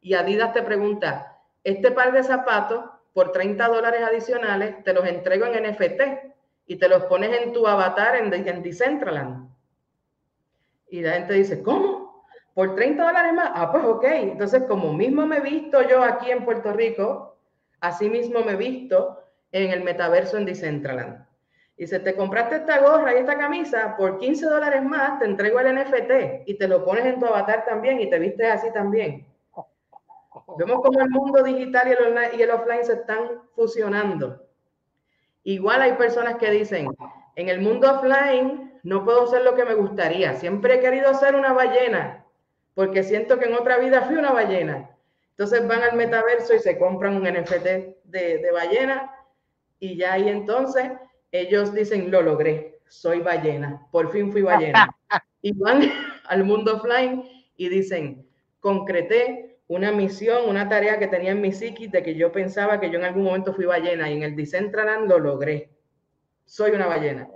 y 0.00 0.14
Adidas 0.14 0.52
te 0.52 0.62
pregunta, 0.62 1.38
este 1.62 1.92
par 1.92 2.10
de 2.10 2.24
zapatos 2.24 2.86
por 3.12 3.30
30 3.30 3.68
dólares 3.68 4.02
adicionales 4.02 4.82
te 4.82 4.92
los 4.92 5.06
entrego 5.06 5.46
en 5.46 5.62
NFT 5.62 6.00
y 6.66 6.74
te 6.74 6.88
los 6.88 7.04
pones 7.04 7.40
en 7.40 7.52
tu 7.52 7.68
avatar 7.68 8.16
en, 8.16 8.34
en 8.34 8.62
Decentraland. 8.64 9.48
Y 10.88 11.02
la 11.02 11.12
gente 11.12 11.34
dice, 11.34 11.62
¿cómo? 11.62 12.04
¿Por 12.55 12.76
30 12.76 13.05
dólares 13.05 13.32
más? 13.34 13.50
Ah, 13.55 13.72
pues 13.72 13.84
ok. 13.84 14.05
Entonces, 14.05 14.62
como 14.68 14.92
mismo 14.92 15.26
me 15.26 15.38
he 15.38 15.40
visto 15.40 15.82
yo 15.82 16.02
aquí 16.02 16.30
en 16.30 16.44
Puerto 16.44 16.72
Rico, 16.72 17.36
así 17.80 18.09
mismo 18.09 18.40
me 18.42 18.52
he 18.52 18.57
visto 18.57 19.20
en 19.50 19.70
el 19.70 19.82
metaverso 19.82 20.38
en 20.38 20.46
Decentraland. 20.46 21.26
Y 21.76 21.88
si 21.88 21.98
te 21.98 22.14
compraste 22.14 22.57
esta 22.57 22.78
gorra 22.78 23.12
y 23.12 23.18
esta 23.18 23.36
camisa, 23.36 23.96
por 23.96 24.18
15 24.18 24.46
dólares 24.46 24.84
más 24.84 25.18
te 25.18 25.24
entrego 25.24 25.59
el 25.59 25.74
NFT 25.74 26.46
y 26.46 26.55
te 26.55 26.68
lo 26.68 26.84
pones 26.84 27.05
en 27.05 27.18
tu 27.18 27.26
avatar 27.26 27.64
también 27.64 28.00
y 28.00 28.09
te 28.09 28.20
vistes 28.20 28.48
así 28.48 28.72
también. 28.72 29.26
Vemos 30.59 30.80
cómo 30.80 31.00
el 31.00 31.11
mundo 31.11 31.42
digital 31.42 31.88
y 31.88 31.90
el, 31.90 32.38
y 32.38 32.42
el 32.42 32.50
offline 32.50 32.84
se 32.84 32.92
están 32.92 33.42
fusionando. 33.57 34.46
Igual 35.42 35.82
hay 35.82 35.92
personas 35.94 36.36
que 36.36 36.50
dicen, 36.52 36.88
en 37.34 37.48
el 37.48 37.61
mundo 37.61 37.90
offline 37.90 38.78
no 38.84 39.05
puedo 39.05 39.26
ser 39.26 39.42
lo 39.42 39.57
que 39.57 39.64
me 39.64 39.74
gustaría. 39.74 40.34
Siempre 40.34 40.74
he 40.74 40.80
querido 40.80 41.12
ser 41.14 41.34
una 41.34 41.52
ballena, 41.52 42.23
porque 42.74 43.02
siento 43.02 43.38
que 43.38 43.46
en 43.46 43.54
otra 43.54 43.78
vida 43.78 44.02
fui 44.02 44.16
una 44.16 44.32
ballena. 44.32 44.90
Entonces 45.30 45.66
van 45.66 45.82
al 45.82 45.96
metaverso 45.96 46.54
y 46.54 46.58
se 46.58 46.78
compran 46.78 47.16
un 47.16 47.24
NFT 47.24 47.64
de, 48.04 48.38
de 48.38 48.50
ballena 48.52 49.10
y 49.78 49.96
ya 49.96 50.14
ahí 50.14 50.28
entonces 50.28 50.92
ellos 51.32 51.74
dicen, 51.74 52.10
lo 52.10 52.22
logré, 52.22 52.78
soy 52.88 53.20
ballena, 53.20 53.86
por 53.90 54.10
fin 54.12 54.30
fui 54.30 54.42
ballena. 54.42 54.88
y 55.42 55.52
van 55.52 55.82
al 56.26 56.44
mundo 56.44 56.76
offline 56.76 57.24
y 57.56 57.68
dicen, 57.68 58.26
concreté 58.60 59.58
una 59.66 59.92
misión, 59.92 60.48
una 60.48 60.68
tarea 60.68 60.98
que 60.98 61.08
tenía 61.08 61.32
en 61.32 61.40
mi 61.40 61.52
psiquis 61.52 61.90
de 61.90 62.02
que 62.02 62.14
yo 62.14 62.32
pensaba 62.32 62.80
que 62.80 62.90
yo 62.90 62.98
en 62.98 63.04
algún 63.04 63.24
momento 63.24 63.52
fui 63.52 63.64
ballena 63.64 64.10
y 64.10 64.14
en 64.14 64.22
el 64.22 64.36
Decentraland 64.36 65.08
lo 65.08 65.18
logré. 65.18 65.70
Soy 66.44 66.72
una 66.72 66.86
ballena. 66.86 67.28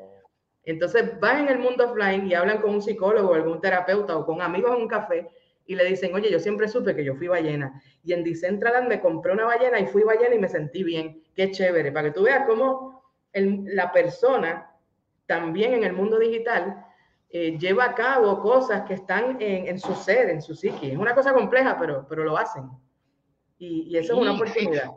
Entonces 0.68 1.18
van 1.18 1.40
en 1.40 1.48
el 1.48 1.58
mundo 1.60 1.90
offline 1.90 2.26
y 2.26 2.34
hablan 2.34 2.60
con 2.60 2.74
un 2.74 2.82
psicólogo, 2.82 3.32
algún 3.32 3.58
terapeuta 3.58 4.14
o 4.18 4.26
con 4.26 4.42
amigos 4.42 4.76
en 4.76 4.82
un 4.82 4.88
café 4.88 5.26
y 5.64 5.74
le 5.74 5.84
dicen, 5.86 6.14
oye, 6.14 6.30
yo 6.30 6.38
siempre 6.38 6.68
supe 6.68 6.94
que 6.94 7.02
yo 7.02 7.14
fui 7.14 7.26
ballena. 7.26 7.80
Y 8.04 8.12
en 8.12 8.22
Decentraland 8.22 8.86
me 8.86 9.00
compré 9.00 9.32
una 9.32 9.46
ballena 9.46 9.80
y 9.80 9.86
fui 9.86 10.02
ballena 10.02 10.34
y 10.34 10.38
me 10.38 10.48
sentí 10.48 10.82
bien. 10.82 11.22
Qué 11.34 11.50
chévere, 11.50 11.90
para 11.90 12.08
que 12.08 12.14
tú 12.14 12.24
veas 12.24 12.46
cómo 12.46 13.02
la 13.32 13.90
persona 13.92 14.70
también 15.24 15.72
en 15.72 15.84
el 15.84 15.94
mundo 15.94 16.18
digital 16.18 16.84
eh, 17.30 17.56
lleva 17.58 17.86
a 17.86 17.94
cabo 17.94 18.38
cosas 18.42 18.82
que 18.82 18.92
están 18.92 19.38
en, 19.40 19.78
su 19.78 19.94
ser, 19.94 20.28
en 20.28 20.42
su 20.42 20.54
psique. 20.54 20.92
Es 20.92 20.98
una 20.98 21.14
cosa 21.14 21.32
compleja, 21.32 21.78
pero, 21.78 22.04
pero 22.06 22.24
lo 22.24 22.36
hacen. 22.36 22.64
Y, 23.56 23.96
eso 23.96 24.12
es 24.12 24.20
una 24.20 24.34
oportunidad. 24.34 24.90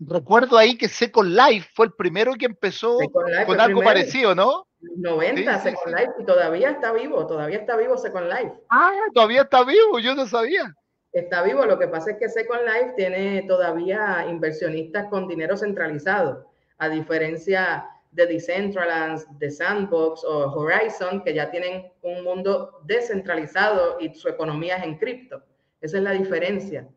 Recuerdo 0.00 0.58
ahí 0.58 0.76
que 0.76 0.88
Second 0.88 1.36
Life 1.36 1.70
fue 1.74 1.86
el 1.86 1.92
primero 1.92 2.34
que 2.34 2.46
empezó 2.46 2.98
con 3.46 3.60
algo 3.60 3.82
parecido, 3.82 4.34
¿no? 4.34 4.66
90, 4.96 5.60
Second 5.60 5.94
Life, 5.94 6.12
y 6.18 6.24
todavía 6.24 6.70
está 6.70 6.92
vivo, 6.92 7.26
todavía 7.26 7.58
está 7.58 7.76
vivo 7.76 7.96
Second 7.96 8.28
Life. 8.28 8.52
Ah, 8.70 8.92
todavía 9.14 9.42
está 9.42 9.64
vivo, 9.64 9.98
yo 9.98 10.14
no 10.14 10.26
sabía. 10.26 10.74
Está 11.12 11.42
vivo, 11.42 11.64
lo 11.64 11.78
que 11.78 11.88
pasa 11.88 12.12
es 12.12 12.16
que 12.18 12.28
Second 12.28 12.62
Life 12.64 12.94
tiene 12.96 13.42
todavía 13.42 14.26
inversionistas 14.28 15.08
con 15.08 15.28
dinero 15.28 15.56
centralizado 15.56 16.50
a 16.78 16.88
diferencia 16.88 17.88
de 18.10 18.26
Decentraland, 18.26 19.26
de 19.38 19.50
Sandbox 19.50 20.24
o 20.24 20.52
Horizon, 20.52 21.22
que 21.22 21.34
ya 21.34 21.50
tienen 21.50 21.90
un 22.02 22.24
mundo 22.24 22.80
descentralizado 22.84 23.98
y 24.00 24.12
su 24.14 24.28
economía 24.28 24.76
es 24.76 24.84
en 24.84 24.98
cripto. 24.98 25.42
Esa 25.80 25.98
es 25.98 26.02
la 26.02 26.12
diferencia. 26.12 26.88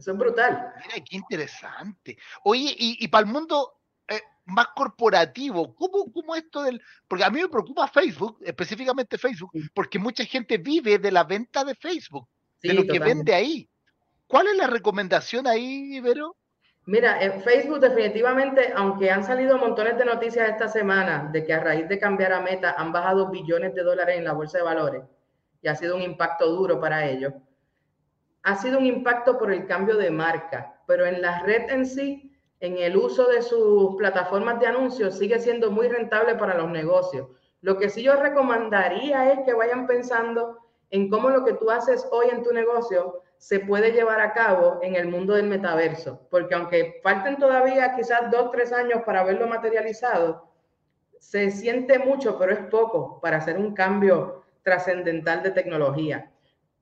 Eso 0.00 0.12
es 0.12 0.18
brutal. 0.18 0.72
Mira, 0.78 1.04
qué 1.04 1.16
interesante. 1.16 2.16
Oye, 2.44 2.74
y, 2.78 3.06
para 3.08 3.26
el 3.26 3.30
mundo 3.30 3.80
eh, 4.08 4.18
más 4.46 4.68
corporativo, 4.68 5.74
¿cómo, 5.74 6.10
¿cómo, 6.10 6.34
esto 6.34 6.62
del...? 6.62 6.80
Porque 7.06 7.22
a 7.22 7.28
mí 7.28 7.42
me 7.42 7.48
preocupa 7.50 7.86
Facebook, 7.86 8.38
específicamente 8.40 9.18
Facebook, 9.18 9.50
porque 9.74 9.98
mucha 9.98 10.24
gente 10.24 10.56
vive 10.56 10.98
de 10.98 11.12
la 11.12 11.24
venta 11.24 11.64
de 11.64 11.74
Facebook, 11.74 12.26
de 12.62 12.72
lo 12.72 12.84
que 12.86 12.98
vende 12.98 13.34
ahí. 13.34 13.68
¿Cuál 14.26 14.46
es 14.46 14.56
la 14.56 14.68
recomendación 14.68 15.46
ahí, 15.46 15.96
Ibero? 15.96 16.34
Mira, 16.86 17.22
en 17.22 17.42
Facebook 17.42 17.80
definitivamente, 17.80 18.72
aunque 18.74 19.10
han 19.10 19.22
salido 19.22 19.58
montones 19.58 19.98
de 19.98 20.06
noticias 20.06 20.48
esta 20.48 20.68
semana 20.68 21.28
de 21.30 21.44
que 21.44 21.52
a 21.52 21.60
raíz 21.60 21.86
de 21.90 21.98
cambiar 21.98 22.32
a 22.32 22.40
Meta 22.40 22.74
han 22.78 22.90
bajado 22.90 23.30
billones 23.30 23.74
de 23.74 23.82
dólares 23.82 24.16
en 24.16 24.24
la 24.24 24.32
bolsa 24.32 24.56
de 24.56 24.64
valores 24.64 25.02
y 25.60 25.68
ha 25.68 25.74
sido 25.74 25.94
un 25.94 26.00
impacto 26.00 26.46
duro 26.46 26.80
para 26.80 27.06
ellos, 27.06 27.34
ha 28.42 28.56
sido 28.56 28.78
un 28.78 28.86
impacto 28.86 29.38
por 29.38 29.52
el 29.52 29.66
cambio 29.66 29.96
de 29.96 30.10
marca, 30.10 30.80
pero 30.86 31.06
en 31.06 31.20
la 31.20 31.40
red 31.42 31.70
en 31.70 31.86
sí, 31.86 32.32
en 32.60 32.78
el 32.78 32.96
uso 32.96 33.28
de 33.28 33.42
sus 33.42 33.96
plataformas 33.96 34.60
de 34.60 34.66
anuncios, 34.66 35.18
sigue 35.18 35.38
siendo 35.38 35.70
muy 35.70 35.88
rentable 35.88 36.34
para 36.34 36.56
los 36.56 36.70
negocios. 36.70 37.28
Lo 37.60 37.76
que 37.78 37.90
sí 37.90 38.02
yo 38.02 38.16
recomendaría 38.16 39.32
es 39.32 39.40
que 39.44 39.54
vayan 39.54 39.86
pensando 39.86 40.58
en 40.90 41.08
cómo 41.08 41.30
lo 41.30 41.44
que 41.44 41.54
tú 41.54 41.70
haces 41.70 42.06
hoy 42.10 42.28
en 42.30 42.42
tu 42.42 42.52
negocio 42.52 43.22
se 43.36 43.60
puede 43.60 43.92
llevar 43.92 44.20
a 44.20 44.32
cabo 44.32 44.78
en 44.82 44.96
el 44.96 45.08
mundo 45.08 45.34
del 45.34 45.46
metaverso, 45.46 46.26
porque 46.30 46.54
aunque 46.54 47.00
falten 47.02 47.38
todavía 47.38 47.94
quizás 47.96 48.30
dos, 48.30 48.50
tres 48.50 48.72
años 48.72 49.02
para 49.06 49.24
verlo 49.24 49.46
materializado, 49.46 50.50
se 51.18 51.50
siente 51.50 51.98
mucho, 51.98 52.38
pero 52.38 52.52
es 52.52 52.60
poco 52.66 53.20
para 53.20 53.38
hacer 53.38 53.56
un 53.56 53.74
cambio 53.74 54.42
trascendental 54.62 55.42
de 55.42 55.50
tecnología. 55.50 56.30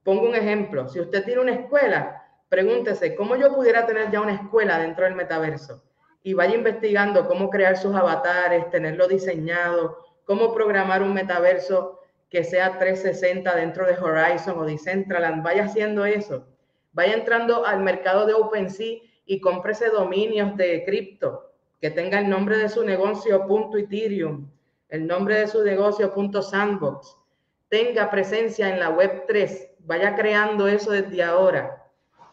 Pongo 0.09 0.26
un 0.26 0.34
ejemplo, 0.34 0.88
si 0.88 1.00
usted 1.00 1.22
tiene 1.22 1.42
una 1.42 1.52
escuela, 1.52 2.26
pregúntese, 2.48 3.14
¿cómo 3.14 3.36
yo 3.36 3.54
pudiera 3.54 3.84
tener 3.84 4.11
ya 4.11 4.22
una 4.22 4.36
escuela 4.36 4.78
dentro 4.78 5.04
del 5.04 5.14
metaverso? 5.14 5.84
Y 6.22 6.32
vaya 6.32 6.54
investigando 6.54 7.28
cómo 7.28 7.50
crear 7.50 7.76
sus 7.76 7.94
avatares, 7.94 8.70
tenerlo 8.70 9.06
diseñado, 9.06 9.98
cómo 10.24 10.54
programar 10.54 11.02
un 11.02 11.12
metaverso 11.12 12.00
que 12.30 12.42
sea 12.42 12.78
360 12.78 13.54
dentro 13.54 13.86
de 13.86 13.98
Horizon 13.98 14.59
o 14.59 14.64
Decentraland, 14.64 15.44
vaya 15.44 15.64
haciendo 15.64 16.06
eso. 16.06 16.46
Vaya 16.92 17.12
entrando 17.12 17.66
al 17.66 17.80
mercado 17.80 18.24
de 18.24 18.32
OpenSea 18.32 19.02
y 19.26 19.42
cómprese 19.42 19.90
dominios 19.90 20.56
de 20.56 20.86
cripto 20.86 21.52
que 21.82 21.90
tenga 21.90 22.18
el 22.18 22.30
nombre 22.30 22.56
de 22.56 22.70
su 22.70 22.82
negocio 22.82 23.46
punto 23.46 23.76
Ethereum, 23.76 24.50
el 24.88 25.06
nombre 25.06 25.38
de 25.38 25.48
su 25.48 25.62
negocio 25.62 26.14
punto 26.14 26.40
Sandbox, 26.40 27.14
tenga 27.68 28.11
presencia 28.11 28.70
en 28.70 28.80
la 28.80 28.88
web 28.88 29.24
3, 29.28 29.67
vaya 29.81 30.14
creando 30.14 30.68
eso 30.68 30.91
desde 30.91 31.22
ahora, 31.22 31.87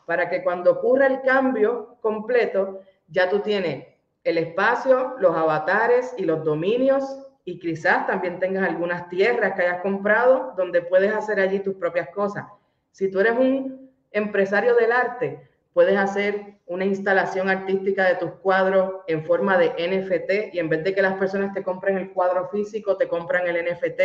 para 0.06 0.30
que 0.30 0.43
cuando 0.43 0.72
ocurra 0.72 1.08
el 1.08 1.22
cambio 1.22 1.98
completo, 2.02 2.82
ya 3.08 3.30
tú 3.30 3.39
tienes 3.39 3.88
el 4.24 4.38
espacio, 4.39 5.16
los 5.20 5.36
avatares 5.36 6.14
y 6.18 6.26
los 6.26 6.43
dominios 6.43 7.04
y 7.46 7.60
quizás 7.60 8.08
también 8.08 8.39
tengas 8.39 8.68
algunas 8.68 9.08
tierras 9.08 9.54
que 9.54 9.62
hayas 9.62 9.82
comprado 9.82 10.54
donde 10.58 10.82
puedes 10.82 11.14
hacer 11.14 11.39
allí 11.39 11.60
tus 11.60 11.76
propias 11.76 12.10
cosas. 12.10 12.46
Si 12.91 13.10
tú 13.12 13.20
eres 13.20 13.34
un 13.34 13.91
empresario 14.12 14.76
del 14.76 14.91
arte, 14.91 15.48
puedes 15.74 15.96
hacer 15.96 16.56
una 16.66 16.86
instalación 16.86 17.50
artística 17.50 18.06
de 18.06 18.16
tus 18.16 18.32
cuadros 18.41 19.02
en 19.08 19.24
forma 19.24 19.58
de 19.60 19.70
NFT 19.70 20.56
y 20.56 20.60
en 20.60 20.70
vez 20.70 20.84
de 20.84 20.96
que 20.96 21.04
las 21.04 21.14
personas 21.18 21.54
te 21.54 21.62
compren 21.62 21.98
el 21.98 22.12
cuadro 22.12 22.50
físico, 22.50 22.98
te 22.98 23.08
compran 23.08 23.46
el 23.46 23.64
NFT 23.64 24.02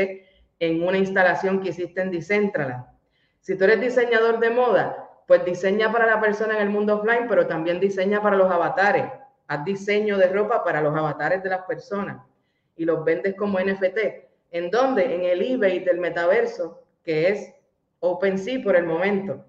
en 0.58 0.82
una 0.82 0.98
instalación 0.98 1.60
que 1.62 1.70
hiciste 1.70 2.02
en 2.02 2.10
Decentraland. 2.10 2.84
Si 3.40 3.56
tú 3.56 3.64
eres 3.64 3.80
diseñador 3.80 4.38
de 4.38 4.50
moda, 4.50 5.08
pues 5.26 5.44
diseña 5.44 5.92
para 5.92 6.06
la 6.06 6.20
persona 6.20 6.56
en 6.56 6.62
el 6.62 6.70
mundo 6.70 6.96
offline, 6.96 7.26
pero 7.28 7.46
también 7.46 7.80
diseña 7.80 8.22
para 8.22 8.36
los 8.36 8.50
avatares 8.50 9.04
haz 9.50 9.64
diseño 9.64 10.16
de 10.16 10.28
ropa 10.28 10.62
para 10.62 10.80
los 10.80 10.96
avatares 10.96 11.42
de 11.42 11.48
las 11.48 11.62
personas 11.64 12.24
y 12.76 12.84
los 12.84 13.04
vendes 13.04 13.34
como 13.34 13.58
NFT. 13.58 13.98
¿En 14.52 14.70
dónde? 14.70 15.12
En 15.12 15.24
el 15.24 15.42
eBay 15.42 15.80
del 15.80 15.98
metaverso, 15.98 16.84
que 17.02 17.28
es 17.28 17.52
OpenSea 17.98 18.62
por 18.62 18.76
el 18.76 18.86
momento. 18.86 19.44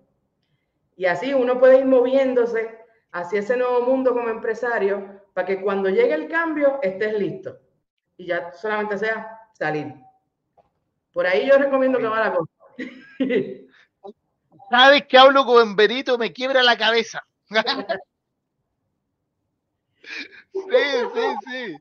Y 0.96 1.06
así 1.06 1.36
uno 1.36 1.60
puede 1.60 1.80
ir 1.80 1.86
moviéndose 1.86 2.80
hacia 3.12 3.42
ese 3.42 3.56
nuevo 3.56 3.82
mundo 3.82 4.14
como 4.14 4.30
empresario 4.30 5.22
para 5.34 5.46
que 5.46 5.62
cuando 5.62 5.88
llegue 5.90 6.16
el 6.16 6.28
cambio 6.28 6.80
estés 6.82 7.14
listo. 7.14 7.60
Y 8.18 8.26
ya 8.26 8.52
solamente 8.54 8.98
sea 8.98 9.40
salir. 9.54 9.94
Por 11.14 11.28
ahí 11.28 11.48
yo 11.48 11.60
recomiendo 11.60 12.00
que 12.00 12.08
va 12.08 12.20
la 12.22 12.34
cosa. 12.34 12.52
Cada 14.72 14.92
vez 14.92 15.06
que 15.06 15.18
hablo 15.18 15.46
con 15.46 15.76
Berito 15.76 16.18
me 16.18 16.32
quiebra 16.32 16.64
la 16.64 16.78
cabeza. 16.78 17.22
sí, 20.54 20.62
sí, 21.14 21.22
sí. 21.46 21.76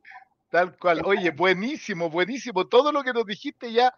Tal 0.50 0.76
cual. 0.76 1.00
Oye, 1.04 1.30
buenísimo, 1.30 2.10
buenísimo. 2.10 2.66
Todo 2.66 2.90
lo 2.90 3.04
que 3.04 3.12
nos 3.12 3.24
dijiste 3.24 3.72
ya, 3.72 3.96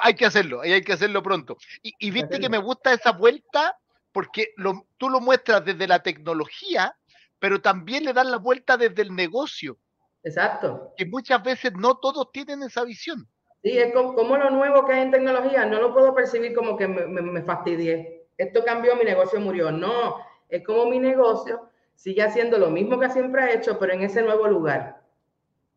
hay 0.00 0.14
que 0.14 0.24
hacerlo, 0.24 0.62
hay 0.62 0.80
que 0.80 0.94
hacerlo 0.94 1.22
pronto. 1.22 1.58
Y, 1.82 2.10
viste 2.10 2.40
que 2.40 2.48
me 2.48 2.56
gusta 2.56 2.94
esa 2.94 3.12
vuelta 3.12 3.76
porque 4.10 4.54
tú 4.96 5.10
lo 5.10 5.20
muestras 5.20 5.62
desde 5.62 5.86
la 5.86 6.02
tecnología, 6.02 6.96
pero 7.38 7.60
también 7.60 8.06
le 8.06 8.14
dan 8.14 8.30
la 8.30 8.38
vuelta 8.38 8.78
desde 8.78 9.02
el 9.02 9.14
negocio. 9.14 9.76
Exacto. 10.22 10.94
Que 10.96 11.04
muchas 11.04 11.42
veces 11.42 11.74
no 11.74 11.98
todos 11.98 12.32
tienen 12.32 12.62
esa 12.62 12.84
visión. 12.84 13.28
Sí, 13.62 13.76
es 13.76 13.92
como, 13.92 14.38
lo 14.38 14.48
nuevo 14.48 14.86
que 14.86 14.94
hay 14.94 15.02
en 15.02 15.10
tecnología, 15.10 15.66
no 15.66 15.78
lo 15.78 15.92
puedo 15.92 16.14
percibir 16.14 16.54
como 16.54 16.78
que 16.78 16.88
me, 16.88 17.06
me, 17.06 17.20
me 17.20 17.42
fastidié. 17.42 18.19
Esto 18.40 18.64
cambió, 18.64 18.96
mi 18.96 19.04
negocio 19.04 19.38
murió. 19.38 19.70
No, 19.70 20.16
es 20.48 20.64
como 20.64 20.86
mi 20.86 20.98
negocio 20.98 21.68
sigue 21.94 22.22
haciendo 22.22 22.56
lo 22.56 22.70
mismo 22.70 22.98
que 22.98 23.10
siempre 23.10 23.42
ha 23.42 23.52
hecho, 23.52 23.78
pero 23.78 23.92
en 23.92 24.00
ese 24.00 24.22
nuevo 24.22 24.48
lugar. 24.48 25.02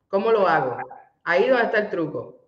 ¿Cómo 0.07 0.31
lo 0.31 0.47
hago? 0.47 0.77
Ahí 1.25 1.49
donde 1.49 1.65
está 1.65 1.79
el 1.79 1.89
truco. 1.89 2.39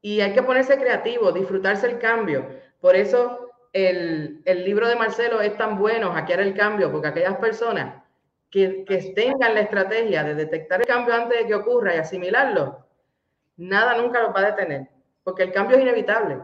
Y 0.00 0.20
hay 0.20 0.32
que 0.34 0.44
ponerse 0.44 0.78
creativo, 0.78 1.32
disfrutarse 1.32 1.88
el 1.88 1.98
cambio. 1.98 2.48
Por 2.80 2.94
eso 2.94 3.50
el, 3.72 4.40
libro 4.44 4.86
de 4.86 4.94
Marcelo 4.94 5.40
es 5.40 5.56
tan 5.56 5.78
bueno, 5.78 6.12
hackear 6.12 6.38
el 6.38 6.54
cambio, 6.54 6.92
porque 6.92 7.08
aquellas 7.08 7.38
personas 7.38 8.00
que, 8.50 8.84
que 8.84 8.98
tengan 9.16 9.54
la 9.54 9.62
estrategia 9.62 10.22
de 10.22 10.36
detectar 10.36 10.80
el 10.80 10.86
cambio 10.86 11.14
antes 11.14 11.40
de 11.40 11.46
que 11.48 11.56
ocurra 11.56 11.96
y 11.96 11.98
asimilarlo, 11.98 12.86
nada 13.56 13.96
nunca 13.96 14.22
los 14.22 14.32
va 14.32 14.42
a 14.42 14.50
detener, 14.52 14.88
porque 15.24 15.42
el 15.42 15.52
cambio 15.52 15.76
es 15.76 15.82
inevitable. 15.82 16.38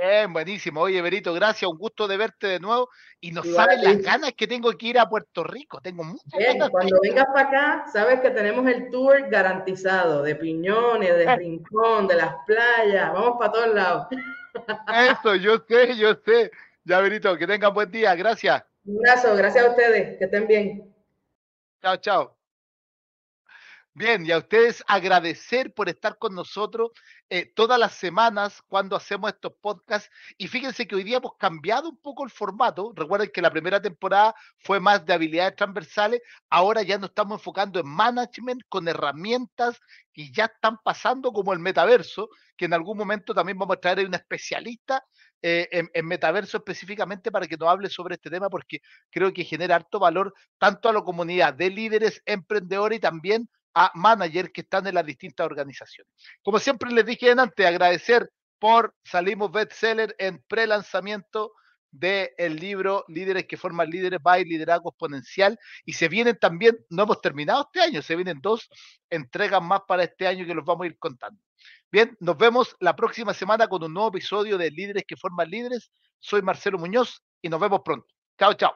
Bien, 0.00 0.32
buenísimo. 0.32 0.80
Oye, 0.80 1.02
Berito, 1.02 1.34
gracias. 1.34 1.70
Un 1.70 1.76
gusto 1.76 2.08
de 2.08 2.16
verte 2.16 2.46
de 2.46 2.58
nuevo. 2.58 2.88
Y 3.20 3.32
no 3.32 3.42
sabes 3.42 3.82
las 3.82 3.98
ganas 3.98 4.32
que 4.32 4.46
tengo 4.46 4.72
que 4.72 4.86
ir 4.86 4.98
a 4.98 5.06
Puerto 5.06 5.44
Rico. 5.44 5.78
Tengo 5.82 6.04
muchas 6.04 6.40
ganas. 6.40 6.70
Cuando 6.70 6.96
vengas 7.02 7.26
para 7.26 7.48
acá, 7.48 7.84
sabes 7.92 8.20
que 8.20 8.30
tenemos 8.30 8.66
el 8.66 8.88
tour 8.88 9.28
garantizado 9.28 10.22
de 10.22 10.36
Piñones, 10.36 11.14
de 11.16 11.36
Rincón, 11.36 12.06
de 12.06 12.14
las 12.14 12.34
playas. 12.46 13.12
Vamos 13.12 13.36
para 13.38 13.52
todos 13.52 13.74
lados. 13.74 14.06
Eso, 15.10 15.34
yo 15.34 15.58
sé, 15.68 15.94
yo 15.96 16.14
sé. 16.24 16.50
Ya, 16.84 17.00
Berito, 17.00 17.36
que 17.36 17.46
tengan 17.46 17.74
buen 17.74 17.90
día. 17.90 18.14
Gracias. 18.14 18.64
Un 18.86 19.06
abrazo. 19.06 19.36
Gracias 19.36 19.66
a 19.66 19.68
ustedes. 19.68 20.16
Que 20.16 20.24
estén 20.24 20.46
bien. 20.46 20.94
Chao, 21.82 21.96
chao. 21.98 22.39
Bien, 24.00 24.24
y 24.24 24.30
a 24.30 24.38
ustedes 24.38 24.82
agradecer 24.88 25.74
por 25.74 25.90
estar 25.90 26.16
con 26.16 26.34
nosotros 26.34 26.90
eh, 27.28 27.52
todas 27.54 27.78
las 27.78 27.92
semanas 27.92 28.62
cuando 28.66 28.96
hacemos 28.96 29.30
estos 29.30 29.52
podcasts. 29.60 30.08
Y 30.38 30.48
fíjense 30.48 30.86
que 30.86 30.94
hoy 30.94 31.04
día 31.04 31.18
hemos 31.18 31.36
cambiado 31.36 31.90
un 31.90 31.98
poco 31.98 32.24
el 32.24 32.30
formato. 32.30 32.94
Recuerden 32.96 33.30
que 33.30 33.42
la 33.42 33.50
primera 33.50 33.82
temporada 33.82 34.34
fue 34.56 34.80
más 34.80 35.04
de 35.04 35.12
habilidades 35.12 35.54
transversales. 35.54 36.22
Ahora 36.48 36.80
ya 36.80 36.96
nos 36.96 37.10
estamos 37.10 37.40
enfocando 37.40 37.78
en 37.78 37.88
management 37.88 38.62
con 38.70 38.88
herramientas 38.88 39.78
que 40.14 40.32
ya 40.32 40.46
están 40.46 40.78
pasando 40.82 41.30
como 41.30 41.52
el 41.52 41.58
metaverso, 41.58 42.30
que 42.56 42.64
en 42.64 42.72
algún 42.72 42.96
momento 42.96 43.34
también 43.34 43.58
vamos 43.58 43.76
a 43.76 43.80
traer 43.80 43.98
a 43.98 44.06
un 44.06 44.14
especialista 44.14 45.04
eh, 45.42 45.68
en, 45.72 45.90
en, 45.92 46.06
metaverso 46.06 46.56
específicamente 46.56 47.30
para 47.30 47.46
que 47.46 47.58
nos 47.58 47.68
hable 47.68 47.90
sobre 47.90 48.14
este 48.14 48.30
tema, 48.30 48.48
porque 48.48 48.80
creo 49.10 49.30
que 49.34 49.44
genera 49.44 49.76
harto 49.76 49.98
valor 49.98 50.32
tanto 50.56 50.88
a 50.88 50.94
la 50.94 51.02
comunidad 51.02 51.52
de 51.52 51.68
líderes, 51.68 52.22
emprendedores 52.24 52.96
y 52.96 53.00
también 53.00 53.50
a 53.74 53.90
managers 53.94 54.50
que 54.52 54.62
están 54.62 54.86
en 54.86 54.94
las 54.94 55.06
distintas 55.06 55.46
organizaciones. 55.46 56.12
Como 56.42 56.58
siempre 56.58 56.90
les 56.90 57.06
dije 57.06 57.30
antes, 57.30 57.66
agradecer 57.66 58.30
por 58.58 58.94
Salimos 59.04 59.50
Bestseller 59.50 60.14
en 60.18 60.42
pre-lanzamiento 60.46 61.52
del 61.90 62.56
libro 62.56 63.04
Líderes 63.08 63.46
que 63.46 63.56
forman 63.56 63.90
líderes 63.90 64.22
by 64.22 64.44
Liderazgo 64.44 64.90
Exponencial. 64.90 65.58
Y 65.84 65.94
se 65.94 66.08
vienen 66.08 66.38
también, 66.38 66.78
no 66.88 67.04
hemos 67.04 67.20
terminado 67.20 67.62
este 67.62 67.80
año, 67.80 68.02
se 68.02 68.16
vienen 68.16 68.40
dos 68.40 68.68
entregas 69.08 69.62
más 69.62 69.80
para 69.88 70.04
este 70.04 70.26
año 70.26 70.46
que 70.46 70.54
los 70.54 70.64
vamos 70.64 70.84
a 70.84 70.86
ir 70.86 70.98
contando. 70.98 71.40
Bien, 71.90 72.16
nos 72.20 72.36
vemos 72.36 72.76
la 72.80 72.94
próxima 72.94 73.34
semana 73.34 73.66
con 73.66 73.82
un 73.82 73.92
nuevo 73.92 74.10
episodio 74.10 74.56
de 74.56 74.70
Líderes 74.70 75.04
que 75.06 75.16
forman 75.16 75.50
líderes. 75.50 75.90
Soy 76.20 76.42
Marcelo 76.42 76.78
Muñoz 76.78 77.22
y 77.42 77.48
nos 77.48 77.60
vemos 77.60 77.80
pronto. 77.84 78.06
Chao, 78.38 78.54
chao. 78.54 78.68